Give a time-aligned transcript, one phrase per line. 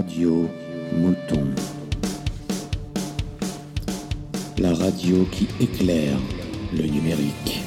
[0.00, 0.48] Radio
[0.94, 1.44] Mouton.
[4.56, 6.16] La radio qui éclaire
[6.72, 7.60] le numérique.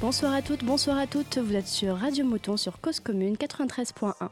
[0.00, 1.38] Bonsoir à toutes, bonsoir à toutes.
[1.38, 4.28] Vous êtes sur Radio Mouton sur Cause Commune 93.1.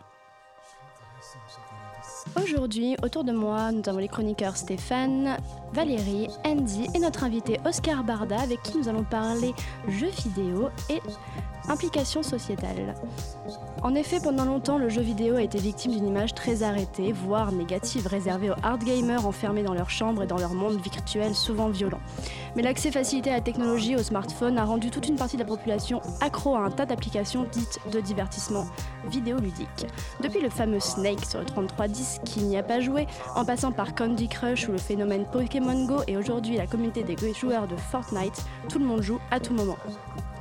[2.43, 5.37] Aujourd'hui, autour de moi, nous avons les chroniqueurs Stéphane,
[5.73, 9.53] Valérie, Andy et notre invité Oscar Barda avec qui nous allons parler
[9.89, 11.01] jeux vidéo et
[11.69, 12.95] implications sociétales.
[13.83, 17.51] En effet, pendant longtemps, le jeu vidéo a été victime d'une image très arrêtée, voire
[17.51, 21.69] négative, réservée aux hard gamers enfermés dans leur chambre et dans leur monde virtuel souvent
[21.69, 22.01] violent.
[22.55, 25.49] Mais l'accès facilité à la technologie, au smartphone, a rendu toute une partie de la
[25.49, 28.67] population accro à un tas d'applications dites de divertissement
[29.11, 29.87] vidéoludique.
[30.23, 33.95] Depuis le fameux Snake sur le 3310 qui n'y a pas joué, en passant par
[33.95, 38.45] Candy Crush ou le phénomène Pokémon Go et aujourd'hui la communauté des joueurs de Fortnite,
[38.69, 39.77] tout le monde joue à tout moment.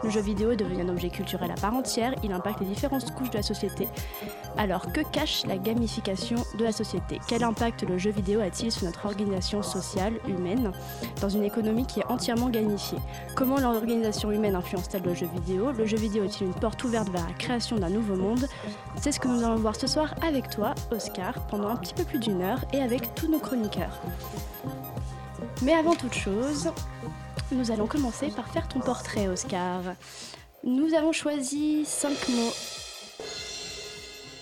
[0.03, 3.13] Le jeu vidéo est devenu un objet culturel à part entière, il impacte les différentes
[3.13, 3.87] couches de la société.
[4.57, 7.19] Alors que cache la gamification de la société?
[7.27, 10.71] Quel impact le jeu vidéo a-t-il sur notre organisation sociale, humaine,
[11.21, 12.97] dans une économie qui est entièrement gamifiée?
[13.35, 15.71] Comment l'organisation humaine influence-t-elle le jeu vidéo?
[15.71, 18.47] Le jeu vidéo est-il une porte ouverte vers la création d'un nouveau monde?
[18.99, 22.03] C'est ce que nous allons voir ce soir avec toi, Oscar, pendant un petit peu
[22.03, 24.01] plus d'une heure et avec tous nos chroniqueurs.
[25.61, 26.71] Mais avant toute chose,
[27.51, 29.81] nous allons commencer par faire ton portrait, Oscar.
[30.63, 32.53] Nous avons choisi cinq mots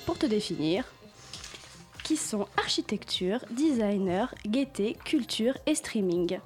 [0.05, 0.83] pour te définir,
[2.03, 6.39] qui sont architecture, designer, gaieté, culture et streaming.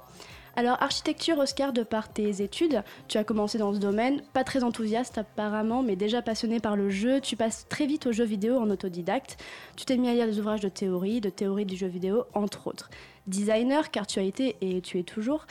[0.56, 4.62] Alors, architecture, Oscar, de par tes études, tu as commencé dans ce domaine, pas très
[4.62, 7.20] enthousiaste apparemment, mais déjà passionné par le jeu.
[7.20, 9.36] Tu passes très vite aux jeux vidéo en autodidacte.
[9.76, 12.68] Tu t'es mis à lire des ouvrages de théorie, de théorie du jeu vidéo, entre
[12.68, 12.88] autres.
[13.26, 15.46] Designer, car tu as été et tu es toujours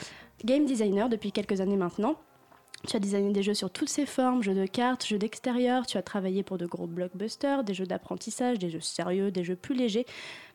[0.45, 2.15] game designer depuis quelques années maintenant.
[2.87, 5.97] Tu as designé des jeux sur toutes ces formes, jeux de cartes, jeux d'extérieur, tu
[5.97, 9.73] as travaillé pour de gros blockbusters, des jeux d'apprentissage, des jeux sérieux, des jeux plus
[9.73, 10.05] légers.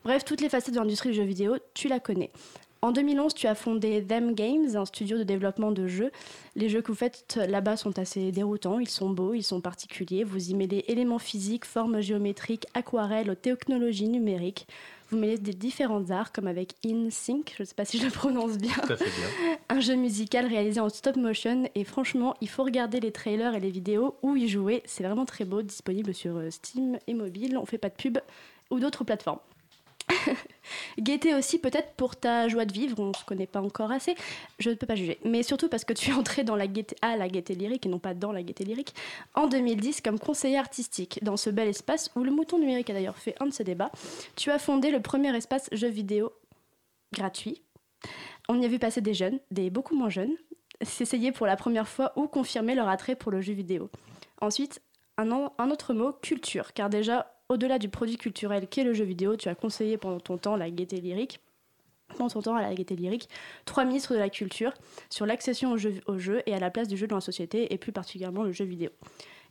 [0.03, 2.31] Bref, toutes les facettes de l'industrie du jeu vidéo, tu la connais.
[2.81, 6.11] En 2011, tu as fondé Them Games, un studio de développement de jeux.
[6.55, 10.23] Les jeux que vous faites là-bas sont assez déroutants, ils sont beaux, ils sont particuliers.
[10.23, 14.65] Vous y mêlez éléments physiques, formes géométriques, aquarelles, technologies numériques.
[15.11, 18.05] Vous mêlez des différents arts, comme avec In Sync, je ne sais pas si je
[18.05, 18.75] le prononce bien.
[19.69, 21.67] Un jeu musical réalisé en stop motion.
[21.73, 24.83] Et franchement, il faut regarder les trailers et les vidéos où y jouer.
[24.85, 27.57] C'est vraiment très beau, disponible sur euh, Steam et mobile.
[27.57, 28.19] On fait pas de pub
[28.69, 29.39] ou d'autres plateformes.
[30.99, 34.15] Gaieté aussi peut-être pour ta joie de vivre, on ne se connaît pas encore assez,
[34.59, 35.19] je ne peux pas juger.
[35.25, 37.89] Mais surtout parce que tu es entré dans la gaieté, à la gaieté lyrique et
[37.89, 38.93] non pas dans la gaieté lyrique
[39.35, 43.17] en 2010 comme conseiller artistique dans ce bel espace où le mouton numérique a d'ailleurs
[43.17, 43.91] fait un de ses débats.
[44.35, 46.33] Tu as fondé le premier espace jeux vidéo
[47.13, 47.61] gratuit.
[48.47, 50.35] On y a vu passer des jeunes, des beaucoup moins jeunes,
[50.81, 53.89] s'essayer pour la première fois ou confirmer leur attrait pour le jeu vidéo.
[54.41, 54.81] Ensuite,
[55.17, 59.49] un autre mot, culture, car déjà au-delà du produit culturel qu'est le jeu vidéo, tu
[59.49, 61.39] as conseillé pendant ton temps la gaieté lyrique
[62.17, 63.29] pendant ton temps à la gaieté lyrique,
[63.65, 64.73] trois ministres de la culture
[65.09, 67.91] sur l'accession au jeu, et à la place du jeu dans la société, et plus
[67.91, 68.89] particulièrement le jeu vidéo.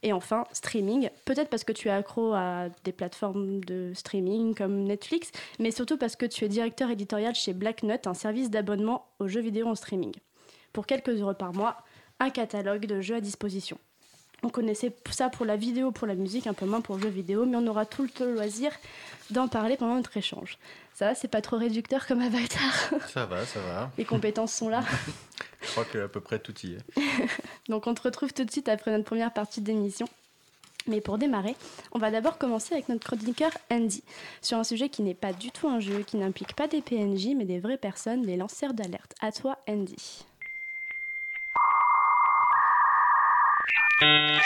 [0.02, 4.84] Et enfin, streaming, peut-être parce que tu es accro à des plateformes de streaming comme
[4.84, 9.28] Netflix, mais surtout parce que tu es directeur éditorial chez Blacknut, un service d'abonnement aux
[9.28, 10.12] jeux vidéo en streaming.
[10.72, 11.76] Pour quelques euros par mois,
[12.20, 13.78] un catalogue de jeux à disposition.
[14.42, 17.08] On connaissait ça pour la vidéo, pour la musique, un peu moins pour le jeu
[17.08, 18.70] vidéo, mais on aura tout le loisir
[19.30, 20.58] d'en parler pendant notre échange.
[20.94, 22.90] Ça va, c'est pas trop réducteur comme avatar?
[23.08, 23.90] Ça va, ça va.
[23.98, 24.84] Les compétences sont là.
[25.62, 26.78] Je crois qu'à peu près tout y est.
[27.68, 30.08] Donc on te retrouve tout de suite après notre première partie d'émission.
[30.86, 31.54] Mais pour démarrer,
[31.92, 34.02] on va d'abord commencer avec notre chroniqueur Andy,
[34.40, 37.34] sur un sujet qui n'est pas du tout un jeu, qui n'implique pas des PNJ,
[37.36, 39.14] mais des vraies personnes, les lanceurs d'alerte.
[39.20, 40.24] À toi, Andy.
[44.00, 44.40] Le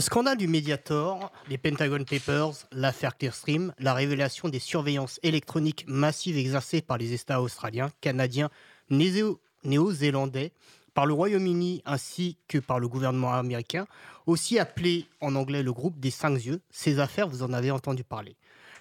[0.00, 6.80] scandale du Mediator, les Pentagon Papers, l'affaire Clearstream, la révélation des surveillances électroniques massives exercées
[6.80, 8.50] par les États australiens, canadiens,
[8.90, 10.52] néo-zélandais,
[10.94, 13.86] par le Royaume-Uni ainsi que par le gouvernement américain,
[14.26, 18.04] aussi appelé en anglais le groupe des cinq yeux, ces affaires, vous en avez entendu
[18.04, 18.36] parler.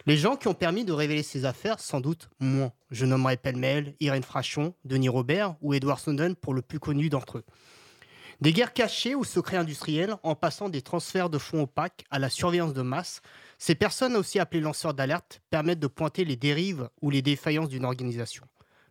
[0.05, 2.71] Les gens qui ont permis de révéler ces affaires, sans doute moins.
[2.89, 7.39] Je nommerai pêle-mêle Irène Frachon, Denis Robert ou Edward Snowden pour le plus connu d'entre
[7.39, 7.45] eux.
[8.41, 12.27] Des guerres cachées ou secrets industriels, en passant des transferts de fonds opaques à la
[12.27, 13.21] surveillance de masse,
[13.59, 17.85] ces personnes, aussi appelées lanceurs d'alerte, permettent de pointer les dérives ou les défaillances d'une
[17.85, 18.43] organisation.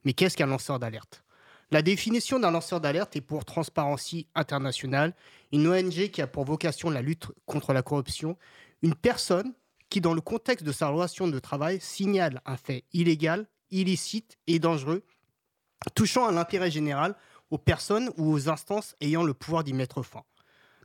[0.05, 1.25] Mais qu'est-ce qu'un lanceur d'alerte?
[1.73, 5.15] La définition d'un lanceur d'alerte est pour Transparency International,
[5.51, 8.39] une ONG qui a pour vocation la lutte contre la corruption,
[8.83, 9.53] une personne
[9.89, 14.61] qui, dans le contexte de sa relation de travail, signale un fait illégal, illicite et
[14.61, 15.03] dangereux,
[15.97, 17.17] touchant à l'intérêt général
[17.51, 20.23] aux personnes ou aux instances ayant le pouvoir d'y mettre fin.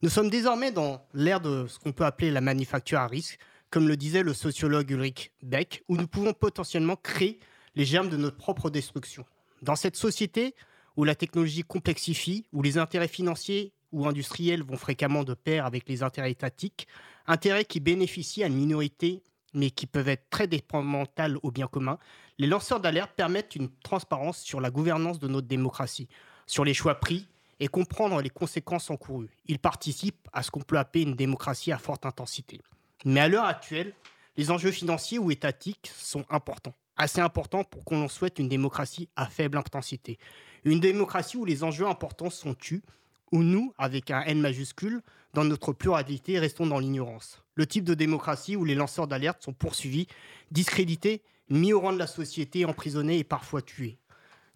[0.02, 3.40] Nous sommes désormais dans l'ère de ce qu'on peut appeler la manufacture à risque,
[3.70, 7.40] comme le disait le sociologue Ulrich Beck, où nous pouvons potentiellement créer
[7.76, 9.26] les germes de notre propre destruction.
[9.62, 10.56] Dans cette société
[10.98, 15.88] où la technologie complexifie, où les intérêts financiers ou industriels vont fréquemment de pair avec
[15.90, 16.88] les intérêts étatiques,
[17.28, 19.24] intérêts qui bénéficient à une minorité
[19.54, 21.98] mais qui peuvent être très détrimentales au bien commun,
[22.38, 26.10] les lanceurs d'alerte permettent une transparence sur la gouvernance de notre démocratie,
[26.46, 27.28] sur les choix pris
[27.60, 29.30] et comprendre les conséquences encourues.
[29.48, 32.60] Ils participent à ce qu'on peut appeler une démocratie à forte intensité.
[33.06, 33.94] Mais à l'heure actuelle,
[34.38, 39.28] les enjeux financiers ou étatiques sont importants, assez importants pour qu'on souhaite une démocratie à
[39.28, 40.18] faible intensité.
[40.66, 42.84] Une démocratie où les enjeux importants sont tus,
[43.32, 45.02] où nous, avec un N majuscule,
[45.34, 47.44] dans notre pluralité, restons dans l'ignorance.
[47.56, 50.08] Le type de démocratie où les lanceurs d'alerte sont poursuivis,
[50.52, 53.98] discrédités, mis au rang de la société, emprisonnés et parfois tués.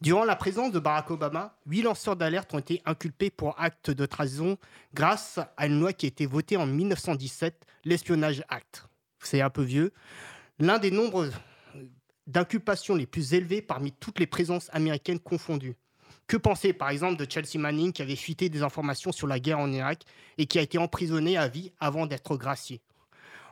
[0.02, 4.06] Durant la présence de Barack Obama, huit lanceurs d'alerte ont été inculpés pour actes de
[4.06, 4.58] trahison
[4.94, 8.86] grâce à une loi qui a été votée en 1917, l'Espionnage Act.
[9.22, 9.92] C'est un peu vieux.
[10.58, 11.30] L'un des nombres
[12.28, 15.76] d'inculpations les plus élevés parmi toutes les présences américaines confondues.
[16.28, 19.60] Que penser par exemple de Chelsea Manning qui avait fuité des informations sur la guerre
[19.60, 20.04] en Irak
[20.38, 22.80] et qui a été emprisonné à vie avant d'être gracié?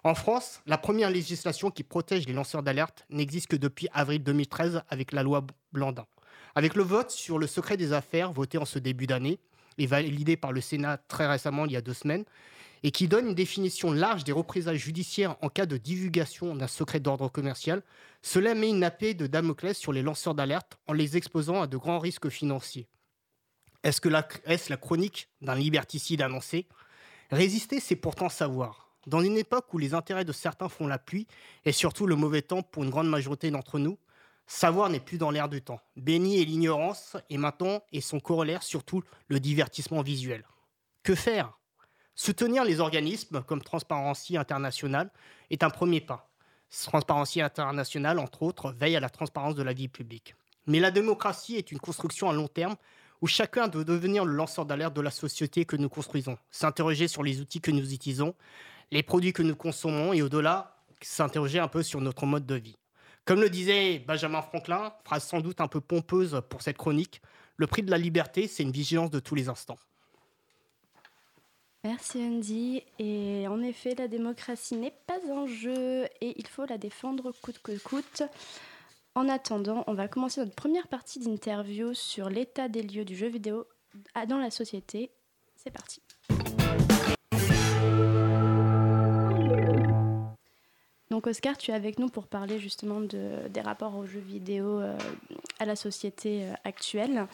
[0.05, 4.83] En France, la première législation qui protège les lanceurs d'alerte n'existe que depuis avril 2013
[4.87, 6.05] avec la loi Blandin.
[6.57, 9.37] Avec le vote sur le secret des affaires voté en ce début d'année
[9.77, 12.25] et validé par le Sénat très récemment, il y a deux semaines,
[12.81, 16.99] et qui donne une définition large des représailles judiciaires en cas de divulgation d'un secret
[16.99, 17.83] d'ordre commercial,
[18.23, 21.77] cela met une épée de Damoclès sur les lanceurs d'alerte en les exposant à de
[21.77, 22.87] grands risques financiers.
[23.83, 26.65] Est-ce la chronique d'un liberticide annoncé?
[27.29, 28.89] Résister, c'est pourtant savoir.
[29.05, 31.27] Dans une époque où les intérêts de certains font la pluie,
[31.65, 33.99] et surtout le mauvais temps pour une grande majorité d'entre nous,
[34.47, 35.81] Savoir n'est plus dans l'air du temps.
[35.97, 40.45] Béni est l'ignorance et maintenant, et son corollaire, surtout le divertissement visuel.
[41.03, 41.57] Que faire?
[42.15, 45.11] Soutenir les organismes comme Transparency International
[45.51, 46.31] est un premier pas.
[46.69, 50.33] Transparency International, entre autres, veille à la transparence de la vie publique.
[50.65, 52.75] Mais la démocratie est une construction à long terme
[53.21, 57.23] où chacun doit devenir le lanceur d'alerte de la société que nous construisons, s'interroger sur
[57.23, 58.33] les outils que nous utilisons,
[58.91, 62.77] les produits que nous consommons et au-delà, s'interroger un peu sur notre mode de vie.
[63.27, 67.21] Comme le disait Benjamin Franklin, phrase sans doute un peu pompeuse pour cette chronique,
[67.57, 69.77] le prix de la liberté, c'est une vigilance de tous les instants.
[71.83, 72.83] Merci Andy.
[72.99, 77.59] Et en effet, la démocratie n'est pas en jeu et il faut la défendre coûte
[77.59, 78.23] que coûte.
[79.13, 83.27] En attendant, on va commencer notre première partie d'interview sur l'état des lieux du jeu
[83.27, 83.67] vidéo
[84.27, 85.11] dans la société.
[85.57, 86.01] C'est parti.
[91.17, 94.79] Donc Oscar, tu es avec nous pour parler justement de, des rapports aux jeux vidéo
[94.79, 94.95] euh,
[95.57, 97.25] à la société euh, actuelle.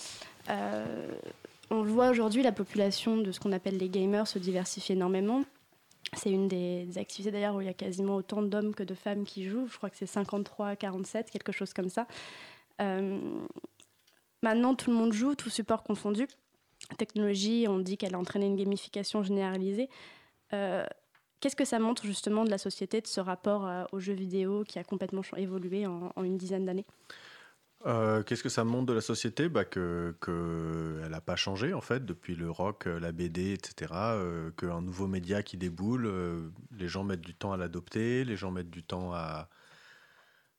[0.49, 1.11] Euh,
[1.69, 5.43] on voit aujourd'hui, la population de ce qu'on appelle les gamers se diversifie énormément.
[6.13, 9.25] C'est une des, activités d'ailleurs où il y a quasiment autant d'hommes que de femmes
[9.25, 9.67] qui jouent.
[9.69, 12.07] Je crois que c'est 53 47, quelque chose comme ça.
[14.41, 16.25] maintenant, tout le monde joue, tout support confondu.
[16.97, 19.89] Technologie, on dit qu'elle a entraîné une gamification généralisée.
[21.43, 24.63] Qu'est-ce que ça montre justement de la société, de ce rapport euh, aux jeux vidéo
[24.65, 26.85] qui a complètement évolué en, une dizaine d'années?
[27.85, 29.49] Euh, Qu'est-ce que ça montre de la société?
[29.49, 33.51] Bah que, que Elle n'a pas changé en fait depuis le rock, euh, la BD,
[33.51, 33.91] etc.
[34.55, 36.09] Qu'un nouveau média qui déboule,
[36.71, 39.49] les gens mettent du temps à l'adopter, les gens mettent du temps à,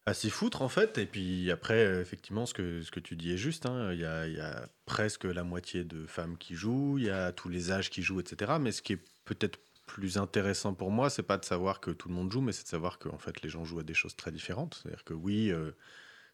[0.05, 0.99] à s'y foutre en fait.
[0.99, 3.65] Et puis après, effectivement, ce que, ce que tu dis est juste.
[3.65, 3.95] Hein.
[3.95, 7.33] Il y, a, y, a, presque la moitié de femmes qui jouent, il y a
[7.33, 8.53] tous les âges qui jouent, etc.
[8.61, 12.09] Mais ce qui est peut-être plus intéressant pour moi, c'est pas de savoir que tout
[12.09, 13.95] le monde joue, mais c'est de savoir que en fait, les gens jouent à des
[13.95, 14.81] choses très différentes.
[14.83, 15.73] C'est-à-dire que oui, euh,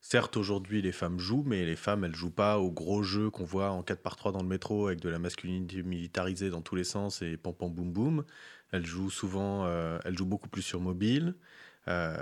[0.01, 3.45] certes, aujourd'hui, les femmes jouent, mais les femmes, elles jouent pas aux gros jeux qu'on
[3.45, 7.23] voit en 4x3 dans le métro avec de la masculinité militarisée dans tous les sens
[7.23, 8.25] et pam pam boum boum.
[8.73, 11.35] Elles jouent souvent, euh, elles jouent beaucoup plus sur mobile.
[11.89, 12.17] Euh,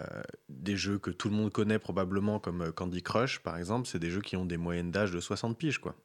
[0.49, 4.11] des jeux que tout le monde connaît probablement comme Candy Crush par exemple, c'est des
[4.11, 5.97] jeux qui ont des moyennes d'âge de 60 piges quoi.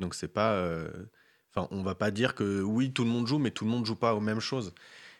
[0.00, 0.66] Donc c'est pas
[1.54, 3.86] Enfin, on va pas dire que oui, tout le monde joue, mais tout le monde
[3.86, 4.74] joue pas aux mêmes choses.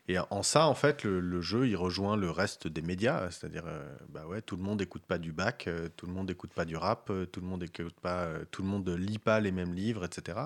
[0.08, 3.30] Et en ça, en fait, le, jeu, il rejoint le reste des médias.
[3.30, 6.52] C'est-à-dire, euh, bah ouais, tout le monde n'écoute pas du bac, tout le monde n'écoute
[6.52, 9.74] pas du rap, tout le monde écoute pas, tout le monde lit pas les mêmes
[9.74, 10.38] livres, etc.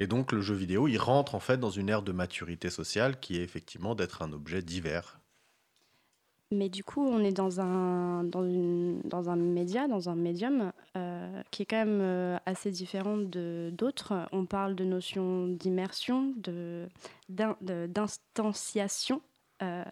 [0.00, 3.18] Et donc, le jeu vidéo, il rentre en fait dans une ère de maturité sociale
[3.20, 5.18] qui est effectivement d'être un objet divers
[6.52, 10.72] mais du coup, on est dans un, dans une, dans un média, dans un médium
[10.96, 14.28] euh, qui est quand même euh, assez différent de d'autres.
[14.32, 16.34] On parle de notions d'immersion,
[17.28, 19.22] d'instanciation.
[19.62, 19.84] Euh,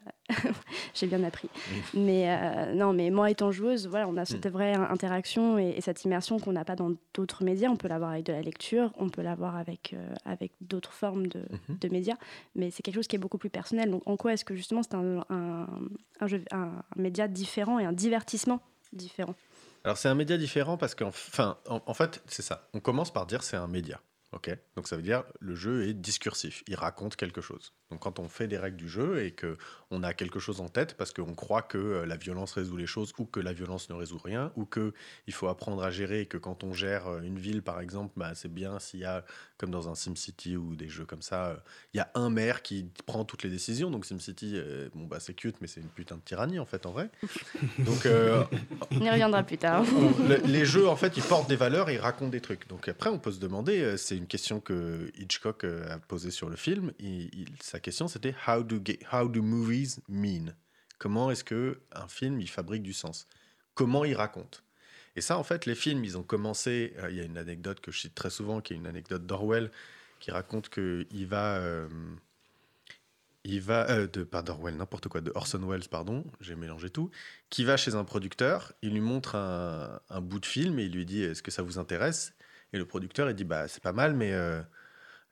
[0.95, 1.49] j'ai bien appris.
[1.95, 4.51] Mais euh, non, mais moi étant joueuse, voilà, on a cette mm.
[4.51, 7.69] vraie interaction et, cette immersion qu'on n'a pas dans d'autres médias.
[7.69, 11.27] On peut l'avoir avec de la lecture, on peut l'avoir avec, euh, avec d'autres formes
[11.27, 11.79] de, mm-hmm.
[11.81, 12.17] de, médias,
[12.55, 13.91] mais c'est quelque chose qui est beaucoup plus personnel.
[13.91, 15.67] Donc en quoi est-ce que justement c'est un, un,
[16.53, 18.61] un, média différent et un divertissement
[18.93, 19.35] différent?
[19.85, 22.69] Alors c'est un média différent parce qu'en en, en fait c'est ça.
[22.75, 24.01] On commence par dire c'est un média.
[24.33, 27.73] Ok, donc ça veut dire le jeu est discursif, il raconte quelque chose.
[27.91, 29.59] Donc quand on fait des règles du jeu et que
[29.91, 32.87] on a quelque chose en tête parce qu'on croit que euh, la violence résout les
[32.87, 34.95] choses ou que la violence ne résout rien ou que
[35.27, 38.13] il faut apprendre à gérer et que quand on gère euh, une ville par exemple,
[38.17, 39.25] bah, c'est bien s'il y a
[39.59, 41.57] comme dans un SimCity ou des jeux comme ça, euh,
[41.93, 43.91] il y a un maire qui prend toutes les décisions.
[43.91, 44.61] Donc SimCity,
[44.95, 47.11] bon bah c'est cute mais c'est une putain de tyrannie en fait en vrai.
[47.81, 49.85] donc on y reviendra plus tard.
[50.45, 52.69] les jeux en fait ils portent des valeurs, et ils racontent des trucs.
[52.69, 56.57] Donc après on peut se demander, c'est une question que Hitchcock a posée sur le
[56.57, 60.55] film, il, ça question, c'était how do, movies mean?
[60.99, 63.27] Comment est-ce que un film il fabrique du sens?
[63.75, 64.63] Comment il raconte?
[65.17, 66.93] Et ça, en fait, les films, ils ont commencé.
[66.99, 69.27] Euh, il y a une anecdote que je cite très souvent, qui est une anecdote
[69.27, 69.71] d'Orwell,
[70.21, 71.57] qui raconte que il va.
[71.57, 71.89] Euh,
[73.45, 77.11] il va euh, de pas d'Orwell n'importe quoi de Orson Welles pardon j'ai mélangé tout
[77.49, 81.07] qui va chez un producteur il lui montre un bout de film et il lui
[81.07, 82.35] dit est-ce que ça vous intéresse?
[82.73, 84.33] Et le producteur il dit bah c'est pas mal mais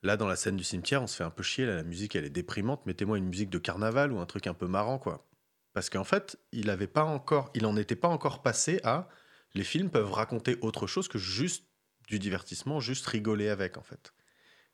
[0.02, 1.66] Là, dans la scène du cimetière, on se fait un peu chier.
[1.66, 2.86] la musique, elle est déprimante.
[2.86, 5.26] Mettez-moi une musique de carnaval ou un truc un peu marrant, quoi.
[5.72, 9.08] Parce qu'en fait, il avait pas encore, il en était pas encore passé à
[9.54, 11.64] les films peuvent raconter autre chose que juste
[12.06, 14.12] du divertissement, juste rigoler avec, en fait.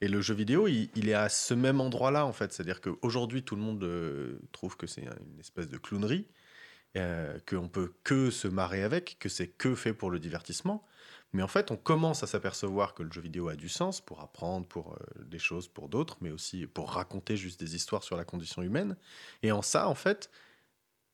[0.00, 2.52] Et le jeu vidéo, il, est à ce même endroit-là, en fait.
[2.52, 6.28] C'est-à-dire qu'aujourd'hui, tout le monde euh, trouve que c'est une espèce de clownerie,
[6.96, 10.86] euh, qu'on peut que se marrer avec, que c'est que fait pour le divertissement.
[11.34, 14.20] Mais en fait, on commence à s'apercevoir que le jeu vidéo a du sens pour
[14.20, 18.16] apprendre, pour euh, des choses pour d'autres, mais aussi pour raconter juste des histoires sur
[18.16, 18.96] la condition humaine.
[19.42, 20.30] Et en ça, en fait,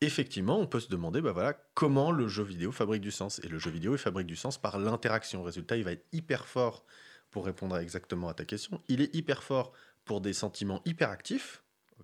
[0.03, 3.41] effectivement, on peut se demander, bah voilà, comment le jeu vidéo fabrique du sens.
[3.45, 5.43] Et le jeu vidéo, il fabrique du sens par l'interaction.
[5.43, 6.85] Résultat, il va être hyper fort
[7.31, 8.83] pour répondre exactement à ta question.
[8.89, 9.73] Il est hyper fort
[10.05, 11.63] pour des sentiments hyper actifs,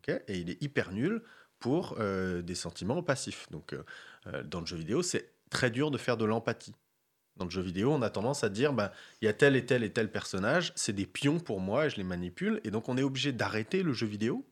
[0.09, 1.23] et il est hyper nul
[1.59, 3.47] pour euh, des sentiments passifs.
[3.51, 6.75] Donc, euh, dans le jeu vidéo, c'est très dur de faire de l'empathie
[7.37, 9.67] dans le jeu vidéo, on a tendance à dire, bah, il y a tel et
[9.67, 12.61] tel et tel personnage, c'est des pions pour moi et je les manipule.
[12.65, 14.47] Et donc on est obligé d'arrêter le jeu vidéo,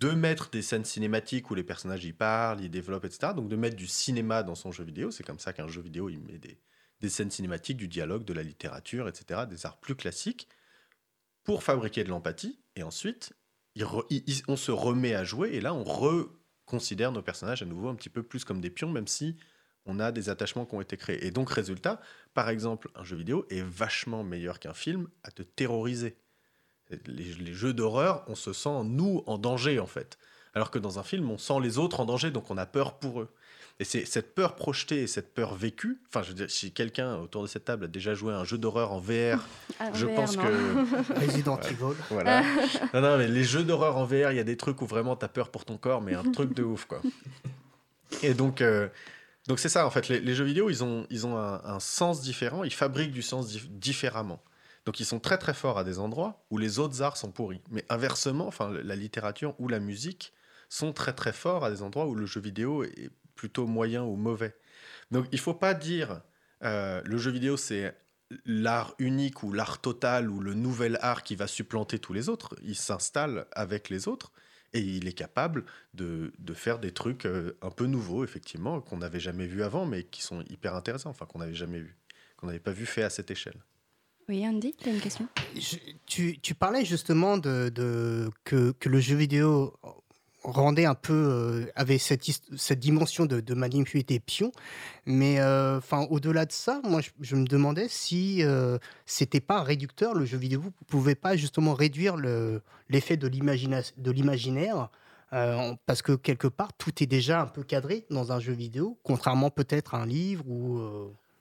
[0.00, 3.32] de mettre des scènes cinématiques où les personnages y parlent, y développent, etc.
[3.34, 5.10] Donc de mettre du cinéma dans son jeu vidéo.
[5.10, 6.58] C'est comme ça qu'un jeu vidéo, il met des,
[7.00, 10.48] des scènes cinématiques, du dialogue, de la littérature, etc., des arts plus classiques,
[11.42, 12.58] pour fabriquer de l'empathie.
[12.76, 13.34] Et ensuite,
[14.48, 18.10] on se remet à jouer et là, on reconsidère nos personnages à nouveau un petit
[18.10, 19.36] peu plus comme des pions, même si
[19.86, 21.26] on a des attachements qui ont été créés.
[21.26, 22.00] Et donc, résultat,
[22.32, 26.16] par exemple, un jeu vidéo est vachement meilleur qu'un film à te terroriser.
[27.06, 30.18] Les, jeux d'horreur, on se sent, nous, en danger, en fait.
[30.54, 32.98] Alors que dans un film, on sent les autres en danger, donc on a peur
[32.98, 33.28] pour eux.
[33.80, 36.00] Et c'est cette peur projetée et cette peur vécue.
[36.08, 38.44] Enfin, je veux dire, si quelqu'un autour de cette table a déjà joué à un
[38.44, 39.44] jeu d'horreur en VR,
[39.80, 41.14] ah, je pense que.
[41.20, 41.96] Resident Evil.
[42.08, 42.42] Voilà.
[42.94, 45.16] non, non, mais les jeux d'horreur en VR, il y a des trucs où vraiment
[45.16, 47.00] tu as peur pour ton corps, mais un truc de ouf, quoi.
[48.22, 48.88] Et donc, euh,
[49.46, 52.64] donc c'est ça, en fait, les, jeux vidéo, ils ont, ils ont un, sens différent,
[52.64, 54.42] ils fabriquent du sens différemment.
[54.86, 57.62] Donc ils sont très très forts à des endroits où les autres arts sont pourris.
[57.70, 60.32] Mais inversement, enfin, la littérature ou la musique
[60.68, 64.16] sont très très forts à des endroits où le jeu vidéo est plutôt moyen ou
[64.16, 64.54] mauvais.
[65.10, 66.20] Donc il faut pas dire
[66.64, 67.96] euh, le jeu vidéo c'est
[68.44, 72.54] l'art unique ou l'art total ou le nouvel art qui va supplanter tous les autres.
[72.62, 74.32] Il s'installe avec les autres.
[74.74, 75.64] Et il est capable
[75.94, 79.86] de, de faire des trucs euh, un peu nouveaux, effectivement, qu'on n'avait jamais vu avant,
[79.86, 81.96] mais qui sont hyper intéressants, enfin qu'on n'avait jamais vu,
[82.36, 83.60] qu'on n'avait pas vu fait à cette échelle.
[84.28, 85.28] Oui, Andy, tu as une question?
[86.06, 89.74] Tu, tu, parlais justement de, de que, que, le jeu vidéo
[90.44, 92.22] rendait un peu euh, avait cette,
[92.56, 94.52] cette dimension de, de manipuler des pions
[95.06, 100.14] mais euh, enfin au-delà de ça moi je, me demandais si euh, c'était pas réducteur
[100.14, 104.90] le jeu vidéo pouvait pas justement réduire le l'effet de l'imaginaire
[105.86, 109.50] parce que quelque part tout est déjà un peu cadré dans un jeu vidéo contrairement
[109.50, 110.80] peut-être à un livre ou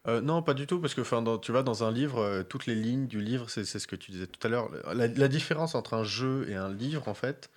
[0.05, 3.21] non, pas du tout, parce que tu vois, dans un livre, toutes les lignes du
[3.21, 4.69] livre, c'est ce que tu disais tout à l'heure.
[4.93, 7.49] La, différence entre un jeu et un livre, en fait,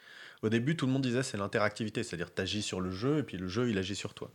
[0.46, 3.22] au début, tout le monde disait c'est l'interactivité, c'est-à-dire tu agis sur le jeu et
[3.22, 4.30] puis le jeu, il agit sur toi.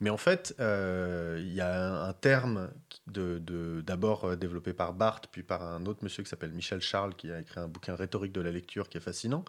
[0.00, 2.70] Mais en fait, euh, il y a un, terme
[3.06, 7.30] d'abord euh, développé par Barthes, puis par un autre monsieur qui s'appelle Michel Charles, qui
[7.30, 9.44] a écrit un bouquin rhétorique de la lecture qui est fascinant,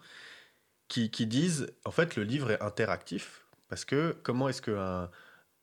[0.88, 5.10] qui, disent, en fait, le livre est interactif, parce que comment est-ce qu'un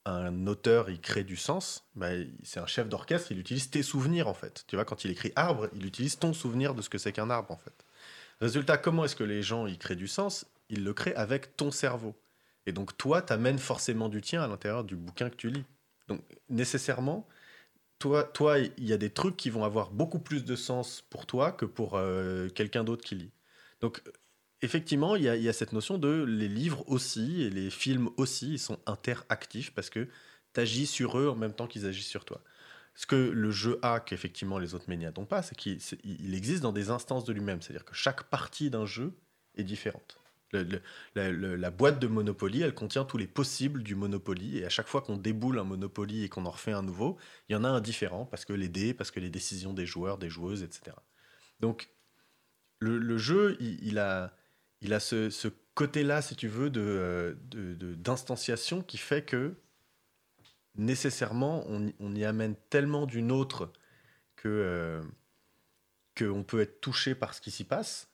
[0.06, 4.28] un auteur, il crée du sens, ben, c'est un chef d'orchestre, il utilise tes souvenirs,
[4.28, 4.66] en fait.
[4.68, 7.30] Tu vois, quand il écrit arbre, il utilise ton souvenir de ce que c'est qu'un
[7.30, 7.86] arbre, en fait.
[8.44, 10.46] Résultat, comment est-ce que les gens y créent du sens?
[10.68, 12.14] Il le crée avec ton cerveau.
[12.66, 15.64] Et donc toi, tu amènes forcément du tien à l'intérieur du bouquin que tu lis.
[16.10, 16.20] Donc
[16.50, 17.26] nécessairement,
[18.00, 21.26] toi, toi, il y a des trucs qui vont avoir beaucoup plus de sens pour
[21.26, 23.32] toi que pour euh, quelqu'un d'autre qui lit.
[23.80, 24.04] Donc
[24.62, 27.70] effectivement, il y, a, il y, a, cette notion de les livres aussi et les
[27.70, 30.10] films aussi, ils sont interactifs parce que
[30.54, 32.42] tu agis sur eux en même temps qu'ils agissent sur toi.
[32.96, 36.74] Ce que le jeu a, qu'effectivement les autres médias n'ont pas, c'est qu'il existe dans
[36.74, 37.62] des instances de lui-même.
[37.62, 39.14] C'est-à-dire que chaque partie d'un jeu
[39.56, 40.20] est différente.
[41.16, 44.60] La, boîte de Monopoly, elle contient tous les possibles du Monopoly.
[44.60, 47.18] Et à chaque fois qu'on déboule un Monopoly et qu'on en refait un nouveau,
[47.50, 49.86] il y en a un différent parce que les dés, parce que les décisions des
[49.86, 50.96] joueurs, des joueuses, etc.
[51.60, 51.90] Donc,
[52.80, 54.36] le, jeu, il, a,
[54.82, 59.56] il a ce, côté-là, si tu veux, d'instanciation de, de, qui fait que
[60.76, 63.72] nécessairement, on, y amène tellement d'une autre
[64.36, 65.02] que euh,
[66.18, 68.10] qu'on peut être touché par ce qui s'y passe.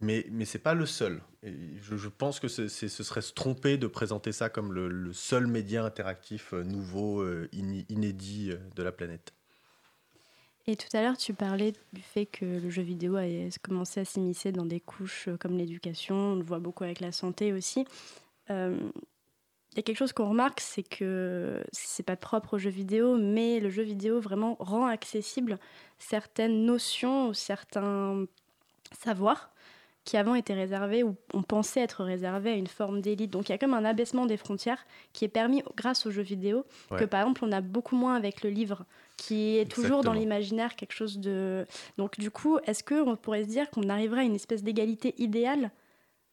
[0.00, 1.22] Mais, mais ce n'est pas le seul.
[1.42, 6.52] Je, pense que ce serait se tromper de présenter ça comme le, seul média interactif
[6.52, 9.32] euh, nouveau, euh, inédit de la planète.
[10.68, 13.24] Et tout à l'heure, tu parlais du fait que le jeu vidéo a
[13.62, 17.52] commencé à s'immiscer dans des couches comme l'éducation, on le voit beaucoup avec la santé
[17.52, 17.86] aussi.
[18.50, 18.76] Euh,
[19.76, 23.18] il y a quelque chose qu'on remarque, c'est que c'est pas propre au jeu vidéo,
[23.18, 25.58] mais le jeu vidéo vraiment rend accessible
[25.98, 28.24] certaines notions ou certains
[28.98, 29.50] savoirs
[30.04, 33.30] qui avant étaient réservés ou on pensait être réservés à une forme d'élite.
[33.30, 36.22] Donc il y a comme un abaissement des frontières qui est permis grâce aux jeux
[36.22, 36.98] vidéo, ouais.
[36.98, 38.86] que par exemple on a beaucoup moins avec le livre,
[39.18, 39.82] qui est Exactement.
[39.82, 41.66] toujours dans l'imaginaire quelque chose de...
[41.98, 45.70] Donc du coup, est-ce qu'on pourrait se dire qu'on arriverait à une espèce d'égalité idéale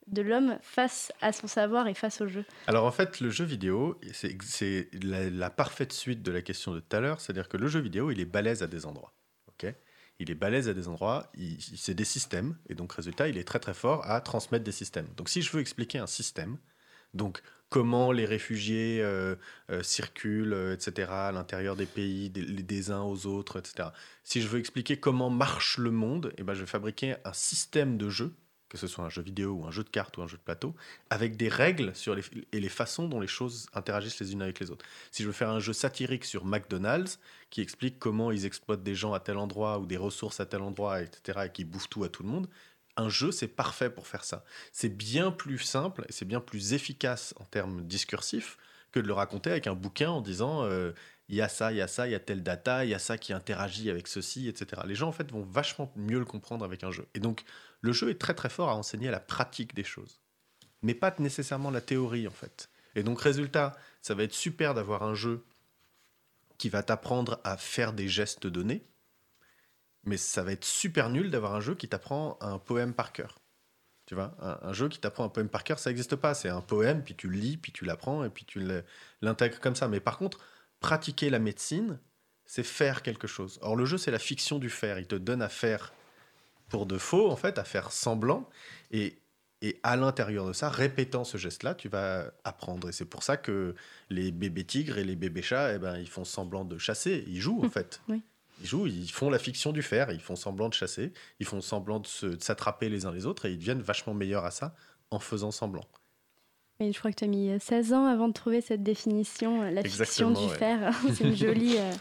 [0.08, 3.46] de l'homme face à son savoir et face au jeu Alors en fait, le jeu
[3.46, 7.68] vidéo, c'est la, parfaite suite de la question de tout à l'heure, c'est-à-dire que le
[7.68, 9.14] jeu vidéo, il est balèze à des endroits.
[10.20, 11.32] il est balèze à des endroits,
[11.76, 15.08] c'est des systèmes, et donc résultat, il est très très fort à transmettre des systèmes.
[15.18, 16.58] Donc si je veux expliquer un système,
[17.14, 19.36] donc comment les réfugiés euh,
[19.72, 23.90] euh, circulent, euh, etc., à l'intérieur des pays, des, des, uns aux autres, etc.
[24.24, 27.98] Si je veux expliquer comment marche le monde, eh ben, je vais fabriquer un système
[27.98, 28.36] de jeu
[28.74, 30.42] que ce soit un jeu vidéo ou un jeu de cartes ou un jeu de
[30.42, 30.74] plateau,
[31.12, 34.60] avec des règles sur les, et les façons dont les choses interagissent les unes avec
[34.60, 34.84] les autres.
[35.12, 37.20] Si je veux faire un jeu satirique sur McDonald's,
[37.52, 40.64] qui explique comment ils exploitent des gens à tel endroit ou des ressources à tel
[40.64, 42.48] endroit, etc., et qui bouffent tout à tout le monde,
[42.98, 44.44] un jeu, c'est parfait pour faire ça.
[44.72, 48.58] C'est bien plus simple et c'est bien plus efficace en termes discursifs
[48.92, 50.94] que de le raconter avec un bouquin en disant euh,
[51.30, 52.94] il y a ça, il y a ça, il y a telle data, il y
[52.94, 54.82] a ça qui interagit avec ceci, etc.
[54.86, 57.08] Les gens, en fait, vont vachement mieux le comprendre avec un jeu.
[57.14, 57.44] Et donc,
[57.84, 60.22] le jeu est très très fort à enseigner la pratique des choses,
[60.82, 62.70] mais pas nécessairement la théorie, en fait.
[62.96, 65.46] Et donc, résultat, ça va être super d'avoir un jeu
[66.58, 68.86] qui va t'apprendre à faire des gestes donnés,
[70.06, 73.40] mais ça va être super nul d'avoir un jeu qui t'apprend un poème par cœur.
[74.06, 76.34] Tu vois, un, jeu qui t'apprend un poème par cœur, ça n'existe pas.
[76.34, 78.62] C'est un poème, puis tu lis, puis tu l'apprends, et puis tu
[79.22, 79.88] l'intègres comme ça.
[79.88, 80.40] Mais par contre,
[80.80, 82.00] pratiquer la médecine,
[82.46, 83.60] c'est faire quelque chose.
[83.62, 85.00] Or, le jeu, c'est la fiction du faire.
[85.00, 85.94] Il te donne à faire
[86.74, 88.50] pour de faux, en fait, à faire semblant.
[88.90, 89.20] Et,
[89.62, 92.90] et à l'intérieur de ça, répétant ce geste-là, tu vas apprendre.
[92.90, 93.76] Et c'est pour ça que
[94.10, 97.26] les bébés tigres et les bébés chats, eh ben, ils font semblant de chasser.
[97.28, 98.02] Ils jouent, en fait.
[98.10, 98.24] Oui.
[98.62, 101.62] Ils jouent, ils font la fiction du faire, ils font semblant de chasser, ils font
[101.62, 102.08] semblant de
[102.40, 104.76] s'attraper les uns les autres, et ils deviennent vachement meilleurs à ça
[105.12, 105.86] en faisant semblant.
[106.80, 109.82] Et je crois que tu as mis 16 ans avant de trouver cette définition, la
[109.82, 110.58] Exactement, fiction du ouais.
[110.58, 110.94] fer.
[111.14, 111.92] c'est une jolie, euh,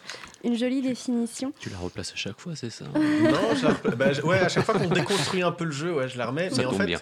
[0.45, 1.53] une jolie définition.
[1.61, 3.95] Tu la replaces à chaque fois, c'est ça Non, je la...
[3.95, 6.51] bah, ouais, à chaque fois qu'on déconstruit un peu le jeu, ouais, je la remets.
[6.51, 7.01] Ça mais en fait, bien.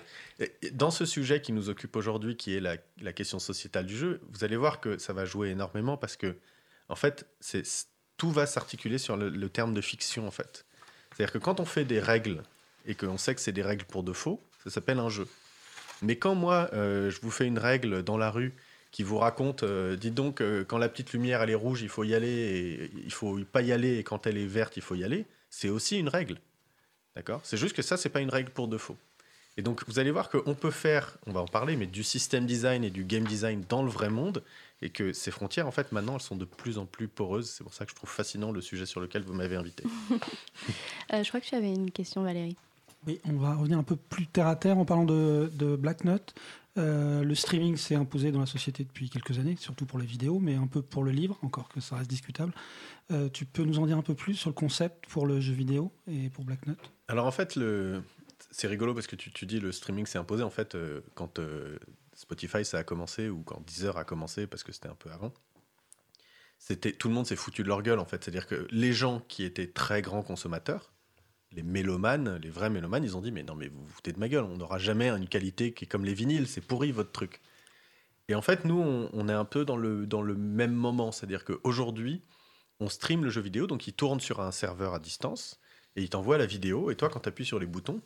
[0.73, 4.21] dans ce sujet qui nous occupe aujourd'hui, qui est la, la, question sociétale du jeu,
[4.31, 6.37] vous allez voir que ça va jouer énormément parce que,
[6.89, 7.63] en fait, c'est
[8.17, 10.67] tout va s'articuler sur le, le, terme de fiction, en fait.
[11.13, 12.43] C'est-à-dire que quand on fait des règles
[12.85, 15.27] et qu'on sait que c'est des règles pour de faux, ça s'appelle un jeu.
[16.03, 18.55] Mais quand moi, euh, je vous fais une règle dans la rue
[18.91, 21.89] qui vous raconte, euh, dites donc, euh, quand la petite lumière elle est rouge, il
[21.89, 24.83] faut y aller, et il faut pas y aller, et quand elle est verte, il
[24.83, 26.39] faut y aller, c'est aussi une règle.
[27.15, 27.41] D'accord?
[27.45, 28.97] C'est juste que ça, c'est pas une règle pour de faux.
[29.57, 32.47] Et donc, vous allez voir qu'on peut faire, on va en parler, mais du système
[32.47, 34.43] design et du game design dans le vrai monde,
[34.83, 37.51] et que ces frontières, en fait, maintenant, elles sont de plus en plus poreuses.
[37.51, 39.85] C'est pour ça que je trouve fascinant le sujet sur lequel vous m'avez invité.
[41.13, 42.57] euh, je crois que tu avais une question, Valérie.
[43.07, 46.35] Oui, on va revenir un peu plus terre à terre en parlant de, Black Note.
[46.79, 50.39] Euh, le streaming s'est imposé dans la société depuis quelques années, surtout pour les vidéos,
[50.39, 52.53] mais un peu pour le livre, encore que ça reste discutable.
[53.11, 55.53] Euh, tu peux nous en dire un peu plus sur le concept pour le jeu
[55.53, 57.59] vidéo et pour Black Note Alors en fait,
[58.51, 60.43] c'est rigolo parce que tu, tu dis le streaming s'est imposé.
[60.43, 61.79] En fait, euh, quand euh,
[62.15, 65.33] Spotify ça a commencé ou quand Deezer a commencé, parce que c'était un peu avant,
[66.59, 68.23] c'était tout le monde s'est foutu de leur gueule en fait.
[68.23, 70.90] C'est-à-dire que les gens qui étaient très grands consommateurs,
[71.53, 74.19] les mélomanes, les vrais mélomanes, ils ont dit mais non mais vous vous foutez de
[74.19, 77.13] ma gueule, on n'aura jamais une qualité qui est comme les vinyles, c'est pourri votre
[77.13, 77.41] truc.
[78.29, 81.45] Et en fait, nous, on, est un peu dans le, dans le même moment, c'est-à-dire
[81.45, 82.23] qu'aujourd'hui,
[82.79, 85.59] on stream le jeu vidéo, donc il tourne sur un serveur à distance,
[85.97, 88.01] et il t'envoie la vidéo, et toi, quand tu appuies sur les boutons,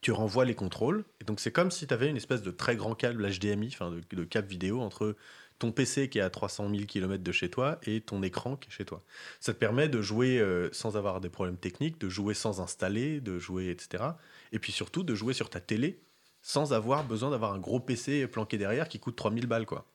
[0.00, 2.76] tu renvoies les contrôles, et donc c'est comme si tu avais une espèce de très
[2.76, 5.16] grand câble HDMI, enfin de câble vidéo entre
[5.58, 8.68] ton PC qui est à 300 000 km de chez toi et ton écran qui
[8.68, 9.02] est chez toi.
[9.40, 13.20] Ça te permet de jouer euh, sans avoir des problèmes techniques, de jouer sans installer,
[13.20, 14.04] de jouer, etc.
[14.52, 16.00] Et puis surtout de jouer sur ta télé
[16.42, 19.66] sans avoir besoin d'avoir un gros PC planqué derrière qui coûte 3000 balles.
[19.66, 19.86] quoi.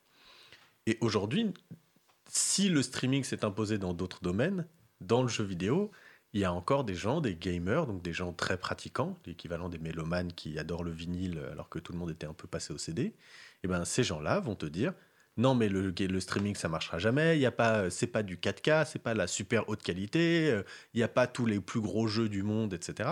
[0.86, 1.54] Et aujourd'hui,
[2.28, 4.66] si le streaming s'est imposé dans d'autres domaines,
[5.00, 5.90] dans le jeu vidéo,
[6.34, 9.78] il y a encore des gens, des gamers, donc des gens très pratiquants, l'équivalent des
[9.78, 12.78] mélomanes qui adorent le vinyle alors que tout le monde était un peu passé au
[12.78, 13.14] CD.
[13.62, 14.92] Et ben ces gens-là vont te dire
[15.36, 18.86] non mais le, streaming ça marchera jamais, il y a pas c'est pas du 4K,
[18.86, 20.62] c'est pas la super haute qualité, euh,
[20.94, 23.10] il n'y a pas tous les plus gros jeux du monde, etc.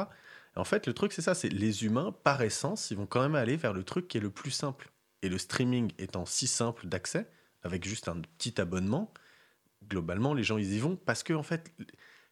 [0.56, 3.36] En fait, le truc c'est ça, c'est les humains par essence, ils vont quand même
[3.36, 4.90] aller vers le truc qui est le plus simple.
[5.22, 7.30] Et le streaming étant si simple d'accès,
[7.62, 9.12] avec juste un petit abonnement,
[9.88, 11.72] globalement les gens ils y vont parce que en fait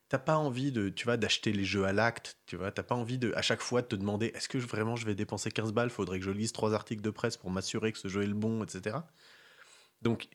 [0.09, 2.95] t'as pas envie de tu vois d'acheter les jeux à l'acte tu vois t'as pas
[2.95, 5.73] envie de à chaque fois de te demander est-ce que vraiment je vais dépenser 15
[5.73, 8.27] balles faudrait que je lise trois articles de presse pour m'assurer que ce jeu est
[8.27, 8.99] le bon etc
[10.03, 10.29] donc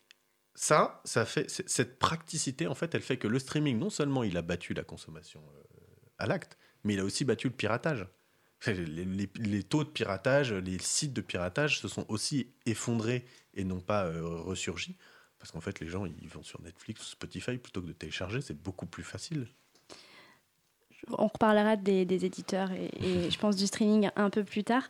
[0.55, 4.37] ça ça fait cette praticité en fait elle fait que le streaming non seulement il
[4.37, 5.79] a battu la consommation euh,
[6.17, 8.05] à l'acte mais il a aussi battu le piratage.
[8.67, 14.05] Les, taux de piratage les sites de piratage se sont aussi effondrés et non pas
[14.05, 14.95] euh, ressurgis
[15.37, 18.41] parce qu'en fait les gens ils vont sur Netflix ou Spotify plutôt que de télécharger
[18.41, 19.47] c'est beaucoup plus facile.
[21.09, 24.87] On reparlera des, éditeurs et je pense du streaming un peu plus tard.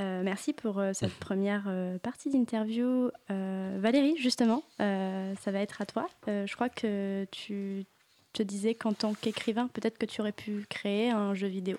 [0.00, 3.10] Euh, merci pour euh, cette première euh, partie d'interview.
[3.30, 6.06] Euh, Valérie, justement, euh, ça va être à toi.
[6.28, 7.84] Euh, je crois que tu
[8.32, 11.78] te disais qu'en tant qu'écrivain, peut-être que tu aurais pu créer un jeu vidéo.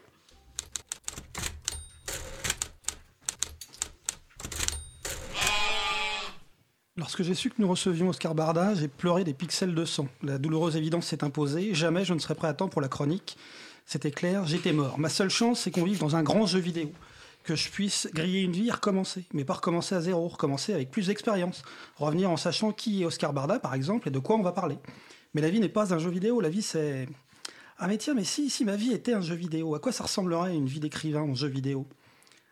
[6.97, 10.09] Lorsque j'ai su que nous recevions Oscar Barda, j'ai pleuré des pixels de sang.
[10.21, 11.73] La douloureuse évidence s'est imposée.
[11.73, 13.37] Jamais je ne serais prêt à temps pour la chronique.
[13.85, 14.99] C'était clair, j'étais mort.
[14.99, 16.91] Ma seule chance, c'est qu'on vive dans un grand jeu vidéo.
[17.49, 19.25] Que je puisse griller une vie et recommencer.
[19.33, 21.63] Mais pas recommencer à zéro, recommencer avec plus d'expérience.
[21.95, 24.77] Revenir en sachant qui est Oscar Barda, par exemple, et de quoi on va parler.
[25.33, 26.41] Mais la vie n'est pas un jeu vidéo.
[26.41, 27.09] La vie, c'est.
[27.79, 30.03] Ah, mais tiens, mais si, si ma vie était un jeu vidéo, à quoi ça
[30.03, 31.87] ressemblerait une vie d'écrivain en jeu vidéo?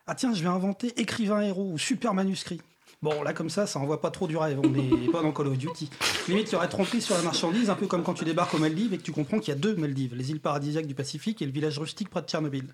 [0.07, 2.59] Ah, tiens, je vais inventer écrivain héros ou super manuscrit.
[3.03, 4.59] Bon, là, comme ça, ça envoie pas trop du rêve.
[4.63, 5.87] On n'est pas dans Call of Duty.
[6.27, 8.57] Limite, il y aurait tromperie sur la marchandise, un peu comme quand tu débarques aux
[8.57, 11.41] Maldives et que tu comprends qu'il y a deux Maldives, les îles paradisiaques du Pacifique
[11.43, 12.65] et le village rustique près de Tchernobyl.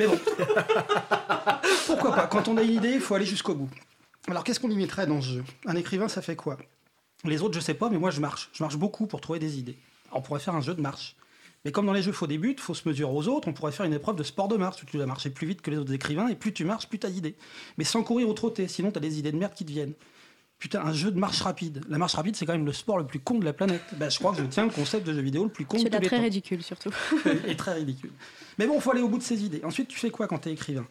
[0.00, 0.18] Mais bon,
[1.86, 2.26] pourquoi pas?
[2.26, 3.70] Quand on a une idée, il faut aller jusqu'au bout.
[4.26, 5.44] Alors, qu'est-ce qu'on y mettrait dans ce jeu?
[5.64, 6.58] Un écrivain, ça fait quoi?
[7.24, 8.50] Les autres, je sais pas, mais moi, je marche.
[8.52, 9.78] Je marche beaucoup pour trouver des idées.
[10.08, 11.14] Alors, on pourrait faire un jeu de marche.
[11.68, 13.72] Mais comme dans les jeux faux des buts, faut se mesurer aux autres, on pourrait
[13.72, 15.76] faire une épreuve de sport de marche où tu dois marcher plus vite que les
[15.76, 17.34] autres écrivains et plus tu marches, plus t'as d'idées.
[17.76, 19.92] Mais sans courir ou trotter, sinon t'as des idées de merde qui te viennent.
[20.58, 21.84] Putain, un jeu de marche rapide.
[21.90, 23.82] La marche rapide, c'est quand même le sport le plus con de la planète.
[23.98, 25.82] Ben, je crois que je tiens le concept de jeu vidéo le plus con de
[25.82, 26.22] C'est tous les très temps.
[26.22, 26.90] ridicule, surtout.
[27.46, 28.12] et très ridicule.
[28.58, 29.60] Mais bon, faut aller au bout de ses idées.
[29.62, 30.86] Ensuite, tu fais quoi quand t'es écrivain?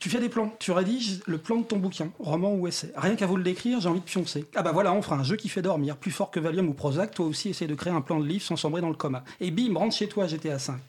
[0.00, 0.50] Tu fais des plans.
[0.58, 2.90] Tu rédiges le plan de ton bouquin, roman ou essai.
[2.96, 4.46] Rien qu'à vous le décrire, j'ai envie de pioncer.
[4.54, 5.98] Ah bah voilà, on fera un jeu qui fait dormir.
[5.98, 8.42] Plus fort que Valium ou Prozac, toi aussi essaie de créer un plan de livre
[8.42, 9.24] sans sombrer dans le coma.
[9.40, 10.80] Et bim, rentre chez toi GTA 5.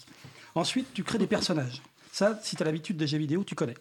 [0.56, 1.82] Ensuite, tu crées des personnages.
[2.14, 3.76] Ça, si t'as l'habitude des jeux vidéo, tu connais.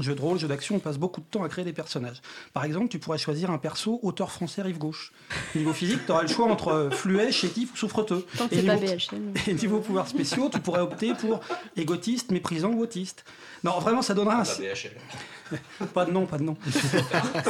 [0.00, 2.20] Jeu de rôle, jeu d'action, on passe beaucoup de temps à créer des personnages.
[2.52, 5.12] Par exemple, tu pourrais choisir un perso auteur français rive gauche.
[5.56, 8.24] Niveau physique, tu auras le choix entre euh, fluet, chétif ou souffreteux.
[8.36, 9.32] Tant que Et c'est pas niveau- BHM.
[9.48, 11.40] et niveau pouvoirs spéciaux, tu pourrais opter pour
[11.74, 13.24] égotiste, méprisant ou autiste.
[13.64, 14.44] Non, vraiment, ça donnera un...
[14.44, 15.86] La BHL.
[15.94, 16.56] Pas de nom, pas de nom.
[16.70, 16.98] C'est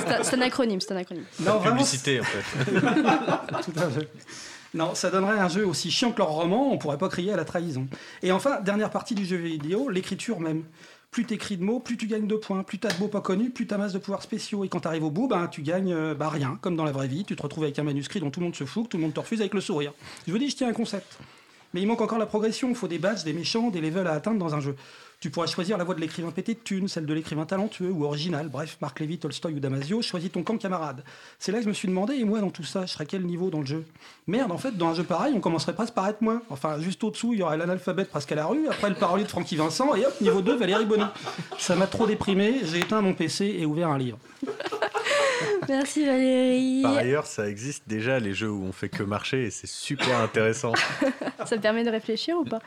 [0.09, 1.25] un- c'est un acronyme, c'est un acronyme.
[1.41, 2.65] Non, vraiment, publicité en fait
[3.65, 4.09] tout à fait.
[4.75, 7.37] Non, ça donnerait un jeu aussi chiant que leur roman, on pourrait pas crier à
[7.37, 7.89] la trahison.
[8.23, 10.63] Et enfin, dernière partie du jeu vidéo, l'écriture même.
[11.11, 12.63] Plus t'écris de mots, plus tu gagnes de points.
[12.63, 14.65] Plus t'as de mots pas connus, plus t'as masse de pouvoirs spéciaux.
[14.65, 17.25] Et quand t'arrives au bout, ben, tu gagnes bah, rien, comme dans la vraie vie.
[17.25, 19.03] Tu te retrouves avec un manuscrit dont tout le monde se fout, que tout le
[19.05, 19.93] monde te refuse avec le sourire.
[20.27, 21.19] Je vous dis, je tiens un concept.
[21.75, 22.69] Mais il manque encore la progression.
[22.69, 24.75] Il faut des badges, des méchants, des levels à atteindre dans un jeu.
[25.21, 28.05] Tu pourrais choisir la voie de l'écrivain pété de thunes, celle de l'écrivain talentueux ou
[28.05, 28.49] original.
[28.49, 31.03] Bref, Marc Lévy, Tolstoy ou Damasio, choisis ton camp camarade.
[31.41, 33.23] C'est là que je me suis demandé, et moi dans tout ça, je serais quel
[33.23, 33.85] niveau dans le jeu?
[34.29, 36.41] Merde, en fait, dans un jeu pareil, on commencerait presque par être moins.
[36.51, 39.29] Enfin, juste au-dessous, il y aurait l'analphabète presque à la rue, après le parolier de
[39.29, 41.07] Francky Vincent, et hop, niveau 2, Valérie Bonny.
[41.59, 44.19] Ça m'a trop déprimé, j'ai éteint mon PC et ouvert un livre.
[45.69, 46.83] Merci Valérie.
[46.83, 50.19] par ailleurs ça existe déjà les jeux où on fait que marcher et c'est super
[50.21, 50.73] intéressant
[51.47, 52.61] Ça te permet de réfléchir ou pas?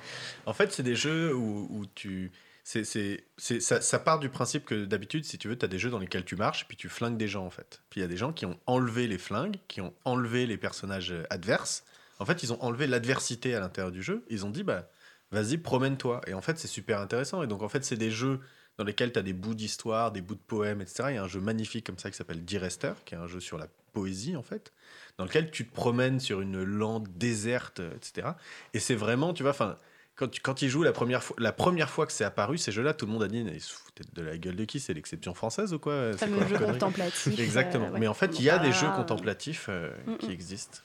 [0.45, 2.31] En fait, c'est des jeux où, où tu.
[2.63, 5.67] c'est c'est- c'est- ça, ça part du principe que d'habitude, si tu veux, tu as
[5.67, 7.81] des jeux dans lesquels tu marches, puis tu flingues des gens, en fait.
[7.89, 10.57] Puis il y a des gens qui ont enlevé les flingues, qui ont enlevé les
[10.57, 11.83] personnages adverses.
[12.19, 14.23] En fait, ils ont enlevé l'adversité à l'intérieur du jeu.
[14.29, 14.89] Ils ont dit, bah,
[15.31, 16.21] vas-y, promène-toi.
[16.27, 17.43] Et en fait, c'est super intéressant.
[17.43, 18.39] Et donc, en fait, c'est des jeux
[18.81, 21.03] dans lesquels tu as des bouts d'histoire, des bouts de poèmes, etc.
[21.09, 23.39] Il y a un jeu magnifique comme ça qui s'appelle Direster, qui est un jeu
[23.39, 24.73] sur la poésie, en fait,
[25.19, 28.29] dans lequel tu te promènes sur une lande déserte, etc.
[28.73, 29.77] Et c'est vraiment, tu vois, enfin,
[30.15, 32.71] quand, tu, quand il joue la première fois, la première fois que c'est apparu, ces
[32.71, 34.79] jeux-là, tout le monde a dit, ils se foutaient de la gueule de qui?
[34.79, 36.17] C'est l'exception française ou quoi?
[36.17, 37.39] C'est leur jeu contemplatif.
[37.39, 37.87] Exactement.
[37.87, 37.99] euh, ouais.
[37.99, 40.31] Mais en fait, il y a des jeux euh, contemplatifs euh, Mm, qui mm.
[40.31, 40.79] existent.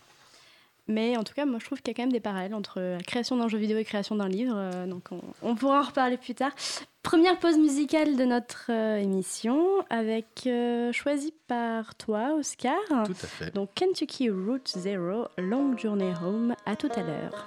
[0.88, 2.80] Mais en tout cas, moi, je trouve qu'il y a quand même des parallèles entre
[2.80, 4.54] la création d'un jeu vidéo et la création d'un livre.
[4.56, 6.52] euh, donc, on, on pourra en reparler plus tard.
[7.02, 12.74] Première pause musicale de notre euh, émission, avec euh, choisie par toi, Oscar.
[13.04, 13.54] Tout à fait.
[13.54, 16.54] Donc, Kentucky Route Zero, Long Journey Home.
[16.66, 17.46] À tout à l'heure.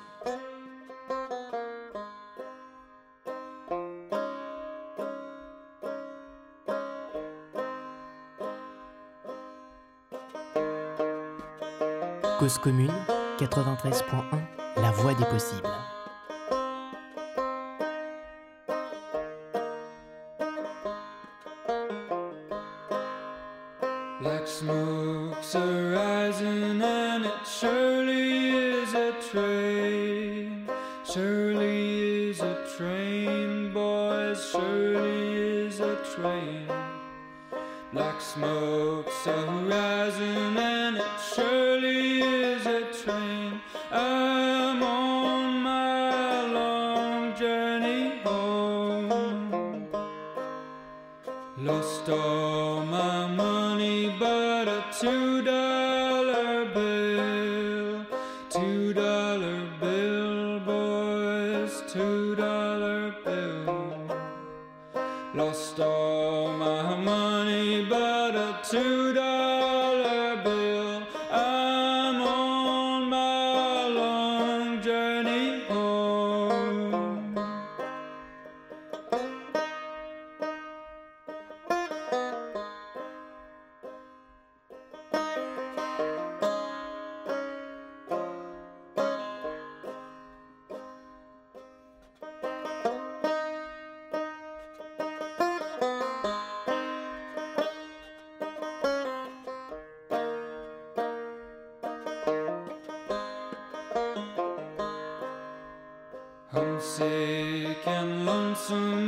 [12.40, 12.94] Cause commune
[13.48, 15.89] 93.1 La voix des possibles.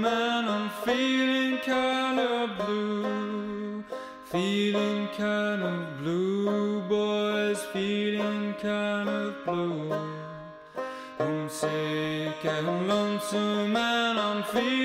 [0.05, 3.83] And I'm feeling kind of blue.
[4.25, 9.91] Feeling kind of blue, boys, feeling kind of blue.
[11.19, 11.49] I'm
[12.45, 14.80] and lonesome and I'm feeling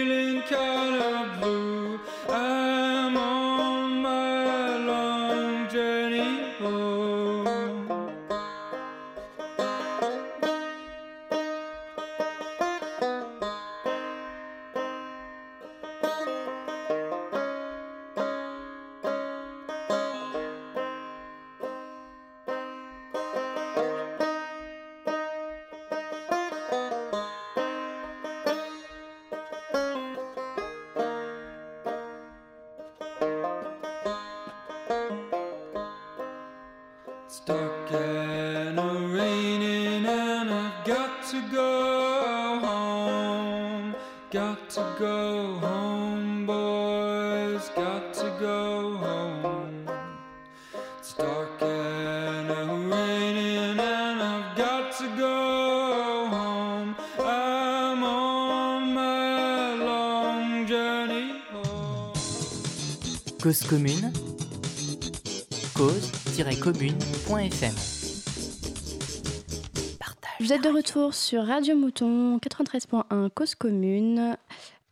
[70.77, 74.37] retour sur Radio Mouton 93.1 Cause Commune.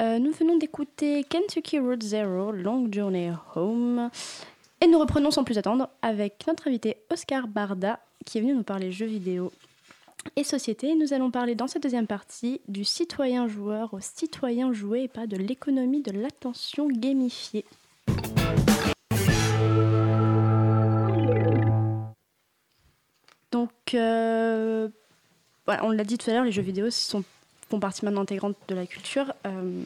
[0.01, 4.09] Euh, nous venons d'écouter Kentucky Road Zero, Long Journey Home.
[4.81, 8.63] Et nous reprenons sans plus attendre avec notre invité Oscar Barda qui est venu nous
[8.63, 9.53] parler jeux vidéo
[10.37, 10.95] et société.
[10.95, 15.27] Nous allons parler dans cette deuxième partie du citoyen joueur au citoyen joué et pas
[15.27, 17.67] de l'économie de l'attention gamifiée.
[23.53, 24.89] Donc, euh,
[25.67, 27.25] on l'a dit tout à l'heure, les jeux vidéo sont,
[27.69, 29.33] font partie maintenant intégrante de la culture.
[29.47, 29.83] Euh,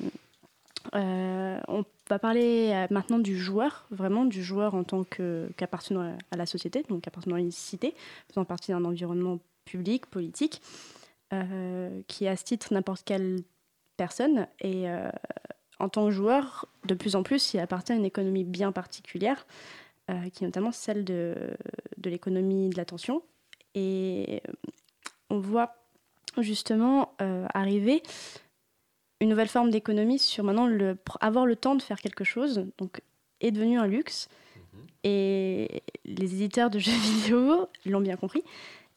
[0.95, 6.37] euh, on va parler euh, maintenant du joueur, vraiment du joueur en tant qu'appartenant à,
[6.37, 7.95] la société, donc appartenant à une cité,
[8.29, 10.63] faisant partie d'un environnement public, politique,
[12.07, 13.41] qui est à ce titre n'importe quelle
[13.99, 14.47] personne.
[14.61, 14.87] Et
[15.79, 19.47] en tant que joueur, de plus en plus, il appartient à une économie bien particulière,
[20.07, 21.37] qui est notamment celle de,
[21.99, 23.23] de l'économie de l'attention.
[23.75, 24.41] Et
[25.31, 25.75] on voit
[26.39, 28.03] justement euh, arriver
[29.21, 33.01] une nouvelle forme d'économie sur maintenant le, avoir le temps de faire quelque chose, donc
[33.41, 34.29] est devenu un luxe.
[35.05, 38.43] Et les éditeurs de jeux vidéo l'ont bien compris.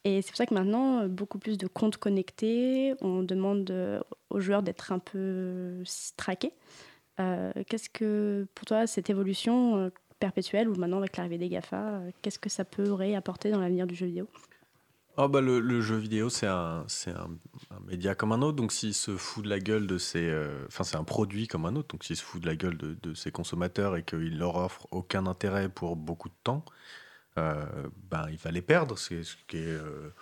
[0.04, 4.40] Et c'est pour ça que maintenant, beaucoup plus de comptes connectés, on demande euh, aux
[4.40, 5.84] joueurs d'être un peu
[6.18, 6.54] traqués.
[7.20, 12.40] Euh, qu'est-ce que, pour toi, cette évolution perpétuelle, ou maintenant avec l'arrivée des GAFA, qu'est-ce
[12.40, 14.28] que ça pourrait apporter dans l'avenir du jeu vidéo?
[15.18, 18.56] Oh bah le, jeu vidéo c'est un, un, média comme un autre.
[18.56, 21.66] Donc s'il se fout de la gueule de ses euh, enfin c'est un produit comme
[21.66, 21.90] un autre.
[21.90, 24.88] Donc s'il se fout de la gueule de, de ses consommateurs et qu'il leur offre
[24.92, 26.64] aucun intérêt pour beaucoup de temps
[27.38, 27.66] euh,
[28.10, 28.98] ben il va les perdre.
[28.98, 30.14] C'est ce qui est euh,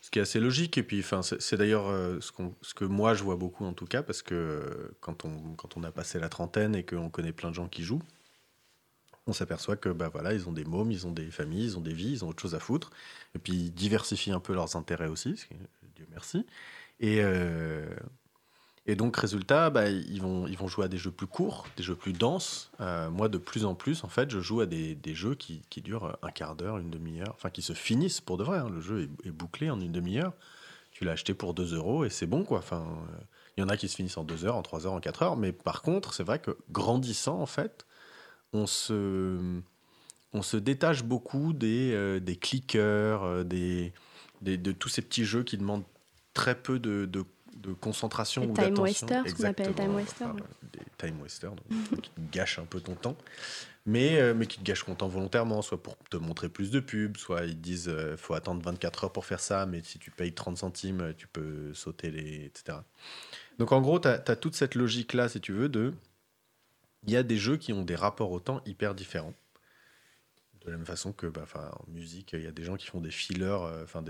[0.00, 0.78] ce qui est assez logique.
[0.78, 1.04] Et puis
[1.40, 1.88] c'est, d'ailleurs
[2.22, 2.32] ce,
[2.62, 5.84] ce que moi je vois beaucoup en tout cas parce que quand on quand on
[5.84, 8.02] a passé la trentaine et qu'on connaît plein de gens qui jouent
[9.28, 11.82] on s'aperçoit que bah voilà ils ont des mômes ils ont des familles ils ont
[11.82, 12.90] des vies ils ont autre chose à foutre
[13.34, 15.34] et puis ils diversifient un peu leurs intérêts aussi,
[15.96, 16.46] Dieu merci.
[17.00, 17.86] Et, euh,
[18.86, 21.82] et donc, résultat, bah, ils, vont, ils vont jouer à des jeux plus courts, des
[21.82, 22.70] jeux plus denses.
[22.80, 25.62] Euh, moi, de plus en plus, en fait, je joue à des, des jeux qui,
[25.68, 28.58] qui durent un quart d'heure, une demi-heure, enfin qui se finissent pour de vrai.
[28.58, 28.70] hein.
[28.70, 30.32] Le jeu est, est bouclé en une demi-heure.
[30.90, 32.58] Tu l'as acheté pour 2 euros et c'est bon, quoi.
[32.58, 33.24] Enfin, euh,
[33.56, 35.22] il y en a qui se finissent en 2 heures, en 3 heures, en 4
[35.22, 35.36] heures.
[35.36, 37.84] Mais par contre, c'est vrai que grandissant, en fait,
[38.52, 39.60] on se
[40.34, 43.92] on se détache beaucoup des, euh, des clickers, euh, des,
[44.42, 45.84] des- de tous ces petits jeux qui demandent
[46.34, 47.24] très peu de, de,
[47.56, 49.06] de concentration Les ou time d'attention.
[49.06, 50.40] wasters, ce qu'on appelle time wasters, ouais.
[50.72, 51.66] des time wasters, donc,
[52.02, 53.16] qui te gâchent un peu ton temps,
[53.86, 56.80] mais, euh, mais qui te gâchent ton temps volontairement, soit pour te montrer plus de
[56.80, 60.10] pubs, soit ils disent euh, faut attendre 24 heures pour faire ça, mais si tu
[60.10, 62.44] payes 30 centimes, tu peux sauter les.
[62.44, 62.78] etc.
[63.58, 65.94] Donc en gros, tu as, toute cette logique-là, si tu veux, de.
[67.08, 69.32] Il y a des jeux qui ont des rapports au temps hyper différents.
[70.60, 73.00] De la même façon que, bah, en musique, il y a des gens qui font
[73.00, 74.04] des fillers, euh, enfin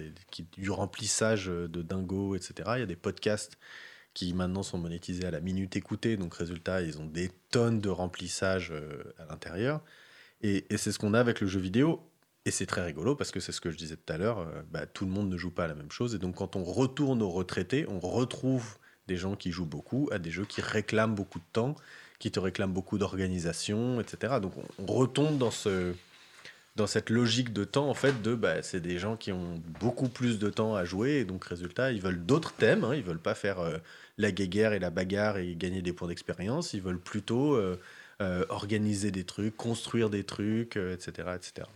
[0.56, 2.70] du remplissage euh, de dingo, etc.
[2.74, 3.56] Il y a des podcasts
[4.14, 7.88] qui maintenant sont monétisés à la minute écoutée, donc résultat, ils ont des tonnes de
[7.88, 9.80] remplissage euh, à l'intérieur.
[10.40, 12.02] Et, c'est ce qu'on a avec le jeu vidéo.
[12.46, 14.87] Et c'est très rigolo parce que c'est ce que je disais tout à l'heure, bah,
[14.87, 16.16] tout le monde ne joue pas à la même chose.
[16.16, 20.18] Et donc quand on retourne aux retraités, on retrouve des gens qui jouent beaucoup à
[20.18, 21.76] des jeux qui réclament beaucoup de temps,
[22.18, 24.35] qui te réclament beaucoup d'organisation, etc.
[24.40, 25.94] Donc on, retombe dans ce
[26.76, 30.09] dans cette logique de temps en fait de bah, c'est des gens qui ont beaucoup
[30.09, 33.18] plus de temps à jouer et donc résultat ils veulent d'autres thèmes hein, ils veulent
[33.18, 33.78] pas faire euh,
[34.16, 37.81] la guéguerre et la bagarre et gagner des points d'expérience ils veulent plutôt euh,
[38.20, 41.66] euh, organiser des trucs construire des trucs etc etc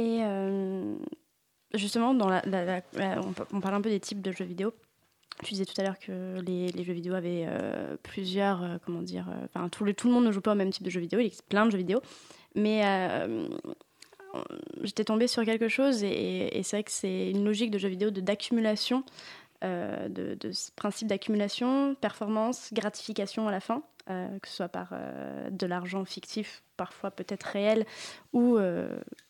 [0.00, 0.24] Et
[1.74, 2.42] justement, dans la,
[3.52, 4.74] on parle un peu des types de jeux vidéo.
[5.42, 9.26] Tu disais tout à l'heure que les, jeux vidéo avaient euh, plusieurs, euh, comment dire,
[9.28, 11.00] euh, enfin tout, le, tout le monde ne joue pas au même type de jeux
[11.00, 12.00] vidéo, il existe plein de jeux vidéo.
[12.54, 12.82] Mais
[14.82, 18.10] j'étais tombée sur quelque chose et, c'est vrai que c'est une logique de jeux vidéo
[18.10, 19.04] de- d'accumulation,
[19.64, 24.92] euh, de, de ce principe d'accumulation, performance, gratification à la fin, que ce soit par
[25.50, 27.86] de l'argent fictif, parfois peut-être réel,
[28.32, 28.58] ou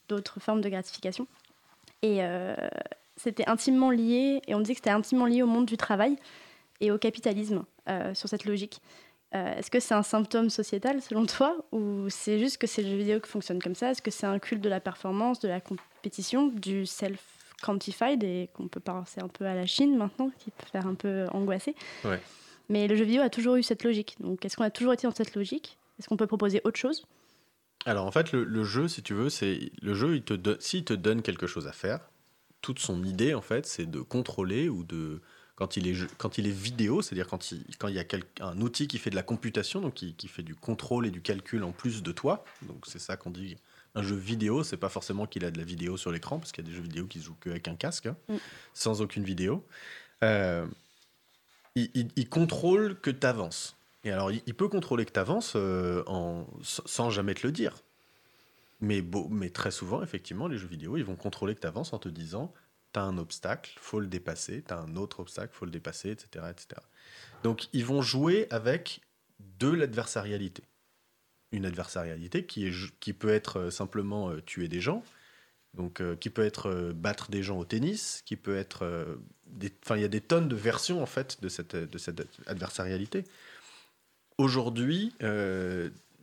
[0.08, 1.26] d'autres formes de gratification.
[2.00, 2.22] Et
[3.22, 6.16] c'était intimement lié, et on disait que c'était intimement lié au monde du travail
[6.80, 8.80] et au capitalisme euh, sur cette logique.
[9.34, 12.88] Euh, Est-ce que c'est un symptôme sociétal selon toi ou c'est juste que c'est le
[12.88, 13.90] jeu vidéo qui fonctionne comme ça?
[13.90, 18.68] Est-ce que c'est un culte de la performance, de la compétition, du self-quantified et qu'on
[18.68, 21.76] peut penser un peu à la Chine maintenant, qui peut faire un peu angoisser?
[22.04, 22.20] Ouais.
[22.68, 24.16] Mais le jeu vidéo a toujours eu cette logique.
[24.20, 25.78] Donc est-ce qu'on a toujours été dans cette logique?
[25.98, 27.06] Est-ce qu'on peut proposer autre chose?
[27.86, 30.84] Alors en fait le, le jeu si tu veux c'est le jeu il te s'il
[30.84, 32.10] te donne quelque chose à faire
[32.62, 35.20] toute son idée en fait c'est de contrôler ou de
[35.56, 38.24] quand il est quand il est vidéo c'est-à-dire quand il quand il y a quel-
[38.40, 41.20] un outil qui fait de la computation donc qui, qui fait du contrôle et du
[41.22, 43.56] calcul en plus de toi donc c'est ça qu'on dit.
[43.96, 46.64] Un jeu vidéo c'est pas forcément qu'il a de la vidéo sur l'écran parce qu'il
[46.64, 48.36] y a des jeux vidéo qui se jouent qu'avec un casque hein, Mm.
[48.72, 49.66] sans aucune vidéo.
[50.22, 50.64] Euh,
[51.74, 55.18] il, il- il contrôle que tu avances et alors il, il peut contrôler que tu
[55.20, 57.76] avances en, sans sans jamais te le dire
[58.80, 62.08] mais, très souvent, effectivement, les jeux vidéo, ils vont contrôler que tu avances en te
[62.08, 62.52] disant
[62.92, 66.10] tu as un obstacle, faut le dépasser, tu as un autre obstacle, faut le dépasser,
[66.10, 66.80] etc., etc.
[67.42, 69.00] Donc, ils vont jouer avec
[69.58, 70.64] de l'adversarialité.
[71.52, 75.04] Une adversarialité qui, peut être euh, simplement euh, tuer des gens,
[75.74, 79.18] donc euh, qui peut être battre des gens au tennis, qui peut être.
[79.84, 83.24] Enfin, il y a des tonnes de versions, en fait, de cette, de cette adversarialité.
[84.38, 85.12] Aujourd'hui,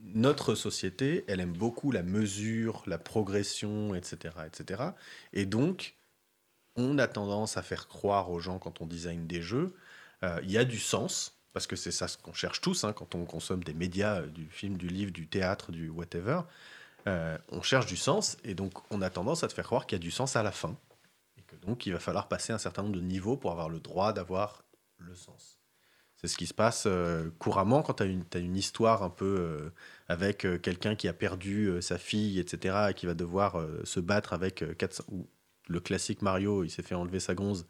[0.03, 4.83] notre société, elle aime beaucoup la mesure, la progression, etc., etc.
[5.33, 5.95] Et donc,
[6.75, 9.75] on a tendance à faire croire aux gens quand on design des jeux,
[10.23, 12.93] euh, il y a du sens, parce que c'est ça ce qu'on cherche tous hein,
[12.93, 16.41] quand on consomme des médias, euh, du film, du livre, du théâtre, du whatever.
[17.07, 19.97] Euh, on cherche du sens, et donc on a tendance à te faire croire qu'il
[19.97, 20.77] y a du sens à la fin.
[21.37, 23.79] Et que Donc il va falloir passer un certain nombre de niveaux pour avoir le
[23.79, 24.63] droit d'avoir
[24.97, 25.56] le sens.
[26.17, 29.69] C'est ce qui se passe euh, couramment quand tu as, une- histoire un peu euh,
[30.07, 34.33] avec euh, quelqu'un qui a perdu sa fille, etc., et qui va devoir se battre
[34.33, 35.27] avec euh, 400 ou
[35.69, 37.67] le classique Mario, il s'est fait enlever sa gonze,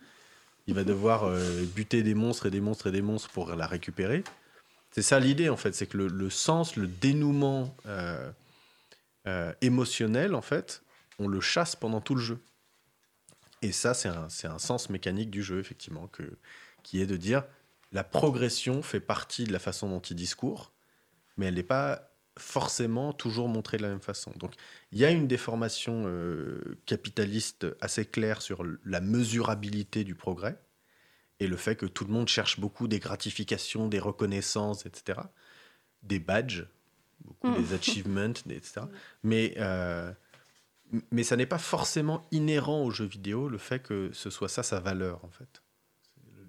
[0.67, 1.31] il va devoir
[1.73, 4.23] buter des monstres et des monstres et des monstres pour la récupérer.
[4.91, 7.75] C'est ça l'idée en fait, c'est que le, sens, le dénouement
[9.61, 10.83] émotionnel, en fait,
[11.17, 12.39] on le chasse pendant tout le jeu.
[13.63, 16.37] Et ça, c'est un, un sens mécanique du jeu, effectivement, que,
[16.83, 17.43] qui est de dire
[17.97, 20.71] la progression fait partie de la façon dont il discourt,
[21.35, 24.31] mais elle n'est pas forcément toujours montrée de la même façon.
[24.35, 24.53] Donc,
[24.91, 30.59] il y a une déformation euh, capitaliste assez claire sur la mesurabilité du progrès
[31.39, 35.19] et le fait que tout le monde cherche beaucoup des gratifications, des reconnaissances, etc.
[36.03, 36.67] Des badges,
[37.21, 37.63] beaucoup Mm.
[37.63, 38.81] des achievements, des- etc.
[39.23, 40.13] Mais, euh,
[41.09, 44.61] mais ça n'est pas forcément inhérent au jeu vidéo le fait que ce soit ça
[44.61, 45.63] sa valeur, en fait.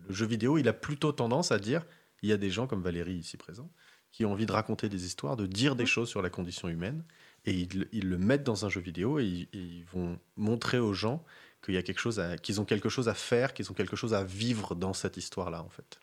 [0.08, 1.84] Le jeu vidéo, il a plutôt tendance à dire,
[2.22, 3.70] il y a des gens comme Valérie ici présent,
[4.10, 7.04] qui ont envie de raconter des histoires, de dire des choses sur la condition humaine,
[7.44, 10.78] et ils, ils le mettent dans un jeu vidéo et ils, et ils vont montrer
[10.78, 11.22] aux gens
[11.62, 14.14] qu'il y a quelque chose qu'ils ont quelque chose à faire, qu'ils ont quelque chose
[14.14, 16.00] à vivre dans cette histoire-là, en fait.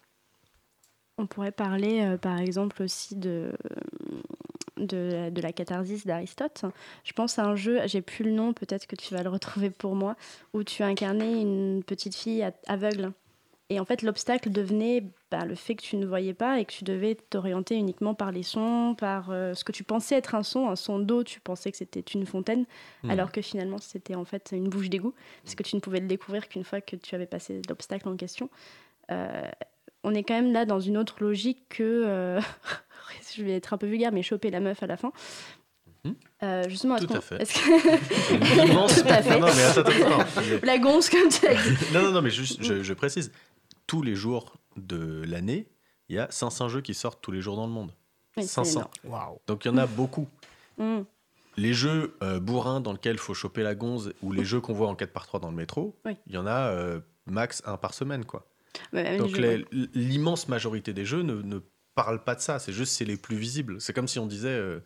[1.18, 3.53] On pourrait parler euh, par exemple aussi de,
[4.78, 6.66] de, de la catharsis d'Aristote.
[7.03, 9.70] Je pense à un jeu, j'ai plus le nom, peut-être que tu vas le retrouver
[9.70, 10.16] pour moi,
[10.53, 13.14] où tu incarnais une petite fille aveugle.
[13.72, 16.72] Et en fait, l'obstacle devenait bah, le fait que tu ne voyais pas et que
[16.72, 20.43] tu devais t'orienter uniquement par les sons, par euh, ce que tu pensais être un
[20.43, 22.66] son, un son d'eau, tu pensais que c'était une fontaine,
[23.09, 26.05] alors que finalement c'était en fait une bouche d'égout, parce que tu ne pouvais le
[26.07, 28.51] découvrir qu'une fois que tu avais passé l'obstacle en question.
[29.11, 29.41] Euh,
[30.03, 32.39] on est quand même là dans une autre logique que, euh,
[33.36, 35.11] je vais être un peu vulgaire, mais choper la meuf à la fin.
[36.03, 36.16] Mhm.
[36.43, 37.39] Euh, justement, Tout à fait.
[37.39, 37.43] que-
[39.01, 39.39] Tout à fait.
[39.39, 40.41] Non, non, mais attends, attends, attends.
[40.61, 41.70] la gonce, comme tu as dit.
[41.95, 43.32] non, non, non, mais juste, je, je précise.
[43.88, 45.67] Tous les jours de l'année,
[46.09, 47.91] il y a 500 jeux qui sortent tous les jours dans le monde.
[48.38, 48.79] Oui, c'est 500.
[48.79, 48.91] énorme.
[49.05, 49.39] Waouh.
[49.47, 50.27] Donc il y en a beaucoup.
[50.77, 51.01] Mm.
[51.57, 54.73] Les jeux euh, bourrins dans lesquels il faut choper la gonze ou les jeux qu'on
[54.73, 56.17] voit en 4x3 dans le métro, Oui.
[56.27, 58.25] il y en a euh, max un par semaine.
[58.25, 58.45] quoi.
[58.91, 59.38] Ouais, même Donc
[59.93, 61.59] l'immense majorité des jeux ne, ne
[61.95, 63.79] parlent pas de ça, c'est juste c'est les plus visibles.
[63.79, 64.79] C'est comme si on disait euh,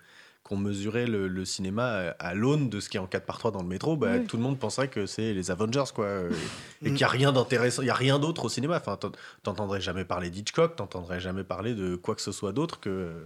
[0.44, 1.86] qu'on mesurait le, le cinéma
[2.20, 4.26] à, à l'aune de ce qui est en 4x3 dans le métro, bah, Oui.
[4.26, 6.32] tout le monde penserait que c'est les Avengers quoi, euh,
[6.82, 6.94] et Mm.
[6.94, 8.78] qu'il n'y a rien d'intéressant, il y a rien d'autre au cinéma.
[8.78, 9.12] Enfin, t'en-
[9.44, 13.26] t'entendrais jamais parler d'Hitchcock, t'entendrais jamais parler de quoi que ce soit d'autre que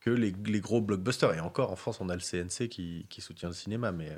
[0.00, 1.32] que les, les gros blockbusters.
[1.34, 4.16] Et encore, en France, on a le CNC qui, qui soutient le cinéma, mais euh,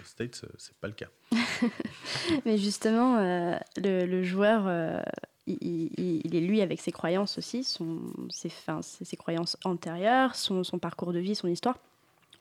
[0.00, 1.06] aux States, euh, c'est pas le cas.
[2.44, 5.00] Mais justement, euh, le, le joueur, euh,
[5.46, 10.78] il, est lui avec ses croyances aussi, son, ses, enfin, ses, croyances antérieures, son, son
[10.78, 11.78] parcours de vie, son histoire.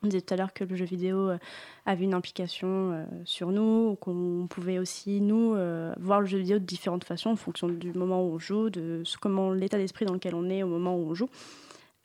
[0.01, 1.37] On disait tout à l'heure que le jeu vidéo euh,
[1.85, 6.59] avait une implication euh, sur nous, qu'on pouvait aussi, nous, euh, voir le jeu vidéo
[6.59, 10.13] de différentes façons en fonction du moment où on joue, de comment l'état d'esprit dans
[10.13, 11.29] lequel on est au moment où on joue.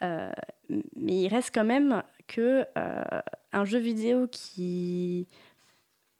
[0.00, 2.66] Mais il reste quand même que
[3.52, 5.26] un jeu vidéo qui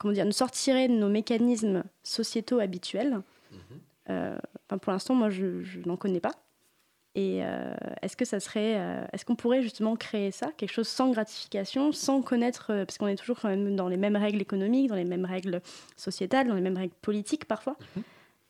[0.05, 3.23] comment dire, nous sortirait de nos mécanismes sociétaux habituels.
[3.53, 3.57] Euh,
[4.09, 6.33] enfin, pour l'instant, moi, je, n'en connais pas.
[7.17, 10.89] Et euh, est-ce que ça serait, euh, est-ce qu'on pourrait justement créer ça, quelque chose
[10.89, 14.43] sans gratification, sans connaître, euh, parce qu'on est toujours quand même dans les mêmes règles
[14.43, 15.61] économiques, dans les mêmes règles
[15.97, 17.77] sociétales, dans les mêmes règles politiques parfois.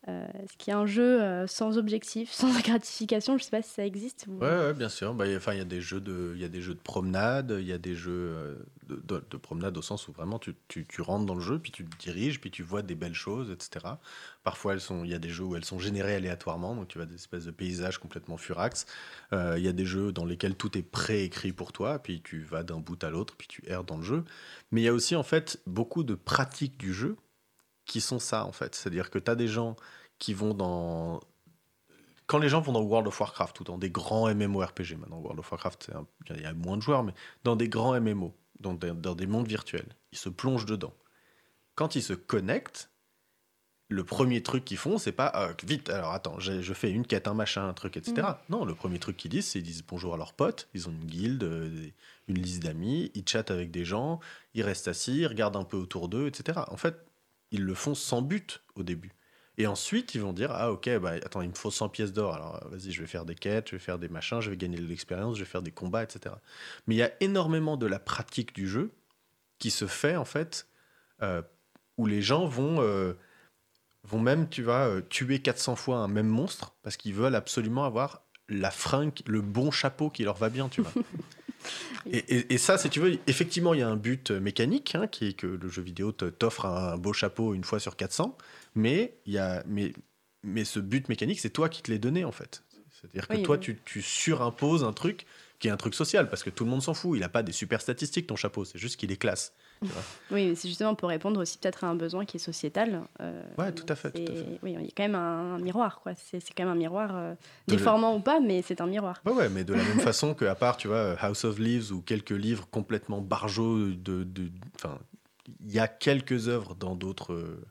[0.07, 0.27] Euh,
[0.59, 3.71] qu'il y a un jeu euh, sans objectif, sans gratification Je ne sais pas si
[3.71, 4.27] ça existe.
[4.29, 5.15] ou- Ouais, bien sûr.
[5.15, 7.79] Bah, il y a- des jeux de, il des jeux de promenade, il y a
[7.79, 8.55] des jeux euh,
[8.87, 10.55] de, de- de promenade au sens où vraiment tu,
[11.01, 13.99] rentres dans le jeu, puis tu te diriges, puis tu vois des belles choses, etc.
[14.43, 17.15] Parfois, il y a des jeux où elles sont générées aléatoirement, donc tu vois des
[17.15, 18.85] espèces de paysages complètement furax.
[19.33, 22.63] Il y a des jeux dans lesquels tout est préécrit pour toi, puis tu vas
[22.63, 24.25] d'un bout à l'autre, puis tu erres dans le jeu.
[24.71, 27.17] Mais il y a aussi en fait beaucoup de pratiques du jeu
[27.87, 28.75] qui sont ça en fait.
[28.75, 29.77] C'est-à-dire que tu as des gens
[30.19, 31.21] qui vont dans
[32.27, 35.41] quand les gens vont dans World of Warcraft ou dans des grands MMORPG, maintenant World
[35.41, 37.13] of Warcraft, un- il y a moins de joueurs, mais
[37.45, 40.95] dans des grands MMO, dans des, dans des mondes virtuels, ils se plongent dedans.
[41.75, 42.89] Quand ils se connectent,
[43.91, 47.29] le premier truc qu'ils font, c'est pas Ah, vite, alors attends, je fais une quête,
[47.29, 48.15] un machin, un truc, etc.
[48.49, 50.93] Non, le premier truc qu'ils disent, c'est ils disent bonjour à leurs potes, ils ont
[50.93, 51.89] une guilde, euh,
[52.27, 54.19] une liste d'amis, ils chattent avec des gens,
[54.55, 56.61] ils restent assis, ils regardent un peu autour d'eux, etc.
[56.71, 56.97] En fait,
[57.55, 59.13] ils le font sans but au début.
[59.57, 62.35] Et ensuite, ils vont dire Ah, ok, bah, attends, il me faut 100 pièces d'or.
[62.35, 64.79] Alors, vas-y, je vais faire des quêtes, je vais faire des machins, je vais gagner
[64.79, 66.35] de l'expérience, je vais faire des combats, etc.
[66.87, 68.91] Mais il y a énormément de la pratique du jeu
[69.59, 70.67] qui se fait, en fait,
[71.23, 71.43] euh,
[71.97, 73.15] où les gens vont, euh,
[74.03, 77.85] vont même, tu vas euh, tuer 400 fois un même monstre parce qu'ils veulent absolument
[77.85, 80.93] avoir la fringue, le bon chapeau qui leur va bien, tu vois.
[82.11, 85.07] Et, et- et ça, si tu veux, effectivement, il y a un but mécanique, hein,
[85.07, 88.37] qui est que le jeu vidéo t'offre un beau chapeau une fois sur 400,
[88.75, 89.93] mais, il y a, mais,
[90.43, 92.63] mais ce but mécanique, c'est toi qui te l'es donné, en fait.
[92.91, 93.61] C'est-à-dire que toi, oui.
[93.61, 95.27] tu, tu surimposes un truc
[95.59, 97.17] qui est un truc social, parce que tout le monde s'en fout.
[97.17, 99.53] Il n'a pas des super statistiques, ton chapeau, c'est juste qu'il est classe.
[100.31, 103.03] Oui, mais c'est justement pour répondre aussi peut-être à un besoin qui est sociétal.
[103.21, 104.59] euh, Ouais, tout à fait, tout à et- fait.
[104.63, 106.13] Oui, il y a quand même un, un miroir, quoi.
[106.17, 107.35] C'est quand même un miroir, euh,
[107.69, 109.21] le- déformant ou pas, mais c'est un miroir.
[109.27, 111.93] Ouais, ouais, mais de la même façon que, à part, tu vois, House of Leaves
[111.93, 114.27] ou quelques livres complètement barjots de.
[114.77, 114.99] Enfin,
[115.61, 117.33] il y a quelques œuvres dans d'autres.
[117.35, 117.63] euh,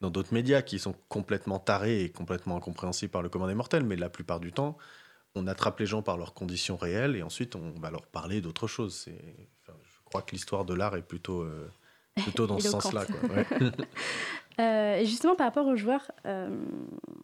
[0.00, 3.82] dans d'autres médias qui sont complètement tarés et complètement incompréhensibles par le commun des mortels,
[3.82, 4.78] mais la plupart du temps,
[5.34, 8.68] on attrape les gens par leurs conditions réelles et ensuite on va leur parler d'autre
[8.68, 8.94] chose.
[8.94, 9.20] C'est,
[10.08, 11.70] crois que l'histoire de l'art est plutôt, euh,
[12.16, 13.04] plutôt dans ce sens-là.
[13.30, 13.46] Ouais.
[14.60, 16.48] Euh, et justement, par rapport aux joueurs, euh,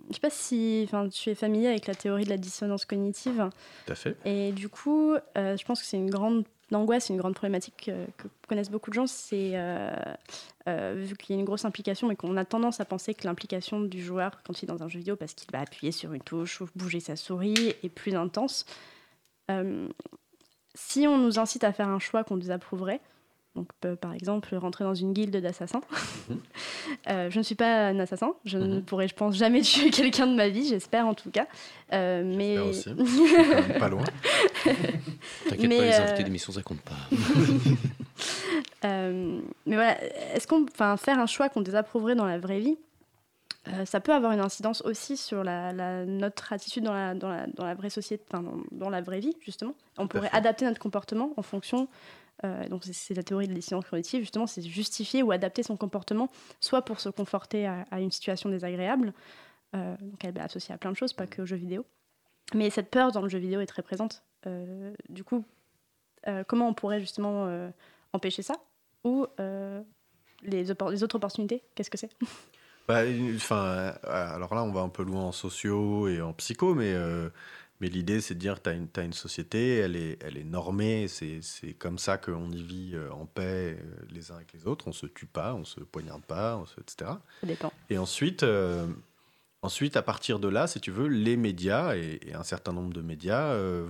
[0.08, 3.50] je sais pas si tu es familier avec la théorie de la dissonance cognitive.
[3.86, 4.16] Tout à fait.
[4.24, 8.70] Et du coup, je pense que c'est une grande angoisse, une grande problématique que connaissent
[8.70, 9.06] beaucoup de gens.
[9.06, 9.90] C'est euh,
[10.68, 13.26] euh, vu qu'il y a une grosse implication, mais qu'on a tendance à penser que
[13.26, 16.12] l'implication du joueur quand il est dans un jeu vidéo, parce qu'il va appuyer sur
[16.12, 18.66] une touche ou bouger sa souris, est plus intense.
[19.50, 19.88] Euh,
[20.74, 23.00] si on nous incite à faire un choix qu'on désapprouverait,
[23.54, 25.80] donc euh, par exemple rentrer dans une guilde d'assassins,
[27.08, 28.82] Euh, je ne suis pas un assassin, je ne Mhm.
[28.82, 31.46] pourrais, je pense, jamais tuer quelqu'un de ma vie, j'espère en tout cas.
[31.92, 32.88] Euh, mais aussi.
[33.78, 34.04] Pas loin.
[35.48, 36.92] T'inquiète Mais, pas, les euh, invités d'émission, ça compte pas.
[38.84, 39.96] Euh, mais voilà,
[40.34, 42.76] est-ce qu'on, enfin, faire un choix qu'on désapprouverait dans la vraie vie,
[43.68, 47.28] euh, ça peut avoir une incidence aussi sur la, la- notre attitude dans la, dans
[47.28, 49.74] la, dans la vraie société, enfin, dans, dans la vraie vie justement.
[49.96, 50.36] On pourrait fait.
[50.36, 51.88] adapter notre comportement en fonction.
[52.44, 56.28] euh, donc c'est, la théorie de décision cognitive justement, c'est justifier ou adapter son comportement,
[56.60, 59.14] soit pour se conforter à, à une situation désagréable,
[59.74, 61.86] euh, donc elle est associée à plein de choses, pas que aux jeux vidéo.
[62.54, 64.22] Mais cette peur dans le jeu vidéo est très présente.
[65.08, 65.42] Du coup,
[66.46, 67.48] comment on pourrait justement
[68.12, 68.56] empêcher ça?
[69.02, 69.26] Ou
[70.42, 71.62] les, autres opportunités?
[71.74, 72.10] Qu'est-ce que c'est?
[72.88, 76.92] Enfin, euh, alors là, on va un peu loin en sociaux et en psycho, mais,
[76.92, 77.30] euh,
[77.80, 81.74] mais l'idée, c'est de dire tu as une, société, elle est, elle est normée, c'est
[81.78, 83.78] comme ça qu'on y vit euh, en paix
[84.10, 86.80] les uns avec les autres, on se tue pas, on se poignarde pas, on se,
[86.80, 87.10] etc.
[87.40, 87.72] Ça dépend.
[87.90, 88.86] Et ensuite, euh,
[89.62, 92.94] ensuite, à partir de là, si tu veux, les médias, et, et un certain nombre
[92.94, 93.86] de médias, euh,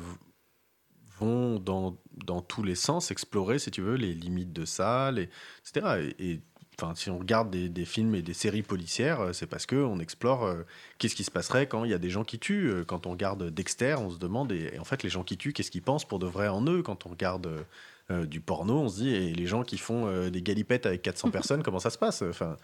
[1.18, 5.28] vont dans, dans tous les sens explorer, si tu veux, les limites de ça, les,
[5.60, 6.12] etc.
[6.18, 6.40] Et, et,
[6.80, 9.98] enfin, si on regarde des, des films et des séries policières, euh, c'est parce qu'on
[10.00, 10.62] explore euh,
[10.98, 12.70] qu'est-ce qui se passerait quand il y a des gens qui tuent.
[12.70, 15.36] Euh, Quand on regarde Dexter, on se demande, et, et en fait, les gens qui
[15.36, 16.82] tuent, qu'est-ce qu'ils pensent pour de vrai en eux?
[16.82, 17.64] Quand on regarde
[18.10, 21.02] euh, du porno, on se dit, et les gens qui font euh, des galipettes avec
[21.02, 22.22] 400 personnes, comment ça se passe?
[22.22, 22.56] Enfin,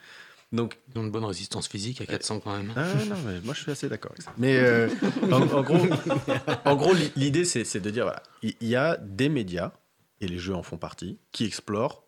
[0.53, 2.73] donc, Ils ont une bonne résistance physique à 400 quand même.
[2.77, 4.33] ah non, mais moi je suis assez d'accord avec ça.
[4.37, 4.61] Mais
[5.31, 5.87] en, en gros,
[6.65, 9.71] en gros, l'i- l'idée c'est de dire voilà, il il y a des médias
[10.21, 12.03] et les jeux en font partie qui explorent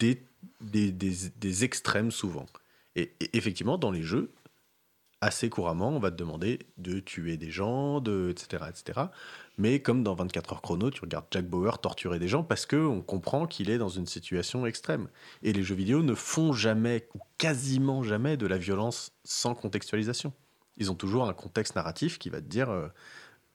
[0.00, 0.20] des,
[0.62, 2.46] des, extrêmes souvent.
[2.96, 4.32] Et, effectivement, dans les jeux,
[5.20, 9.06] assez couramment, on va te demander de tuer des gens, de, etc., etc.
[9.56, 13.00] Mais comme dans 24 heures chrono, tu regardes Jack Bauer torturer des gens parce qu'on
[13.02, 15.08] comprend qu'il est dans une situation extrême.
[15.42, 20.32] Et les jeux vidéo ne font jamais, ou quasiment jamais, de la violence sans contextualisation.
[20.76, 22.88] Ils ont toujours un contexte narratif qui va te dire, euh,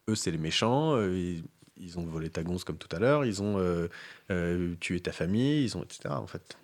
[0.09, 1.41] eux c'est les méchants, euh,
[1.75, 5.65] ils, ont volé ta gonze comme tout à l'heure, ils ont euh, tué ta famille,
[5.65, 6.09] ils ont, etc.
[6.09, 6.57] En fait.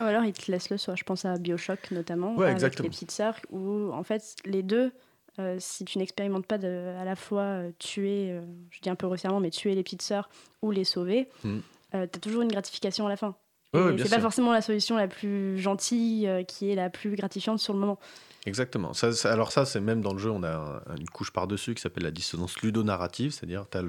[0.00, 0.94] Ou alors ils te laissent le soin.
[0.96, 2.84] Je pense à Bioshock notamment, Ouais, avec exactement.
[2.84, 4.92] les petites sœurs, où en fait les deux,
[5.38, 8.40] euh, si tu n'expérimentes pas de, à la fois euh, tuer, euh,
[8.70, 10.28] je dis un peu grossièrement, mais tuer les petites sœurs
[10.62, 11.58] ou les sauver, Mm.
[11.92, 13.34] tu as toujours une gratification à la fin.
[13.74, 17.58] Ouais, ouais, c'est pas forcément la solution la plus gentille, qui est la plus gratifiante
[17.58, 17.98] sur le moment.
[18.46, 18.94] Exactement.
[18.94, 21.74] Ça, ça- alors ça, c'est même dans le jeu, on a un- une couche par-dessus
[21.74, 23.82] qui s'appelle la dissonance ludonarrative, c'est-à-dire tu as,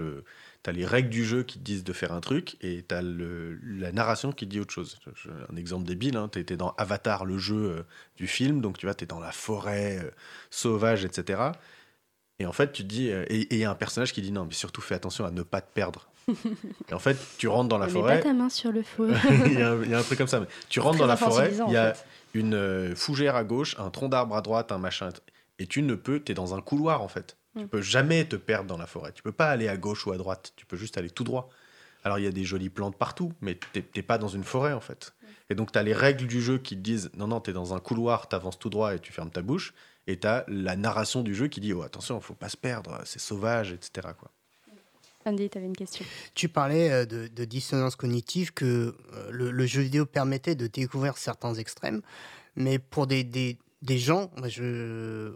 [0.68, 3.91] les règles du jeu qui te disent de faire un truc et tu as la
[3.91, 4.99] narration qui te dit autre chose.
[5.16, 7.84] Je- un exemple débile, hein, tu étais dans Avatar, le jeu euh,
[8.18, 10.12] du film, donc tu vois, tu es dans la forêt euh,
[10.49, 11.41] sauvage, etc.
[12.39, 14.32] Et en fait, tu te dis, euh, et il y a un personnage qui dit
[14.32, 16.10] non, mais surtout fais attention à ne pas te perdre.
[16.89, 18.16] et en fait, tu rentres dans la forêt.
[18.16, 19.12] Mets pas ta main sur le feu.
[19.45, 20.39] il, y a un, il y a un truc comme ça.
[20.39, 22.05] Mais tu rentres dans la forêt, il y a fait.
[22.34, 25.10] une euh, fougère à gauche, un tronc d'arbre à droite, un machin.
[25.57, 27.38] Et tu ne peux, tu es dans un couloir en fait.
[27.60, 27.70] Tu Mm.
[27.70, 29.12] peux jamais te perdre dans la forêt.
[29.14, 30.53] Tu peux pas aller à gauche ou à droite.
[30.55, 31.49] Tu peux juste aller tout droit.
[32.03, 34.80] Alors il y a des jolies plantes partout, mais t'es pas dans une forêt en
[34.80, 35.14] fait.
[35.49, 37.53] Et donc tu as les règles du jeu qui te disent non, non, tu es
[37.53, 39.74] dans un couloir, tu avances tout droit et tu fermes ta bouche.
[40.07, 43.01] Et tu as la narration du jeu qui dit oh, attention, faut pas se perdre,
[43.05, 44.07] c'est sauvage, etc.
[44.18, 44.32] Quoi.
[45.26, 46.05] Andy, tu avais une question.
[46.34, 50.68] Tu parlais euh, de, de dissonance cognitive, que euh, le, le jeu vidéo permettait de
[50.68, 52.01] découvrir certains extrêmes,
[52.55, 54.32] mais pour des, des, des gens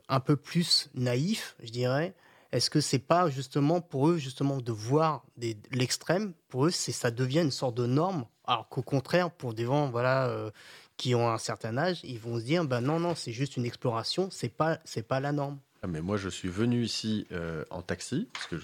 [0.09, 2.13] un peu plus naïfs, je dirais,
[2.51, 5.25] Est-ce que c'est pas justement pour eux justement de voir
[5.71, 6.33] l'extrême?
[6.49, 9.89] Pour eux, c'est ça devient une sorte de norme, alors qu'au contraire, pour des gens
[9.89, 10.51] voilà euh,
[10.95, 13.65] qui ont un certain âge, ils vont se dire ben non non, c'est juste une
[13.65, 15.57] exploration, c'est pas c'est pas la norme.
[15.81, 18.55] Ah, mais moi, je suis venu ici euh, en taxi, parce que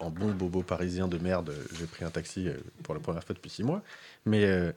[0.00, 3.34] en, bon bobo parisien de merde, j'ai pris un taxi euh, pour la première fois
[3.34, 3.82] depuis six mois.
[4.24, 4.74] Mais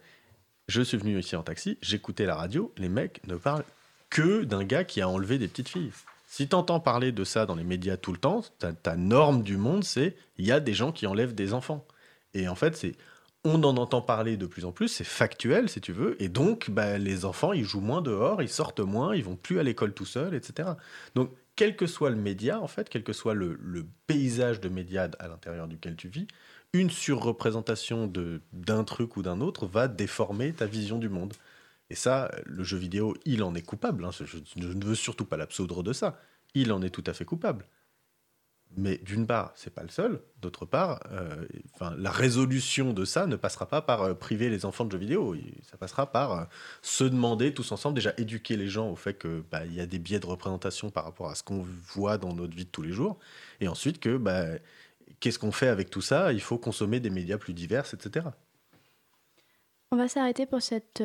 [0.68, 3.64] je suis venu ici en taxi, j'écoutais la radio, les mecs ne parlent
[4.10, 5.92] que d'un gars qui a enlevé des petites filles.
[6.28, 9.84] Si t'entends parler de ça dans les médias tout le temps, ta, norme du monde,
[9.84, 11.86] c'est il y a des gens qui enlèvent des enfants.
[12.34, 12.96] Et en fait, c'est
[13.44, 16.70] on en entend parler de plus en plus, c'est factuel si tu veux, et donc
[16.70, 19.94] bah, les enfants ils jouent moins dehors, ils sortent moins, ils vont plus à l'école
[19.94, 20.72] tout seuls, etc.
[21.16, 24.68] Donc quel que soit le média, en fait, quel que soit le, le paysage de
[24.70, 26.28] médias à l'intérieur duquel tu vis,
[26.74, 28.12] une surreprésentation
[28.54, 31.34] d'un truc ou d'un autre va déformer ta vision du monde.
[31.90, 34.04] Et ça, le jeu vidéo, il en est coupable.
[34.06, 34.12] hein.
[34.12, 36.20] Je, ne veux surtout pas l'absoudre de ça.
[36.54, 37.66] Il en est tout à fait coupable.
[38.76, 40.22] Mais d'une part, c'est pas le seul.
[40.42, 41.46] D'autre part, euh,
[41.98, 45.36] la résolution de ça ne passera pas par euh, priver les enfants de jeux vidéo.
[45.64, 46.44] Ça passera par euh,
[46.82, 50.00] se demander tous ensemble, déjà éduquer les gens au fait que bah, y a des
[50.00, 52.92] biais de représentation par rapport à ce qu'on voit dans notre vie de tous les
[52.92, 53.18] jours,
[53.62, 54.46] et ensuite que bah,
[55.22, 56.34] qu'est-ce qu'on fait avec tout ça?
[56.34, 58.28] Il faut consommer des médias plus divers, etc.
[59.92, 61.02] On va s'arrêter pour cette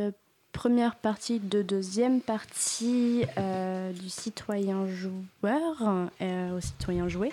[0.52, 5.82] première partie de deuxième partie euh, du citoyen joueur
[6.20, 7.32] euh, au citoyen joué.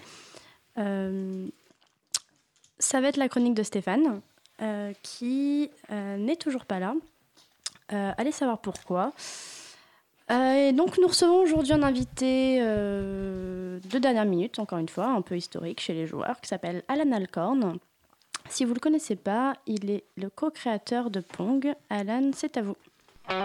[0.78, 1.48] Euh,
[2.80, 4.22] ça va être la chronique de Stéphane,
[5.04, 6.94] qui n'est toujours pas là.
[7.90, 9.12] Allez savoir pourquoi.
[10.30, 15.36] Et donc nous recevons aujourd'hui un invité de dernière minute, encore une fois, un peu
[15.36, 17.80] historique chez les joueurs, qui s'appelle Alan Alcorn.
[18.50, 21.74] Si vous ne le connaissez pas, il est le co-créateur de Pong.
[21.90, 22.78] Alan, c'est à vous.
[23.32, 23.36] Oui,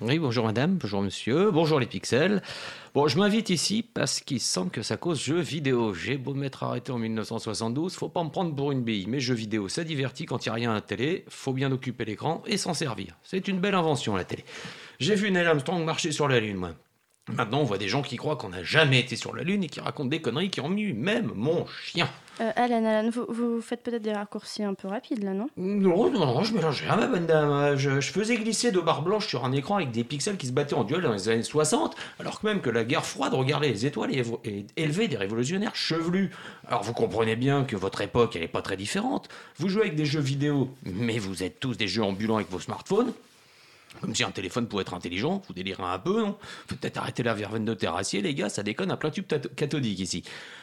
[0.00, 2.42] oui, bonjour madame, bonjour monsieur, bonjour les pixels.
[2.92, 5.94] Bon, je m'invite ici parce qu'il semble que ça cause jeux vidéo.
[5.94, 9.06] J'ai beau m'être arrêté en 1972, faut pas me prendre pour une bille.
[9.06, 11.70] Mais jeux vidéo, ça divertit quand il n'y a rien à la télé, faut bien
[11.70, 13.16] occuper l'écran et s'en servir.
[13.22, 14.44] C'est une belle invention la télé.
[14.98, 16.74] J'ai vu Neil Armstrong marcher sur la Lune, moi.
[17.32, 19.68] Maintenant, on voit des gens qui croient qu'on n'a jamais été sur la Lune et
[19.68, 22.08] qui racontent des conneries qui ont mis même mon chien.
[22.40, 25.48] Euh, Alan, Alan, vous, vous faites peut-être des raccourcis un peu rapides là, non?
[25.56, 27.76] Non, non, non, je mélange rien, ma bonne dame.
[27.76, 30.74] Je, faisais glisser deux barres blanches sur un écran avec des pixels qui se battaient
[30.74, 33.86] en duel dans les années 60, alors que même que la guerre froide regardait les
[33.86, 36.30] étoiles et, et élevait des révolutionnaires chevelus.
[36.66, 39.28] Alors vous comprenez bien que votre époque, elle n'est pas très différente.
[39.56, 42.60] Vous jouez avec des jeux vidéo, mais vous êtes tous des jeux ambulants avec vos
[42.60, 43.12] smartphones.
[44.00, 46.36] Comme si un téléphone pouvait être intelligent, vous délirez un peu, non
[46.66, 49.26] peut-être arrêter la verveine de terrassier, les gars, ça déconne à plein tube
[49.56, 50.22] cathodique ici.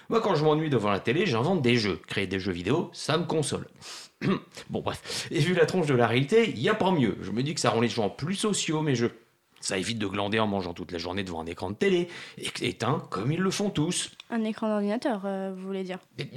[0.10, 2.00] Moi, quand je m'ennuie devant la télé, j'invente des jeux.
[2.08, 3.68] Créer des jeux vidéo, ça me console.
[4.70, 5.28] bon, bref.
[5.32, 7.18] Et vu la tronche de la réalité, il y a pas mieux.
[7.22, 9.25] Je me dis que ça rend les gens plus sociaux, mes jeux.
[9.66, 12.07] Ça évite de glander en mangeant toute la journée devant un écran de télé,
[12.38, 14.11] et éteint comme ils le font tous.
[14.30, 15.97] Un écran d'ordinateur, euh, vous voulez dire?
[16.20, 16.28] Mais-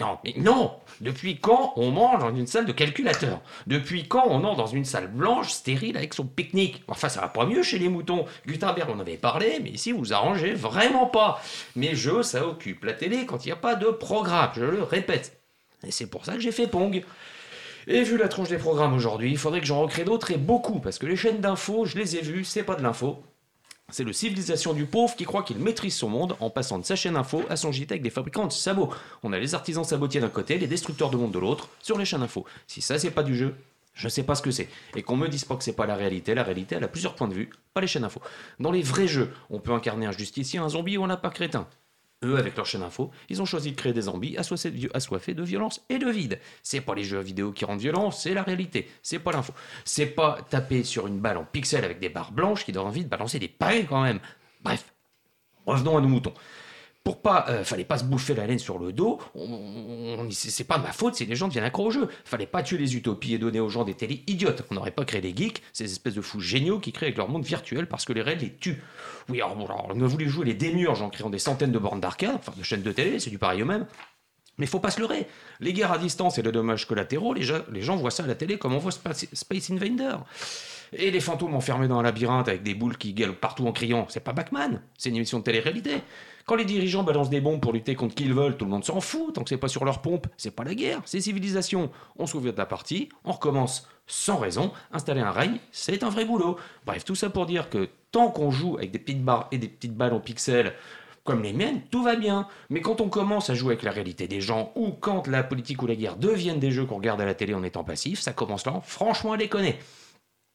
[0.00, 0.72] non, mais non
[1.02, 3.42] Depuis quand on mange dans une salle de calculateur?
[3.66, 6.82] Depuis quand on entre dans une salle blanche, stérile, avec son pique-nique?
[6.88, 8.24] Enfin, ça va pas mieux chez les moutons.
[8.46, 11.42] Gutenberg, on en avait parlé, mais ici, vous arrangez vraiment pas.
[11.76, 14.82] Mes jeux, ça occupe la télé quand il n'y a pas de programme, je le
[14.82, 15.38] répète.
[15.86, 17.04] Et c'est pour ça que j'ai fait Pong.
[17.90, 20.78] Et vu la tronche des programmes aujourd'hui, il faudrait que j'en recrée d'autres et beaucoup,
[20.78, 23.22] parce que les chaînes d'infos, je les ai vues, c'est pas de l'info.
[23.88, 26.96] C'est le civilisation du pauvre qui croit qu'il maîtrise son monde en passant de sa
[26.96, 28.90] chaîne info à son JT avec des fabricants de sabots.
[29.22, 32.04] On a les artisans sabotiers d'un côté, les destructeurs de monde de l'autre, sur les
[32.04, 32.44] chaînes info.
[32.66, 33.54] Si ça c'est pas du jeu,
[33.94, 34.68] je sais pas ce que c'est.
[34.94, 37.14] Et qu'on me dise pas que c'est pas la réalité, la réalité elle a plusieurs
[37.14, 38.20] points de vue, pas les chaînes info.
[38.60, 41.66] Dans les vrais jeux, on peut incarner un justicier, un zombie ou un lapin crétin.
[42.24, 45.84] Eux, avec leur chaîne info, ils ont choisi de créer des zombies assoiffés de, violence
[45.88, 46.40] et de vide.
[46.64, 49.52] C'est pas les jeux vidéo qui rendent violents, c'est la réalité, c'est pas l'info.
[49.84, 53.04] C'est pas taper sur une balle en pixels avec des barres blanches qui donne envie
[53.04, 54.18] de balancer des pains quand même.
[54.62, 54.92] Bref,
[55.64, 56.34] revenons à nos moutons.
[57.08, 59.18] Pour pas, euh, fallait pas se bouffer la laine sur le dos.
[60.30, 62.06] C'est pas ma faute si les gens deviennent accros au jeu.
[62.26, 64.62] Fallait pas tuer les utopies et donner aux gens des télés idiotes.
[64.70, 67.30] On n'aurait pas créé des geeks, ces espèces de fous géniaux qui créent avec leur
[67.30, 68.82] monde virtuel parce que les réels les tuent.
[69.30, 69.56] Oui, alors,
[69.88, 72.62] on a voulu jouer les démiurges en créant des centaines de bornes d'arcade, enfin de
[72.62, 73.86] chaînes de télé, c'est du pareil au même.
[74.58, 75.26] Mais faut pas se leurrer.
[75.60, 78.58] Les guerres à distance et les dommages collatéraux, les gens, voient ça à la télé
[78.58, 80.16] comme on voit Space, Invader.
[80.92, 84.06] Et les fantômes enfermés dans un labyrinthe avec des boules qui gueulent partout en criant,
[84.10, 86.02] c'est pas Batman, c'est une émission de télé-réalité.
[86.48, 88.82] Quand les dirigeants balancent des bombes pour lutter contre qui ils veulent, tout le monde
[88.82, 91.90] s'en fout, tant que c'est pas sur leur pompe, c'est pas la guerre, c'est civilisation.
[92.16, 96.08] On se souvient de la partie, on recommence sans raison, installer un rail, c'est un
[96.08, 96.56] vrai boulot.
[96.86, 99.68] Bref, tout ça pour dire que tant qu'on joue avec des petites barres et des
[99.68, 100.72] petites balles en pixels,
[101.22, 102.48] comme les miennes, tout va bien.
[102.70, 105.82] Mais quand on commence à jouer avec la réalité des gens, ou quand la politique
[105.82, 108.32] ou la guerre deviennent des jeux qu'on regarde à la télé en étant passif, ça
[108.32, 109.78] commence là, franchement, à déconner.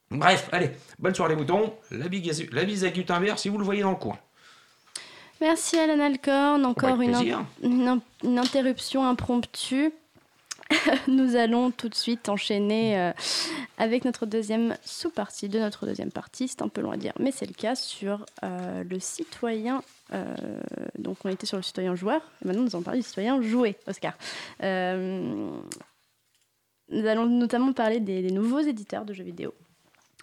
[0.10, 1.76] Bref, allez, bonne soirée les moutons.
[1.92, 4.18] La bise à Gutenberg si vous le voyez dans le coin.
[5.42, 6.66] Merci Alan Alcorn.
[6.66, 7.46] Encore une, plaisir.
[7.62, 9.92] une in- une interruption impromptue.
[11.08, 13.12] Nous allons tout de suite enchaîner euh,
[13.78, 16.48] avec notre deuxième sous-partie de notre deuxième partie.
[16.48, 19.84] C'est un peu long à dire, mais c'est le cas sur euh, le citoyen.
[20.14, 20.34] euh,
[20.98, 23.76] donc on était sur le citoyen joueur, et maintenant nous allons parler du citoyen joué,
[23.88, 24.14] Oscar.
[24.64, 25.50] Euh,
[26.90, 29.54] nous allons notamment parler des, des nouveaux éditeurs de jeux vidéo.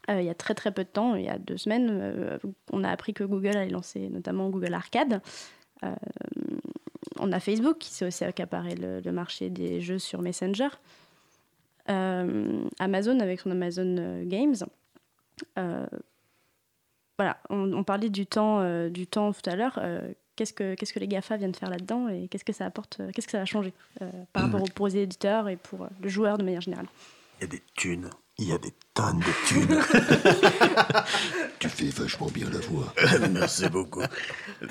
[0.09, 2.38] Euh, il y a très très peu de temps, il y a deux semaines, euh,
[2.72, 5.20] on a appris que Google allait lancer notamment Google Arcade.
[5.84, 5.94] Euh,
[7.18, 10.68] on a Facebook qui s'est aussi accaparé le, marché des jeux sur Messenger.
[11.86, 14.55] Amazon avec son Amazon Games.
[17.18, 19.80] Voilà, on, parlait du temps, du temps tout à l'heure.
[20.36, 23.40] Qu'est-ce que les Gafa viennent faire là-dedans et qu'est-ce que ça apporte, qu'est-ce que ça
[23.40, 23.74] va changer
[24.32, 26.86] par rapport aux, pour les éditeurs et pour le joueur de manière générale?
[27.38, 28.11] Il y a des thunes.
[28.41, 29.78] Il y a des tonnes de thunes.
[31.59, 32.93] tu fais vachement bien la voix.
[33.32, 34.01] Merci beaucoup.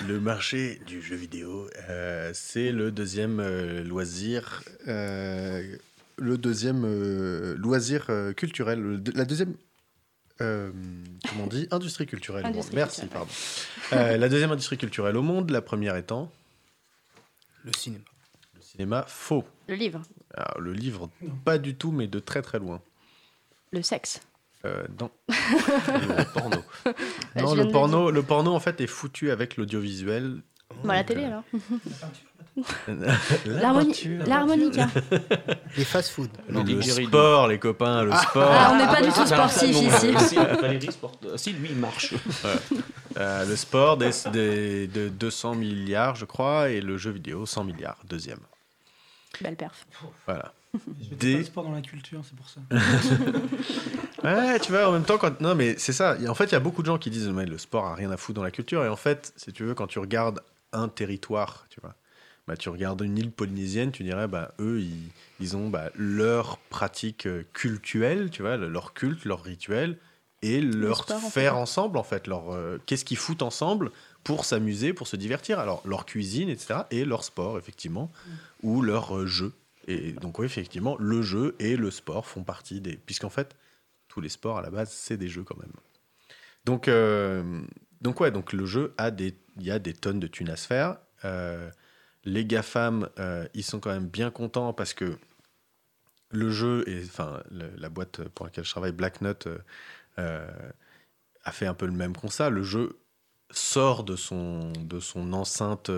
[0.07, 5.77] Le marché du jeu vidéo, euh, c'est le deuxième euh, loisir, euh,
[6.17, 9.53] le deuxième euh, loisir euh, culturel, le- la deuxième,
[10.41, 10.71] euh,
[11.29, 12.43] comment on dit, industrie culturelle.
[12.43, 12.55] au monde.
[12.55, 13.27] Industrie Merci, culturelle.
[13.27, 14.03] pardon.
[14.13, 16.31] Euh, la deuxième industrie culturelle au monde, la première étant
[17.65, 18.03] Le cinéma.
[18.55, 19.43] le cinéma faux.
[19.67, 20.01] Le livre,
[20.33, 21.11] Alors, le livre,
[21.45, 22.81] pas du tout, mais de très très loin.
[23.71, 24.21] Le sexe.
[24.65, 25.09] Euh, non.
[25.29, 26.57] Le porno.
[26.85, 26.91] Bah,
[27.41, 30.41] non, le porno, le porno en fait est foutu avec l'audiovisuel.
[30.87, 31.43] À la télé alors.
[32.97, 33.05] La
[33.45, 34.23] L'harmoni- peinture.
[34.27, 34.87] L'harmonica.
[35.77, 36.29] Les fast-food.
[36.49, 38.51] Le, sport, les copains, le sport.
[38.51, 40.07] Ah, on n'est pas du tout un sportif ici.
[40.09, 42.13] euh, Si, Valérie sport- euh, si, lui, il marche.
[43.17, 47.63] Euh, le sport, des, des- de 200 milliards, je crois, et le jeu vidéo, 100
[47.63, 48.39] milliards, deuxième.
[49.39, 49.85] Belle perf.
[50.25, 50.53] Voilà.
[51.01, 52.61] Je Des- pas le sport dans la culture, c'est pour ça.
[54.23, 55.39] Ouais, tu vois, en même temps, quand...
[55.39, 56.17] non, mais c'est ça.
[56.27, 58.11] En fait, il y a beaucoup de gens qui disent, mais le sport a rien
[58.11, 58.83] à foutre dans la culture.
[58.83, 60.41] Et en fait, si tu veux, quand tu regardes
[60.73, 61.95] un territoire, tu vois,
[62.47, 65.09] bah, tu regardes une île polynésienne, tu dirais, bah, eux, ils,
[65.39, 69.97] ils ont bah, leur pratique euh, cultuelle, tu vois, le- leur culte, leur rituel,
[70.41, 71.59] et leur sport, en faire fait.
[71.59, 72.27] ensemble, en fait.
[72.27, 73.89] Leur, euh, Qu'est-ce qu'ils foutent ensemble
[74.25, 78.11] pour s'amuser, pour se divertir Alors, leur cuisine, etc., et leur sport, effectivement,
[78.63, 79.53] ou leur euh, jeu.
[79.89, 82.95] Et donc, oui, effectivement, le jeu et le sport font partie des.
[82.95, 83.55] Puisqu'en fait,
[84.07, 85.73] tous les sports à la base, c'est des jeux quand même.
[86.63, 87.61] Donc, euh,
[87.99, 90.55] donc ouais, donc le jeu a des, il y a des tonnes de thunes à
[90.55, 90.97] se faire.
[91.25, 91.69] Euh,
[92.23, 95.17] les GAFAM, euh, ils sont quand même bien contents parce que
[96.29, 99.57] le jeu, et enfin la boîte pour laquelle je travaille, Black Nut, euh,
[100.19, 100.71] euh,
[101.43, 102.51] a fait un peu le même constat.
[102.51, 102.99] Le jeu
[103.51, 105.89] sort de son, de son enceinte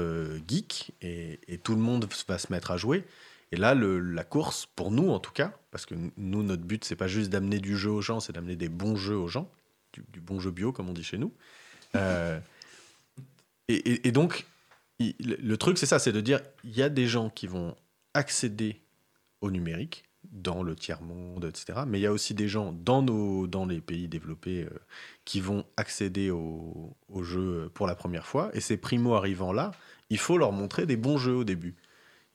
[0.47, 3.05] geek et tout le monde va se mettre à jouer.
[3.52, 6.95] Et là, la course, pour nous en tout cas, parce que nous, notre but, c'est
[6.95, 9.49] pas juste d'amener du jeu aux gens, c'est d'amener des bons jeux aux gens,
[9.93, 11.34] du, bon jeu bio, comme on dit chez nous.
[11.95, 12.39] Euh,
[13.68, 14.45] et, donc,
[14.99, 17.76] le truc, c'est ça, c'est de dire, il y a des gens qui vont
[18.14, 18.82] accéder
[19.41, 21.82] au numérique dans le tiers-monde, etc.
[21.88, 24.80] Mais il y a aussi des gens dans, nos, dans les pays développés euh,
[25.26, 28.52] qui vont accéder au, au jeu pour la première fois.
[28.54, 29.72] Et ces primo-arrivants là,
[30.10, 31.76] il faut leur montrer des bons jeux au début.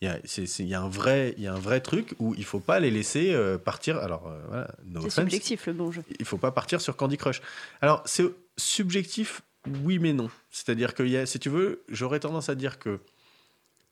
[0.03, 2.81] Il y a, un, vrai, il y a un vrai truc où il faut pas
[2.81, 3.97] les laisser euh, partir.
[3.97, 6.03] Alors, euh, voilà, no C'est subjectif le bon jeu.
[6.19, 7.41] il faut pas partir sur Candy Crush.
[7.81, 8.27] Alors, c'est
[8.59, 9.41] subjectif,
[9.85, 10.31] oui, mais non.
[10.51, 13.01] C'est-à-dire que, il y a- si tu veux, j'aurais tendance à dire que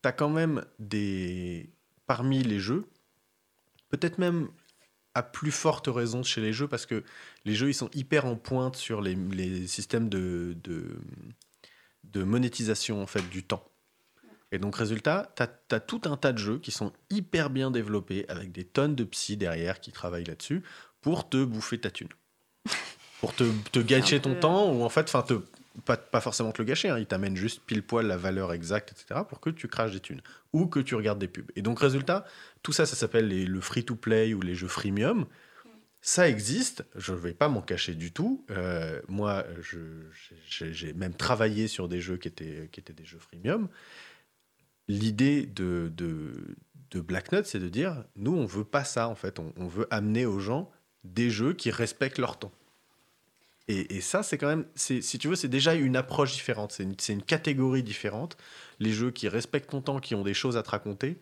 [0.03, 1.71] tu as quand même des.
[2.07, 2.85] Parmi les jeux,
[3.89, 4.49] peut-être même
[5.15, 7.03] à plus forte raison chez les jeux, parce que
[7.47, 10.99] les jeux, ils sont hyper en pointe sur les, les systèmes de, de,
[12.05, 13.65] de monétisation, en fait, du temps.
[14.55, 15.43] Et donc, résultat, tu
[15.75, 19.03] as, tout un tas de jeux qui sont hyper bien développés, avec des tonnes de
[19.03, 20.63] psy derrière qui travaillent là-dessus,
[21.01, 22.09] pour te bouffer ta thune.
[23.21, 25.35] Pour te, te gâcher ton peu- temps, ou en fait, enfin, te,
[25.87, 28.93] pas, pas forcément te le gâcher, hein, ils t'amènent juste pile poil la valeur exacte,
[28.93, 30.21] etc., pour que tu craches des thunes,
[30.53, 31.51] ou que tu regardes des pubs.
[31.57, 32.27] Et donc, résultat,
[32.63, 35.27] tout ça, ça s'appelle le free-to-play ou les jeux freemium.
[36.03, 38.45] Ça existe, je ne vais pas m'en cacher du tout.
[38.51, 39.45] Euh, moi,
[40.47, 43.69] j'ai même travaillé sur des jeux qui étaient, qui étaient des jeux freemium.
[44.89, 49.41] L'idée de, de, Black Nut, c'est de dire, nous, on veut pas ça, en fait.
[49.41, 50.71] On, veut amener aux gens
[51.03, 52.53] des jeux qui respectent leur temps.
[53.67, 56.71] Et, et ça, c'est quand même, si tu veux, c'est déjà une approche différente.
[56.71, 58.37] C'est une, catégorie différente.
[58.79, 61.19] Les jeux qui respectent ton temps, qui ont des choses à te raconter.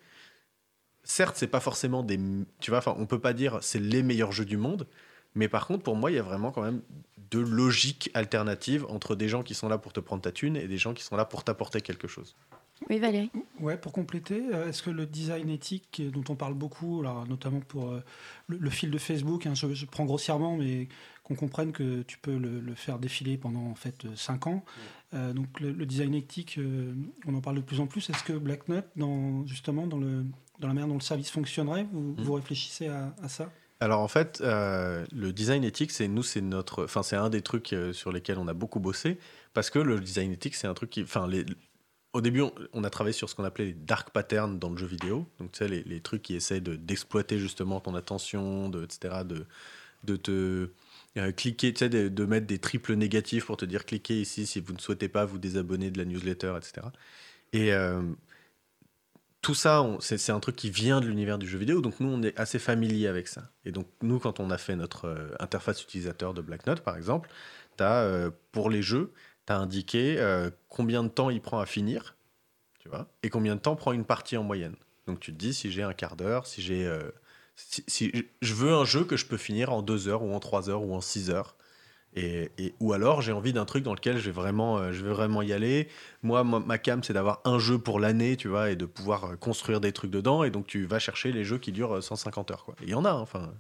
[1.05, 2.19] Certes, c'est pas forcément des,
[2.61, 4.87] tu vois, enfin, on peut pas dire c'est les meilleurs jeux du monde,
[5.35, 6.83] mais par contre, pour moi, il y a vraiment quand même
[7.31, 10.69] de logique alternative entre des gens qui sont là pour te prendre ta thune et
[10.69, 12.37] des gens qui sont là pour t'apporter quelque chose.
[12.91, 13.31] Oui, Valérie.
[13.61, 17.27] Ouais, pour compléter, euh, est-ce que le design éthique euh, dont on parle beaucoup, alors,
[17.27, 18.03] notamment pour euh,
[18.49, 20.89] le, le fil de Facebook, hein, je, je prends grossièrement, mais
[21.25, 24.65] qu'on comprenne que tu peux le, le faire défiler pendant en fait 5 ans.
[25.15, 26.95] Euh, donc le, le design éthique, euh,
[27.27, 28.11] on en parle de plus en plus.
[28.11, 30.25] Est-ce que Black Knot, dans, justement, dans, le,
[30.59, 33.51] dans la manière dont le service fonctionnerait, vous, vous réfléchissez à, à ça?
[33.81, 37.43] Alors en fait, euh, le design éthique, c'est nous, c'est notre, enfin c'est un des
[37.43, 39.19] trucs euh, sur lesquels on a beaucoup bossé
[39.55, 41.45] parce que le design éthique, c'est un truc qui, enfin les,
[42.13, 42.43] au début,
[42.73, 45.53] on, a travaillé sur ce qu'on appelait les dark patterns dans le jeu vidéo, donc
[45.53, 49.47] tu sais les, trucs qui essaient de d'exploiter justement ton attention, de, etc., de
[50.05, 50.71] de te
[51.17, 54.47] euh, cliquer, tu sais, de, de mettre des triples négatifs pour te dire cliquez ici
[54.47, 56.89] si vous ne souhaitez pas vous désabonner de la newsletter, etc.
[57.53, 58.03] Et euh,
[59.43, 62.23] tout ça, c'est un truc qui vient de l'univers du jeu vidéo, donc nous, on
[62.23, 63.51] est assez familier avec ça.
[63.65, 66.97] Et donc, nous, quand on a fait notre euh, interface utilisateur de Black Knot, par
[66.97, 67.29] exemple,
[67.81, 69.13] as, euh, pour les jeux,
[69.47, 72.17] tu as indiqué euh, combien de temps il prend à finir,
[72.81, 74.77] tu vois, et combien de temps prend une partie en moyenne.
[75.07, 76.87] Donc, tu te dis si j'ai un quart d'heure, si j'ai.
[76.87, 77.11] euh,
[77.57, 80.71] si, je veux un jeu que je peux finir en deux heures, ou en trois
[80.71, 81.57] heures, ou en six heures.
[82.15, 85.41] Et, ou alors j'ai envie d'un truc dans lequel je vais vraiment, euh, je vraiment
[85.43, 85.89] y aller.
[86.23, 89.81] Moi, ma cam, c'est d'avoir un jeu pour l'année, tu vois, et de pouvoir construire
[89.81, 90.45] des trucs dedans.
[90.45, 92.77] Et donc, tu vas chercher les jeux qui durent euh, 150 heures, quoi.
[92.83, 93.55] Il y en a, hein, enfin.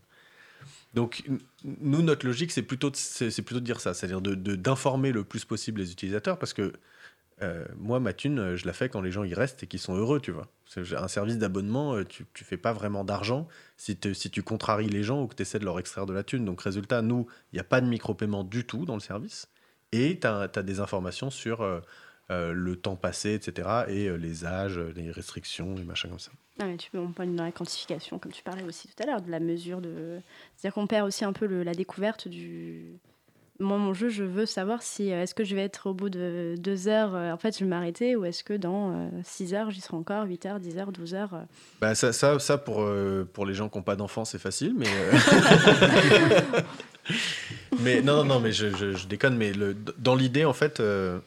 [0.95, 1.24] Donc,
[1.64, 5.45] nous, notre logique, c'est plutôt, de- c'est plutôt dire ça, c'est-à-dire de- d'informer le plus
[5.45, 6.72] possible les utilisateurs, parce que
[7.43, 9.80] euh, moi, ma thune, euh, je la fais quand les gens y restent et qu'ils
[9.80, 10.49] sont heureux, tu vois.
[10.66, 14.43] C'est- Un service d'abonnement, euh, tu, tu fais pas vraiment d'argent si, te- si tu
[14.43, 16.45] contraries les gens ou que tu essaies de leur extraire de la thune.
[16.45, 19.49] Donc, résultat, nous, il n'y a pas de micro-paiement du tout dans le service.
[19.93, 21.62] Et tu as, des informations sur
[22.30, 23.68] euh, le temps passé, etc.
[23.88, 26.30] Et euh, les âges, les restrictions, les machins comme ça.
[26.60, 29.06] Ah, mais tu peux, on parle dans la quantification, comme tu parlais aussi tout à
[29.06, 30.18] l'heure, de la mesure de.
[30.56, 32.84] C'est-à-dire qu'on perd aussi un peu le- la découverte du.
[33.60, 36.08] Moi, mon jeu, je veux savoir si euh, est-ce que je vais être au bout
[36.10, 39.70] de deux heures, euh, en fait, je vais m'arrêter, ou est-ce que dans 6 heures,
[39.70, 41.34] j'y serai encore, 8 heures, 10 heures, 12 heures.
[41.34, 41.42] euh.
[41.80, 44.74] Bah ça, ça, ça pour, euh, pour les gens qui n'ont pas d'enfants, c'est facile,
[44.76, 44.86] mais.
[44.88, 45.12] euh,
[47.80, 50.80] mais non, non, non, mais je, je- je déconne, mais le, dans l'idée, en fait,
[50.80, 51.18] euh,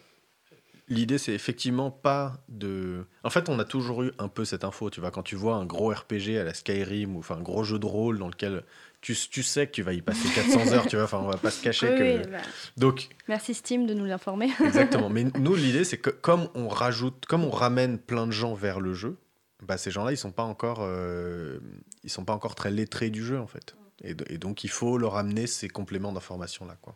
[0.88, 3.06] l'idée, c'est effectivement pas de.
[3.24, 5.56] En fait, on a toujours eu un peu cette info, tu vois, quand tu vois
[5.56, 8.64] un gros RPG à la Skyrim, ou enfin un gros jeu de rôle dans lequel
[9.02, 11.38] tu, tu sais que tu vas y passer 400 heures, tu vois, enfin, on va
[11.38, 12.18] pas se cacher Oui, que.
[12.24, 12.38] oui, bah,
[12.78, 14.50] Donc, Merci Steam de nous l'informer.
[14.64, 15.10] Exactement.
[15.10, 18.80] Mais nous, l'idée, c'est que comme on rajoute, comme on ramène plein de gens vers
[18.80, 19.18] le jeu,
[19.62, 21.60] bah, ces gens-là, ils sont pas encore, euh,
[22.04, 23.76] ils sont pas encore très lettrés du jeu en fait.
[24.04, 26.96] Et donc, il faut leur amener ces compléments d'information là, quoi.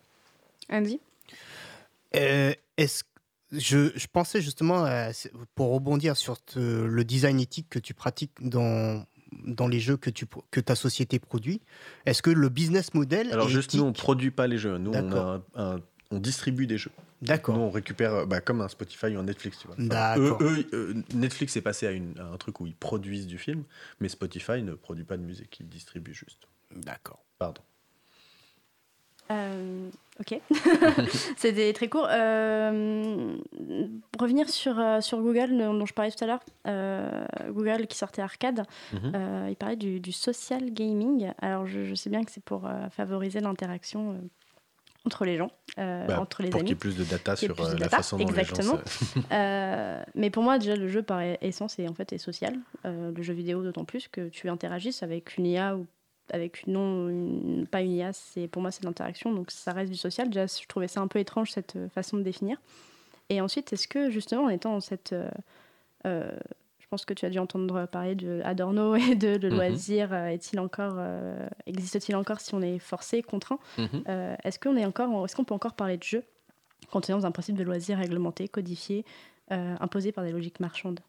[0.70, 1.00] Andy?
[2.16, 3.04] Euh, est-ce
[3.52, 4.86] je, je pensais justement,
[5.56, 9.06] pour rebondir sur te- le design éthique que tu pratiques dans,
[9.46, 11.62] dans les jeux que, tu, que ta société produit,
[12.06, 14.78] est-ce que le business model Alors est juste nous, on éthique produit pas les jeux.
[14.78, 15.42] Nous, on, a D'accord.
[15.56, 15.82] un- un-
[16.12, 16.92] on distribue des jeux.
[17.22, 17.56] D'accord.
[17.58, 19.76] Nous, on récupère, euh, bah, comme un Spotify ou un Netflix, tu vois.
[19.78, 20.42] Enfin, D'accord.
[20.42, 23.38] eux, eux, euh, Netflix est passé à, une- à un truc où ils produisent du
[23.38, 23.64] film,
[24.00, 26.48] mais Spotify ne produit pas de musique, ils distribuent juste.
[26.74, 27.24] D'accord.
[27.38, 27.62] Pardon.
[29.32, 30.40] Euh, ok.
[31.38, 32.08] C'était très court.
[32.10, 33.36] Euh,
[34.20, 36.44] revenir sur, euh, sur Google, dont je parlais tout à l'heure.
[36.68, 38.64] Euh, Google qui sortait Arcade.
[38.94, 39.48] Mhm.
[39.50, 41.32] Il parlait du, du social gaming.
[41.42, 44.20] Alors, je, je sais bien que c'est pour favoriser l'interaction
[45.06, 46.70] entre les gens, euh, Bah, entre les pour amis.
[46.70, 48.74] qu'il y ait plus de data sur de la data, façon dont exactement.
[48.74, 49.20] les gens se...
[49.32, 52.56] Euh, mais pour moi, déjà, le jeu par essence est en fait est social.
[52.86, 55.88] Euh, le jeu vidéo, d'autant plus que tu interagisses avec une IA ou
[56.34, 58.14] avec une non, une- pas une IA.
[58.14, 60.28] C'est pour moi, c'est de l'interaction, donc ça reste du social.
[60.30, 62.58] Déjà, je trouvais ça un peu étrange cette euh, façon de définir.
[63.30, 65.30] Et ensuite, est-ce que justement, en étant dans cette, euh,
[66.08, 66.32] euh,
[66.80, 69.56] je pense que tu as dû entendre parler de Adorno et de le Mhm.
[69.56, 73.60] loisir, est-il encore, euh, existe-t-il encore si on est forcé, contraint?
[73.78, 74.04] Mhm.
[74.44, 76.24] Est-ce qu'on est encore, est-ce qu'on peut encore parler de jeu
[76.92, 79.06] quand on est dans un principe de loisir réglementé, codifié,
[79.52, 81.00] imposé par des logiques marchandes?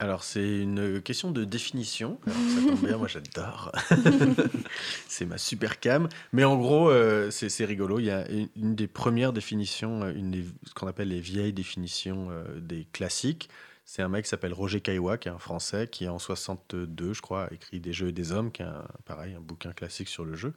[0.00, 2.20] Alors, c'est une question de définition.
[2.24, 3.72] Alors, ça tombe bien, moi j'adore.
[5.08, 6.08] c'est ma super cam.
[6.32, 7.98] Mais en gros, euh, c'est rigolo.
[7.98, 11.52] Il y a une, des premières définitions, euh, une des, ce qu'on appelle les vieilles
[11.52, 13.48] définitions euh, des classiques.
[13.84, 17.22] C'est un mec qui s'appelle Roger Caillois, qui est un Français, qui en 62, je
[17.22, 20.08] crois, a écrit Des Jeux et des Hommes, qui est un, pareil, un bouquin classique
[20.08, 20.52] sur le jeu.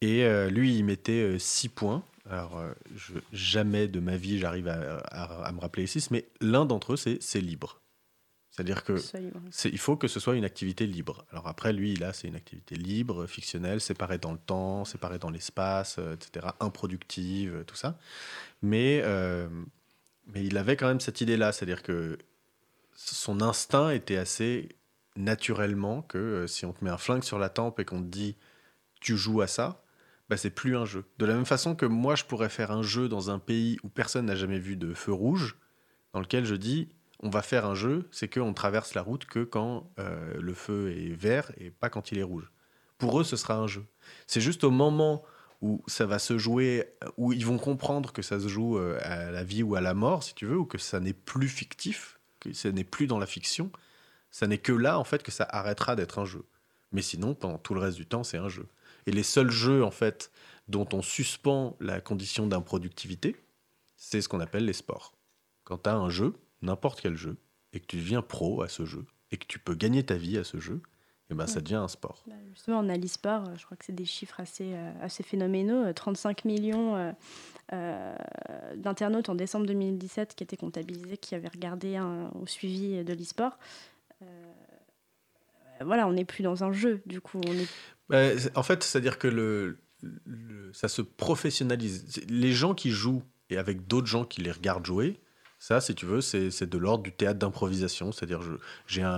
[0.00, 2.02] Et euh, lui, il mettait euh, six points.
[2.28, 2.60] Alors,
[2.96, 6.64] je- jamais de ma vie, j'arrive à, à- à me rappeler les six, mais l'un
[6.64, 7.81] d'entre eux, c'est c'est libre.
[8.52, 8.98] C'est-à-dire que
[9.50, 11.24] c'est- il faut que ce soit une activité libre.
[11.32, 15.30] Alors après, lui, là, c'est une activité libre, fictionnelle, séparée dans le temps, séparée dans
[15.30, 17.98] l'espace, euh, etc., improductive, euh, tout ça.
[18.60, 19.48] Mais, euh,
[20.26, 22.18] mais il avait quand même cette idée-là, c'est-à-dire que
[22.94, 24.68] son instinct était assez
[25.16, 28.06] naturellement que euh, si on te met un flingue sur la tempe et qu'on te
[28.08, 28.36] dit
[29.00, 29.82] tu joues à ça,
[30.28, 31.04] bah, c'est plus un jeu.
[31.18, 33.88] De la même façon que moi, je pourrais faire un jeu dans un pays où
[33.88, 35.56] personne n'a jamais vu de feu rouge,
[36.12, 36.88] dans lequel je dis
[37.22, 40.92] on va faire un jeu, c'est qu'on traverse la route que quand euh, le feu
[40.96, 42.50] est vert et pas quand il est rouge.
[42.98, 43.84] Pour eux, ce sera un jeu.
[44.26, 45.24] C'est juste au moment
[45.60, 46.84] où ça va se jouer,
[47.16, 49.94] où ils vont comprendre que ça se joue euh, à la vie ou à la
[49.94, 53.18] mort, si tu veux, ou que ça n'est plus fictif, que ça n'est plus dans
[53.18, 53.70] la fiction,
[54.32, 56.44] ça n'est que là, en fait, que ça arrêtera d'être un jeu.
[56.90, 58.66] Mais sinon, pendant tout le reste du temps, c'est un jeu.
[59.06, 60.32] Et les seuls jeux, en fait,
[60.66, 63.36] dont on suspend la condition d'improductivité,
[63.96, 65.14] c'est ce qu'on appelle les sports.
[65.64, 67.36] Quand tu as un jeu, n'importe quel jeu,
[67.72, 70.38] et que tu deviens pro à ce jeu, et que tu peux gagner ta vie
[70.38, 70.80] à ce jeu,
[71.30, 72.22] et ben ça devient un sport.
[72.26, 75.22] Bah, justement, on a l'e-sport, euh, je crois que c'est des chiffres assez, euh, assez
[75.22, 75.84] phénoménaux.
[75.86, 77.12] euh, 35 millions euh,
[77.72, 78.14] euh,
[78.76, 83.58] d'internautes en décembre 2017 qui étaient comptabilisés, qui avaient regardé un- au suivi de l'e-sport.
[84.20, 84.26] Euh,
[85.84, 87.40] voilà, on n'est plus dans un jeu, du coup.
[87.46, 87.68] On est...
[88.08, 89.78] Bah, c'est- en fait, c'est-à-dire que le,
[90.26, 92.20] le- ça se professionnalise.
[92.28, 95.18] Les gens qui jouent et avec d'autres gens qui les regardent jouer,
[95.62, 98.10] ça, si tu veux, c'est de l'ordre du théâtre d'improvisation.
[98.10, 98.40] C'est-à-dire,
[98.88, 99.08] j'ai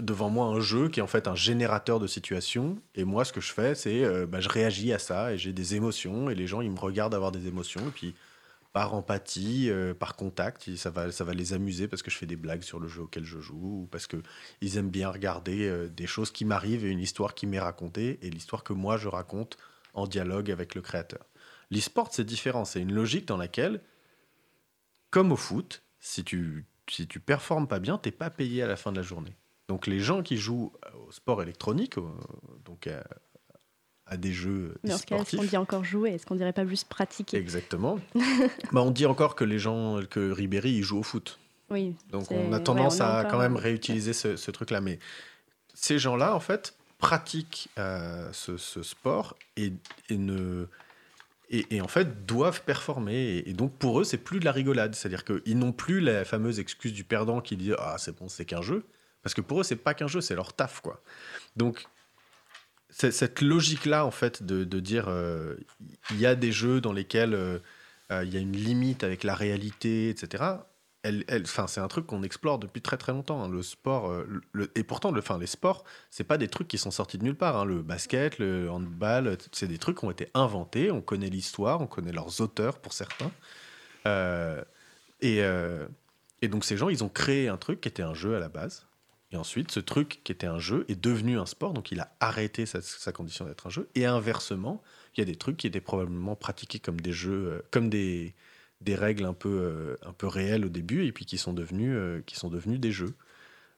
[0.00, 2.78] devant moi un jeu qui est en fait un générateur de situations.
[2.94, 5.52] Et moi, ce que je fais, c'est euh, bah, je réagis à ça et j'ai
[5.52, 6.30] des émotions.
[6.30, 7.80] Et les gens, ils me regardent avoir des émotions.
[7.80, 8.14] Et puis,
[8.72, 12.26] par empathie, euh, par contact, ça va, ça va les amuser parce que je fais
[12.26, 14.18] des blagues sur le jeu auquel je joue ou parce que
[14.60, 18.20] ils aiment bien regarder euh, des choses qui m'arrivent et une histoire qui m'est racontée
[18.22, 19.56] et l'histoire que moi je raconte
[19.94, 21.26] en dialogue avec le créateur.
[21.72, 22.64] L'e-sport, c'est différent.
[22.64, 23.80] C'est une logique dans laquelle,
[25.12, 28.74] comme au foot, si tu, si tu performes pas bien, t'es pas payé à la
[28.74, 29.36] fin de la journée.
[29.68, 30.72] Donc les gens qui jouent
[31.06, 32.18] au sport électronique, au-
[32.64, 33.04] donc à,
[34.06, 36.10] à des jeux Mais en ce cas, est-ce qu'on dit encore jouer?
[36.10, 37.36] Est-ce qu'on dirait pas plus pratiquer?
[37.36, 38.00] Exactement,
[38.72, 41.38] bah, on dit encore que les gens, que Ribéry, il joue au foot.
[41.70, 41.94] Oui.
[42.10, 44.80] Donc on a ouais, tendance on à quand même réutiliser ce, ce truc-là.
[44.80, 44.98] Mais
[45.72, 49.72] ces gens-là, en fait, pratiquent euh, ce, ce sport et,
[50.10, 50.66] et ne...
[51.54, 53.42] Et, en fait, doivent performer.
[53.44, 54.94] Et, donc, pour eux, c'est plus de la rigolade.
[54.94, 58.46] C'est-à-dire qu'ils n'ont plus la fameuse excuse du perdant qui dit Ah, c'est bon, c'est
[58.46, 58.86] qu'un jeu.
[59.22, 61.02] Parce que pour eux, c'est pas qu'un jeu, c'est leur taf, quoi.
[61.56, 61.86] Donc,
[62.92, 65.56] cette logique-là, en fait, de, de dire euh,
[66.10, 67.58] il y a des jeux dans lesquels euh,
[68.10, 70.44] euh, il y a une limite avec la réalité, etc.
[71.04, 73.42] C'est un truc qu'on explore depuis très très longtemps.
[73.42, 73.48] hein.
[73.48, 74.42] Le sport, euh,
[74.76, 77.36] et pourtant, le, 'fin, les sports, c'est pas des trucs qui sont sortis de nulle
[77.36, 77.56] part.
[77.56, 77.64] hein.
[77.64, 80.90] Le basket, le handball, c'est des trucs qui ont été inventés.
[80.92, 83.32] On connaît l'histoire, on connaît leurs auteurs pour certains.
[84.06, 84.62] Euh,
[85.20, 85.86] et, euh,
[86.42, 88.86] donc ces gens, ils ont créé un truc qui était un jeu à la base.
[89.32, 92.14] Et ensuite, ce truc qui était un jeu est devenu un sport, donc il a
[92.20, 93.88] arrêté sa, sa condition d'être un jeu.
[93.94, 94.82] Et inversement,
[95.16, 98.34] il y a des trucs qui étaient probablement pratiqués comme des jeux, euh, comme des,
[98.84, 101.92] des règles un peu, euh, un peu réelles au début, et puis qui sont devenus,
[101.94, 103.14] euh, qui sont devenus des jeux.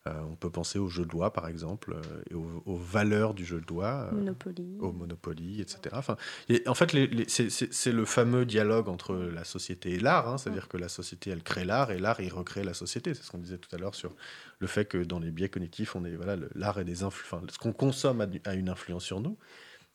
[0.06, 3.32] Euh, on peut penser au jeu de loi, par exemple, euh, et aux, aux valeurs
[3.32, 4.10] du jeu de loi.
[4.12, 4.76] euh, Monopoly.
[4.78, 5.78] au Monopoly, etc.
[5.92, 6.16] Enfin,
[6.50, 6.90] et en fait,
[7.26, 10.28] c'est- le fameux dialogue entre la société et l'art.
[10.28, 10.36] hein.
[10.36, 13.14] C'est-à-dire que la société, elle crée l'art et l'art, il recrée la société.
[13.14, 14.14] C'est ce qu'on disait tout à l'heure sur
[14.58, 17.40] le fait que dans les biais cognitifs, on est voilà, l'art et des influ- enfin,
[17.50, 19.38] ce qu'on consomme a une influence sur nous.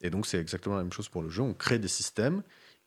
[0.01, 1.43] Et donc, c'est exactement la même chose pour le jeu.
[1.43, 2.41] On crée des systèmes,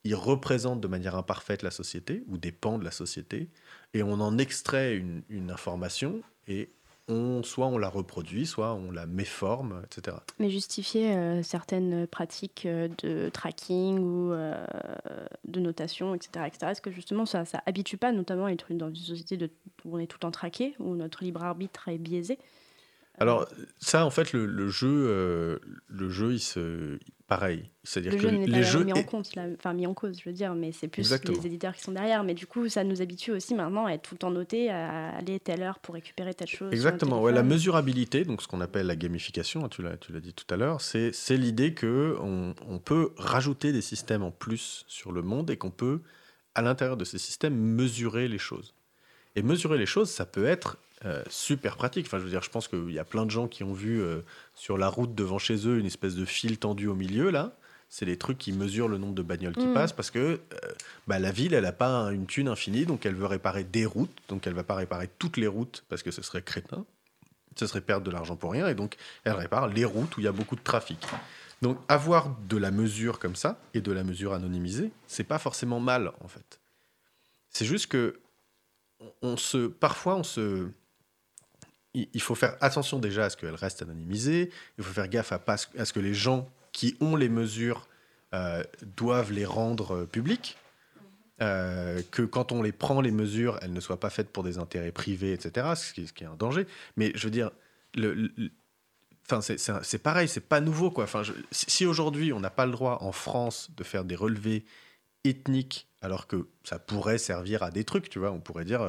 [0.05, 3.49] ils représentent de manière imparfaite la société ou des pans de la société,
[3.95, 6.71] et on en extrait une, une information et
[7.09, 10.17] on, soit on la reproduit, soit on la méforme, etc.
[10.39, 14.65] Mais justifier euh, certaines pratiques euh, de tracking ou euh,
[15.45, 16.73] de notation, etc., etc.
[16.73, 19.51] Est-ce que justement ça, ça habitue pas, notamment à être dans une société de,
[19.85, 22.39] où on est tout le temps traqué, où notre libre arbitre est biaisé?
[23.19, 23.49] Alors
[23.79, 26.99] ça, en fait, le, le jeu, euh, le jeu, il se,
[27.37, 27.71] pareil.
[27.83, 30.19] C'est-à-dire Le que jeu n'est les jeux, mis en compte, là, enfin mis en cause,
[30.21, 31.39] je veux dire, mais c'est plus Exactement.
[31.39, 32.25] les éditeurs qui sont derrière.
[32.25, 35.17] Mais du coup, ça nous habitue aussi maintenant à être tout le temps noté, à
[35.17, 36.73] aller telle heure pour récupérer telle chose.
[36.73, 40.21] Exactement, ouais, la mesurabilité, donc ce qu'on appelle la gamification, hein, tu l'as, tu l'as
[40.21, 44.31] dit tout à l'heure, c'est, c'est l'idée que on, on peut rajouter des systèmes en
[44.31, 46.03] plus sur le monde et qu'on peut,
[46.55, 48.75] à l'intérieur de ces systèmes, mesurer les choses.
[49.37, 52.07] Et mesurer les choses, ça peut être euh, super pratique.
[52.07, 54.01] Enfin, je veux dire, je pense qu'il y a plein de gens qui ont vu
[54.01, 54.21] euh,
[54.55, 57.57] sur la route devant chez eux une espèce de fil tendu au milieu, là.
[57.89, 59.75] C'est les trucs qui mesurent le nombre de bagnoles qui Mm.
[59.75, 60.39] passent parce que euh,
[61.07, 64.17] bah, la ville, elle n'a pas une thune infinie, donc elle veut réparer des routes,
[64.29, 66.87] donc elle va pas réparer toutes les routes parce que ce serait crétin,
[67.57, 70.25] ce serait perdre de l'argent pour rien, et donc elle répare les routes où il
[70.25, 70.99] y a beaucoup de trafic.
[71.61, 75.79] Donc avoir de la mesure comme ça et de la mesure anonymisée, c'est pas forcément
[75.79, 76.61] mal en fait.
[77.51, 78.19] C'est juste que
[79.01, 80.69] on- on se, parfois on se,
[81.95, 84.51] il faut faire attention déjà à ce qu'elle reste anonymisée.
[84.79, 87.87] Il faut faire gaffe à, pas, à ce que les gens qui ont les mesures
[88.35, 88.63] euh,
[88.97, 90.57] doivent les rendre euh, publiques.
[91.41, 94.59] Euh, que quand on les prend, les mesures, elles ne soient pas faites pour des
[94.59, 96.67] intérêts privés, etc., ce qui, est un danger.
[96.97, 97.51] Mais je veux dire,
[99.31, 101.07] Enfin, c'est- pareil, c'est pas nouveau quoi.
[101.51, 104.65] Si aujourd'hui on n'a pas le droit en France de faire des relevés
[105.25, 108.83] ethniques, alors que ça pourrait servir à des trucs, tu vois, on pourrait dire,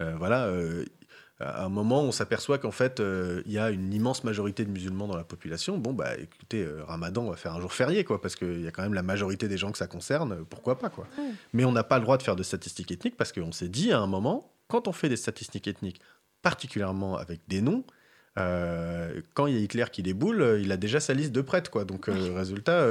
[0.00, 0.48] euh, voilà,
[1.40, 4.70] À un moment, on s'aperçoit qu'en fait, euh, il y a une immense majorité de
[4.70, 5.76] musulmans dans la population.
[5.78, 8.68] Bon, bah écoutez, euh, Ramadan, on va faire un jour férié, quoi, parce qu'il y
[8.68, 11.08] a quand même la majorité des gens que ça concerne, euh, pourquoi pas, quoi.
[11.52, 13.90] Mais on n'a pas le droit de faire de statistiques ethniques parce qu'on s'est dit
[13.90, 16.00] à un moment, quand on fait des statistiques ethniques,
[16.42, 17.82] particulièrement avec des noms,
[18.38, 21.70] euh, quand il y a Hitler qui déboule, il a déjà sa liste de prêtres,
[21.70, 21.84] quoi.
[21.84, 22.86] Donc, résultat.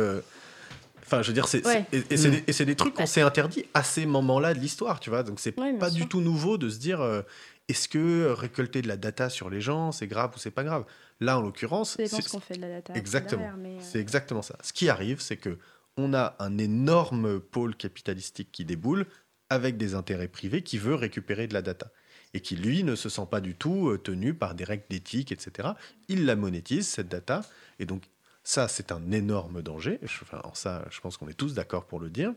[1.06, 1.86] Enfin, je veux dire, c'est, Ouais.
[1.92, 2.32] c'est- et, et c'est Mm.
[2.32, 5.22] des, et c'est des trucs qu'on s'est interdits à ces moments-là de l'histoire, tu vois.
[5.24, 6.04] Donc, c'est Ouais, pas sûr.
[6.04, 7.22] du tout nouveau de se dire euh,
[7.70, 10.86] est-ce que récolter de la data sur les gens, c'est grave ou c'est pas grave?
[11.20, 12.94] Là, en l'occurrence, c'est- ce qu'on fait de la data.
[12.96, 13.52] Exactement.
[13.58, 14.58] euh, c'est exactement ça.
[14.62, 15.58] Ce qui arrive, c'est que
[15.96, 19.06] on a un énorme pôle capitalistique qui déboule
[19.50, 21.92] avec des intérêts privés qui veut récupérer de la data
[22.34, 25.32] et qui lui ne se sent pas du tout euh, tenu par des règles d'éthique,
[25.32, 25.70] etc.
[26.08, 27.42] Il la monétise cette data
[27.80, 28.04] et donc
[28.44, 30.00] ça c'est un énorme danger.
[30.04, 32.34] Enfin, en ça, je pense qu'on est tous d'accord pour le dire.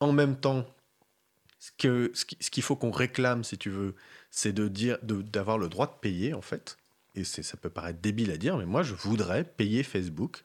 [0.00, 0.64] En même temps,
[1.78, 3.94] ce qu'il faut qu'on réclame, si tu veux,
[4.30, 6.76] c'est de dire d'avoir le droit de payer en fait.
[7.14, 10.42] Et ça peut paraître débile à dire, mais moi je voudrais payer Facebook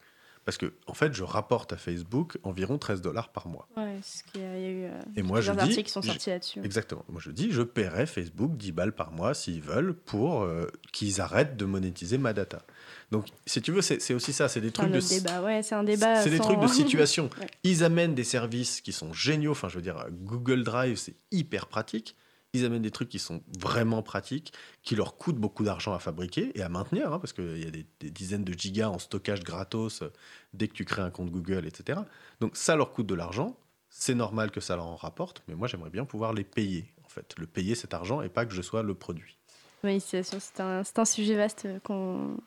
[0.50, 3.68] parce que en fait je rapporte à Facebook environ 13 dollars par mois.
[3.78, 5.62] Ouais, ce qu'il y a, il y a eu euh, Et moi, je plusieurs dis-
[5.74, 6.60] articles qui sont sortis là-dessus.
[6.64, 7.06] Exactement.
[7.08, 11.22] Moi je dis je paierai Facebook 10 balles par mois s'ils veulent pour euh, qu'ils
[11.22, 12.64] arrêtent de monétiser ma data.
[13.12, 15.44] Donc si tu veux c'est aussi ça, c'est des trucs de débat.
[15.44, 16.16] Ouais, c'est un débat.
[16.24, 17.30] c'est des trucs de situation.
[17.40, 17.48] Ouais.
[17.64, 19.52] Ils amènent des services qui sont géniaux.
[19.52, 22.16] Enfin, je veux dire, Google Drive, c'est hyper pratique.
[22.54, 26.52] Ils amènent des trucs qui sont vraiment pratiques, qui leur coûtent beaucoup d'argent à fabriquer
[26.58, 30.02] et à maintenir, hein, parce qu'il y a des, dizaines de gigas en stockage gratos
[30.02, 30.12] euh,
[30.54, 32.00] dès que tu crées un compte Google, etc.
[32.40, 33.56] Donc ça leur coûte de l'argent.
[33.92, 37.10] C'est normal que ça leur en rapporte, mais moi j'aimerais bien pouvoir les payer, en
[37.10, 37.36] fait.
[37.38, 39.38] Le payer cet argent et pas que je sois le produit.
[39.84, 42.38] Oui, c'est un, un sujet vaste euh, qu'on,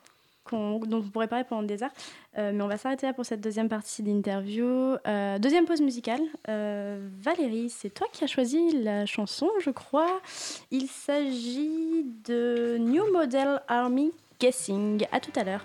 [0.45, 1.91] qu'on- dont on pourrait parler pendant des heures.
[2.39, 4.97] Euh, mais on va s'arrêter là pour cette deuxième partie d'interview.
[5.07, 6.21] Euh, deuxième pause musicale.
[6.49, 10.21] Euh, Valérie, c'est toi qui as choisi la chanson, je crois.
[10.71, 15.07] Il s'agit de New Model Army Guessing.
[15.13, 15.65] À tout à l'heure.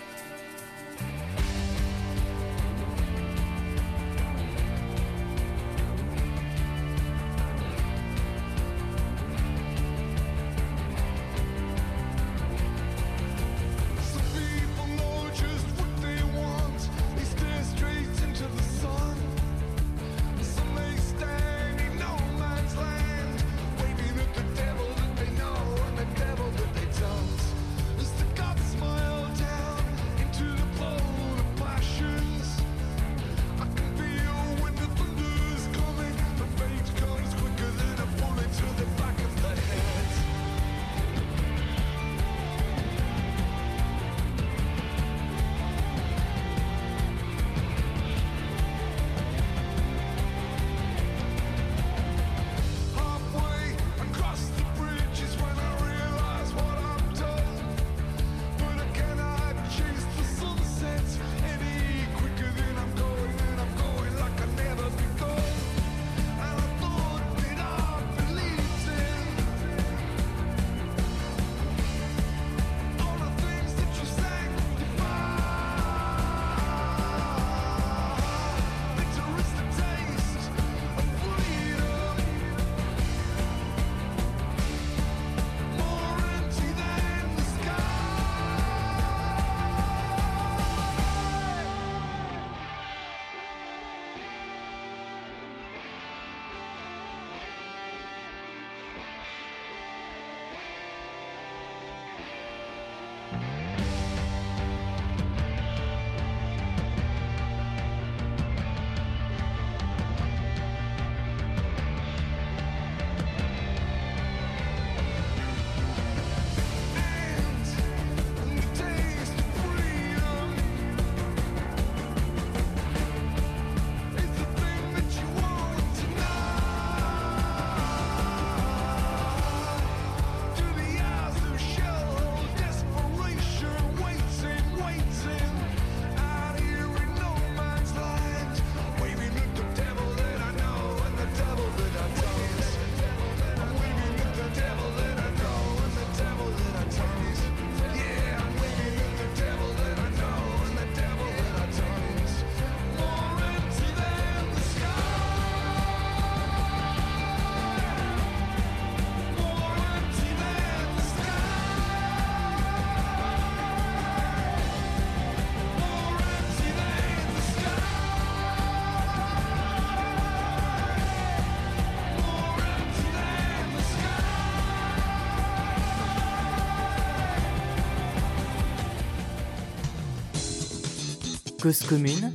[181.61, 182.31] Cause commune,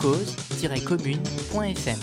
[0.00, 1.98] cause-commune.fm.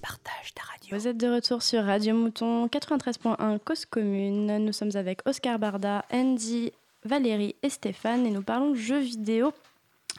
[0.00, 0.96] Partage ta radio.
[0.96, 4.64] Vous êtes de retour sur Radio Mouton 93.1 Cause Commune.
[4.64, 6.72] Nous sommes avec Oscar Barda, Andy,
[7.04, 9.52] Valérie et Stéphane et nous parlons de jeux vidéo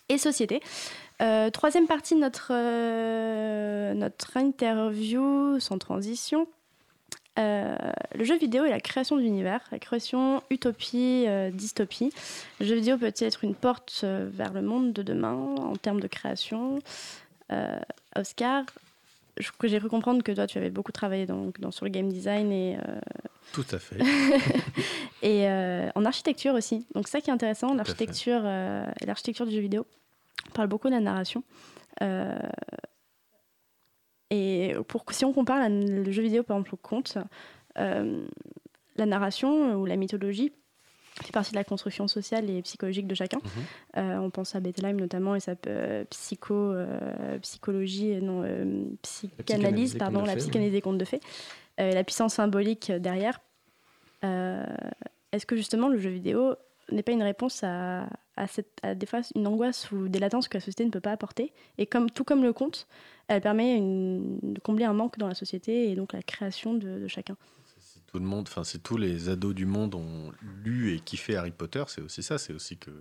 [0.07, 0.61] et société.
[1.23, 6.47] Euh, troisième partie de notre, euh, notre interview sans transition.
[7.37, 7.75] Euh,
[8.13, 12.13] le jeu vidéo et la création d'univers, la création utopie, euh, dystopie.
[12.59, 15.99] Le jeu vidéo peut-il être une porte euh, vers le monde de demain en termes
[15.99, 16.79] de création?
[18.15, 18.63] Oscar,
[19.37, 22.51] j'ai cru comprendre que toi tu avais beaucoup travaillé dans, dans- sur le game design
[22.51, 22.77] et,
[23.53, 23.97] Tout à fait.
[25.21, 25.47] et
[25.93, 26.85] en architecture aussi.
[26.95, 28.41] Donc ça qui est intéressant, l'architecture
[29.05, 29.85] l'architecture du jeu vidéo.
[30.47, 31.43] On parle beaucoup de la narration.
[34.33, 37.17] Euh, et pour, si on compare la- le jeu vidéo par exemple au conte,
[37.77, 38.25] euh,
[38.97, 40.51] la narration ou la mythologie
[41.21, 43.37] fait partie de la construction sociale et psychologique de chacun.
[43.97, 49.93] Euh, on pense à Bethlehem notamment et sa euh, psycho, euh, psychologie, non, euh, psychanalyse,
[49.99, 51.21] pardon, la psychanalyse des contes de fées,
[51.79, 53.39] Euh, la puissance symbolique derrière.
[54.23, 54.65] Euh,
[55.33, 56.55] Est-ce que justement le jeu vidéo
[56.91, 60.47] n'est pas une réponse à, à, cette, à des fois une angoisse ou des latences
[60.47, 62.87] que la société ne peut pas apporter Et comme, tout comme le conte,
[63.27, 67.35] elle permet de combler un manque dans la société et donc la création de, chacun.
[68.07, 71.51] tout le monde, enfin, si tous les ados du monde ont lu et kiffé Harry
[71.51, 72.37] Potter, c'est aussi ça.
[72.37, 72.91] C'est aussi que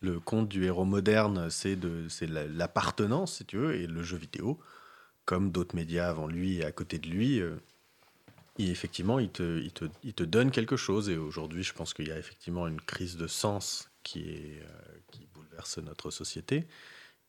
[0.00, 1.78] le conte du héros moderne, c'est
[2.08, 4.58] c'est la- l'appartenance, si tu veux, et le jeu vidéo,
[5.24, 7.56] comme d'autres médias avant lui et à côté de lui, euh,
[8.68, 11.08] effectivement, il te, il, te, il te donne quelque chose.
[11.08, 15.78] Et aujourd'hui, je pense qu'il y a effectivement une crise de sens qui, euh, bouleverse
[15.78, 16.66] notre société,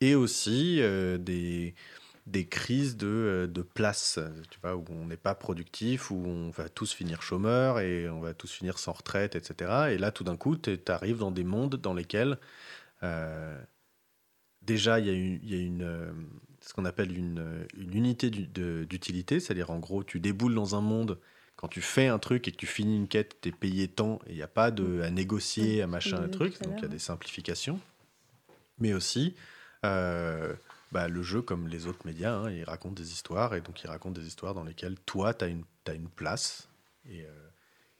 [0.02, 1.76] et aussi euh, des
[2.28, 4.20] des crises de, euh, de place,
[4.52, 8.22] tu vois, où on n'est pas productif, où on va tous finir chômeurs et on
[8.22, 9.92] va tous finir sans retraite, etc.
[9.92, 12.38] Et là, tout d'un coup, tu arrives dans des mondes dans lesquels,
[14.62, 15.08] déjà, il
[15.44, 16.14] y a une,
[16.62, 21.20] ce qu'on appelle une, une unité d'utilité, c'est-à-dire en gros, tu déboules dans un monde.
[21.56, 24.20] Quand tu fais un truc et que tu finis une quête, tu es payé tant
[24.26, 26.60] et il n'y a pas de, à négocier, à machin, un truc.
[26.62, 27.80] Donc il y a des simplifications.
[28.80, 29.36] Mais aussi,
[29.86, 30.56] euh,
[30.92, 33.88] bah, le jeu, comme les autres médias, hein, il raconte des histoires, et donc il
[33.88, 36.68] raconte des histoires dans lesquelles toi, tu as une, t'as une place.
[37.08, 37.50] Et, euh,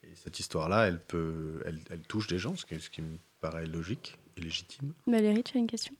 [0.02, 3.18] et cette histoire-là, elle, peut, elle, elle touche des gens, ce qui, ce qui me
[3.40, 4.92] paraît logique et légitime.
[5.06, 5.94] Valérie, tu as une question?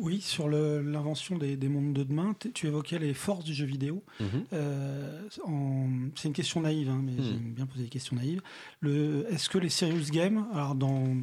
[0.00, 4.04] Oui, sur l'invention des, des mondes de demain, tu évoquais les forces du jeu vidéo.
[4.52, 7.22] Euh, en- c'est une question naïve, hein, mais Mhm.
[7.22, 8.40] j'aime bien poser des questions naïves.
[8.84, 11.16] Est-ce que les serious games alors dans,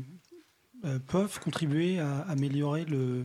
[0.84, 3.23] euh, peuvent contribuer à améliorer le,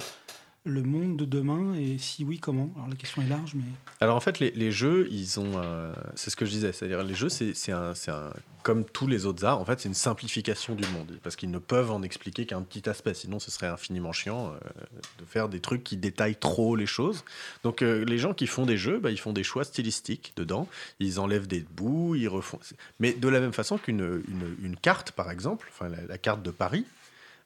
[0.64, 2.70] le monde de demain Et si oui, comment?
[2.76, 3.64] Alors la question est large, mais
[4.00, 5.52] Alors en fait, les, les jeux, ils ont.
[5.56, 8.32] euh, c'est ce que je disais, c'est-à-dire les jeux, c'est un, un-
[8.62, 11.58] comme tous les autres arts, en fait, c'est une simplification du monde, parce qu'ils ne
[11.58, 14.58] peuvent en expliquer qu'un petit aspect, sinon ce serait infiniment chiant euh,
[15.18, 17.24] de faire des trucs qui détaillent trop les choses.
[17.64, 20.68] Donc euh, les gens qui font des jeux, bah, ils font des choix stylistiques dedans,
[20.98, 22.58] ils enlèvent des bouts, ils refont.
[22.98, 26.84] Mais de la même façon qu'une une, carte, par exemple, enfin la carte de Paris.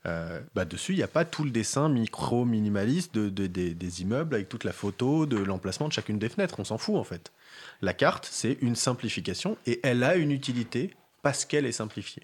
[0.06, 4.34] Euh, bah dessus, il n'y a pas tout le dessin micro-minimaliste de, de- des, immeubles
[4.34, 6.56] avec toute la photo de l'emplacement de chacune des fenêtres.
[6.58, 7.32] On s'en fout en fait.
[7.80, 12.22] La carte, c'est une simplification et elle a une utilité parce qu'elle est simplifiée.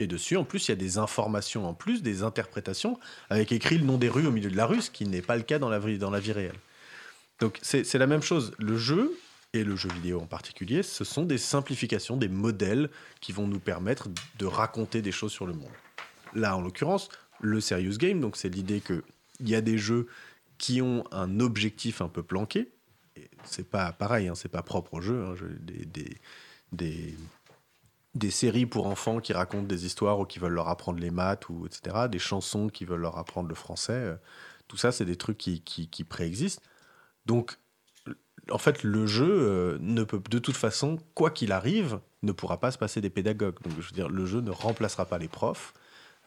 [0.00, 3.78] Et dessus, en plus, il y a des informations en plus, des interprétations, avec écrit
[3.78, 5.58] le nom des rues au milieu de la rue, ce qui n'est pas le cas
[5.58, 6.58] dans la vie, dans la vie réelle.
[7.40, 8.52] Donc c'est la même chose.
[8.58, 9.16] Le jeu,
[9.54, 12.90] et le jeu vidéo en particulier, ce sont des simplifications, des modèles
[13.20, 14.08] qui vont nous permettre
[14.38, 15.70] de raconter des choses sur le monde.
[16.34, 17.08] Là, en l'occurrence,
[17.40, 19.02] le serious game, donc c'est l'idée qu'il
[19.40, 20.06] y a des jeux
[20.58, 22.72] qui ont un objectif un peu planqué.
[23.44, 25.24] C'est pas pareil, hein, c'est pas propre au jeu.
[25.24, 26.16] hein, des, des,
[26.72, 27.14] des,
[28.14, 31.48] des séries pour enfants qui racontent des histoires ou qui veulent leur apprendre les maths,
[31.48, 32.08] ou etc.
[32.08, 33.92] Des chansons qui veulent leur apprendre le français.
[33.92, 34.16] euh,
[34.68, 36.62] Tout ça, c'est des trucs qui, qui, qui préexistent.
[37.26, 37.58] Donc,
[38.50, 42.58] en fait, le jeu euh, ne peut, de toute façon, quoi qu'il arrive, ne pourra
[42.60, 43.60] pas se passer des pédagogues.
[43.62, 45.74] Donc, je veux dire, le jeu ne remplacera pas les profs.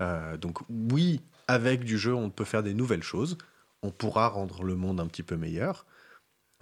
[0.01, 3.37] Euh, donc, oui, avec du jeu, on peut faire des nouvelles choses.
[3.83, 5.85] On pourra rendre le monde un petit peu meilleur.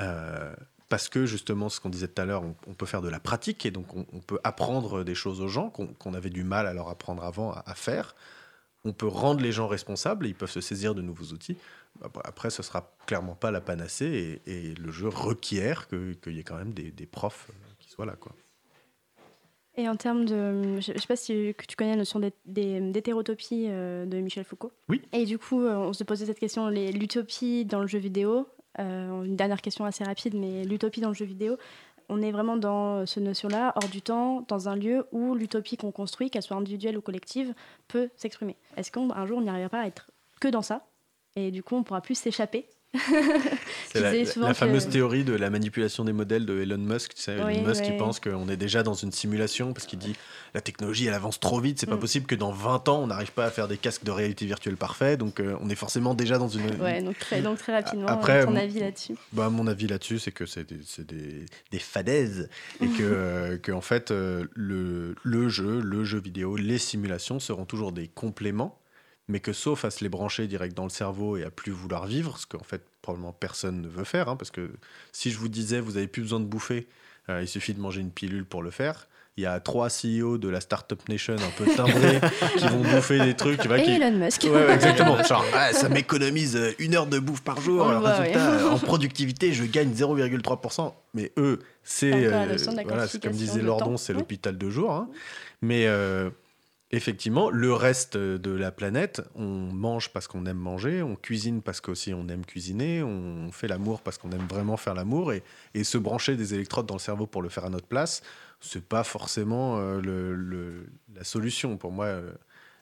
[0.02, 0.53] Euh,
[0.88, 3.66] parce que justement, ce qu'on disait tout à l'heure, on, peut faire de la pratique
[3.66, 6.90] et donc on, peut apprendre des choses aux gens qu'on avait du mal à leur
[6.90, 8.16] apprendre avant à, faire.
[8.86, 11.57] On peut rendre les gens responsables et ils peuvent se saisir de nouveaux outils.
[12.24, 16.57] Après- ce sera clairement pas la panacée et, le jeu requiert qu'il y ait quand
[16.57, 18.16] même des, des profs qui soient là.
[18.16, 18.34] Quoi.
[19.80, 20.80] Et en termes de.
[20.82, 24.44] Je ne sais pas si tu connais la notion d'hé- d'hé- d'hétérotopie euh, de Michel
[24.44, 24.74] Foucault.
[24.90, 25.02] Oui.
[25.14, 28.46] Et du coup, euh, on se posait cette question l'utopie dans le jeu vidéo.
[28.80, 31.58] euh, une dernière question assez rapide, mais l'utopie dans le jeu vidéo.
[32.10, 35.92] on est vraiment dans ce notion-là, hors du temps, dans un lieu où l'utopie qu'on
[35.92, 37.54] construit, qu'elle soit individuelle ou collective,
[37.88, 38.56] peut s'exprimer.
[38.78, 40.10] Est-ce qu'un jour on n'y arrivera pas à être
[40.42, 40.88] que dans ça?
[41.36, 42.66] Et du coup, on pourra plus s'échapper
[43.91, 47.14] C'est la, que- fameuse théorie de la manipulation des modèles de Elon Musk.
[47.16, 49.99] Tu sais, Elon Oui, Musk qui pense qu'on est déjà dans une simulation parce qu'il
[49.99, 50.16] dit
[50.53, 51.99] la technologie elle avance trop vite, c'est pas Mm.
[51.99, 54.78] possible que dans 20 ans on n'arrive pas à faire des casques de réalité virtuelle
[54.78, 56.82] parfaits, donc euh, on est forcément déjà dans une.
[56.82, 60.20] Ouais, donc très, donc très rapidement, Après, ton mon- avis là-dessus Bah, mon avis là-dessus,
[60.20, 62.49] c'est que c'est des, c'est des, des fadaises
[62.82, 67.40] et que, euh, que en fait, euh, le, le jeu, le jeu vidéo, les simulations
[67.40, 68.80] seront toujours des compléments,
[69.30, 72.06] mais que sauf à se les brancher direct dans le cerveau et à plus vouloir
[72.08, 74.70] vivre, ce qu'en fait probablement personne ne veut faire, hein, parce que
[75.14, 76.88] si je vous disais vous avez plus besoin de bouffer,
[77.30, 79.08] euh, il suffit de manger une pilule pour le faire.
[79.38, 82.20] Il y a trois CEO de la Startup Nation un peu timbrés
[82.58, 83.62] qui vont bouffer des trucs.
[83.62, 83.92] Tu vois, Et qui...
[83.92, 84.44] Elon Musk.
[84.44, 85.24] Ouais, ouais, exactement.
[85.24, 87.88] Genre, ah, ça m'économise euh, une heure de bouffe par jour.
[87.88, 90.92] Alors, résultat, euh, en productivité, je gagne 0,3%.
[91.14, 92.12] Mais eux, c'est.
[92.12, 94.92] Euh, voilà, c'est comme disait Lordon, c'est l'hôpital de jour.
[94.92, 95.08] hein.
[95.62, 96.30] Mais euh,
[96.91, 101.82] effectivement, le reste de la planète, on mange parce qu'on aime manger, on cuisine parce
[101.82, 105.34] qu'aussi on aime cuisiner, on fait l'amour parce qu'on aime vraiment faire l'amour.
[105.34, 105.44] Et,
[105.84, 108.22] se brancher des électrodes dans le cerveau pour le faire à notre place,
[108.60, 110.84] c'est pas forcément euh,
[111.16, 111.78] la solution.
[111.78, 112.32] Pour moi, euh,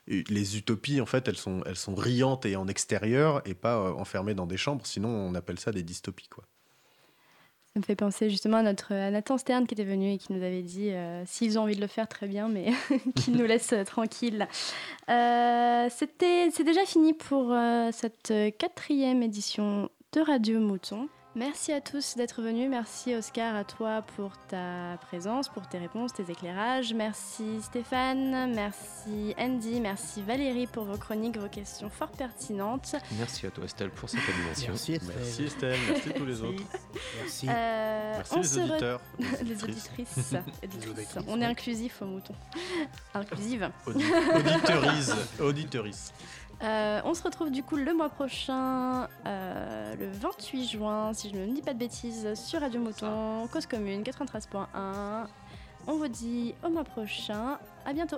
[0.08, 3.92] les utopies, en fait, elles sont, elles sont riantes et en extérieur et pas euh,
[3.94, 4.86] enfermées dans des chambres.
[4.86, 6.30] Sinon, on appelle ça des dystopies.
[6.30, 6.46] Quoi.
[7.78, 10.34] Ça me fait penser justement à notre à Nathan Stern qui était venu et qui
[10.34, 12.72] nous avait dit euh, s'ils ont envie de le faire, très bien, mais
[13.16, 14.48] qu'ils nous laissent euh, tranquilles.
[15.12, 21.08] Euh, C'était c'est déjà fini pour euh, cette quatrième édition de Radio Mouton.
[21.38, 22.68] Merci à tous d'être venus.
[22.68, 26.96] Merci Oscar à toi pour ta présence, pour tes réponses, tes éclairages.
[26.96, 32.96] Merci Stéphane, merci Andy, merci Valérie pour vos chroniques, vos questions fort pertinentes.
[33.20, 34.70] Merci à toi Estelle pour cette animation.
[34.70, 35.16] Merci Estelle.
[35.16, 36.64] Merci Estelle, merci tous les autres.
[37.22, 37.48] Merci.
[37.50, 39.02] Euh, Merci on les se re- auditeurs.
[39.44, 40.34] les auditrices.
[40.64, 41.16] Auditrices.
[41.28, 42.34] On est inclusif au mouton.
[43.14, 43.70] Inclusive.
[43.86, 44.04] Audi-
[45.40, 46.12] Auditeurise.
[46.64, 51.36] Euh, on se retrouve du coup le mois prochain, euh, le 28 juin, si je
[51.36, 55.28] ne dis pas de bêtises, sur Radio Mouton, Cause Commune 93.1.
[55.88, 57.60] On vous dit au mois prochain.
[57.86, 58.18] À bientôt.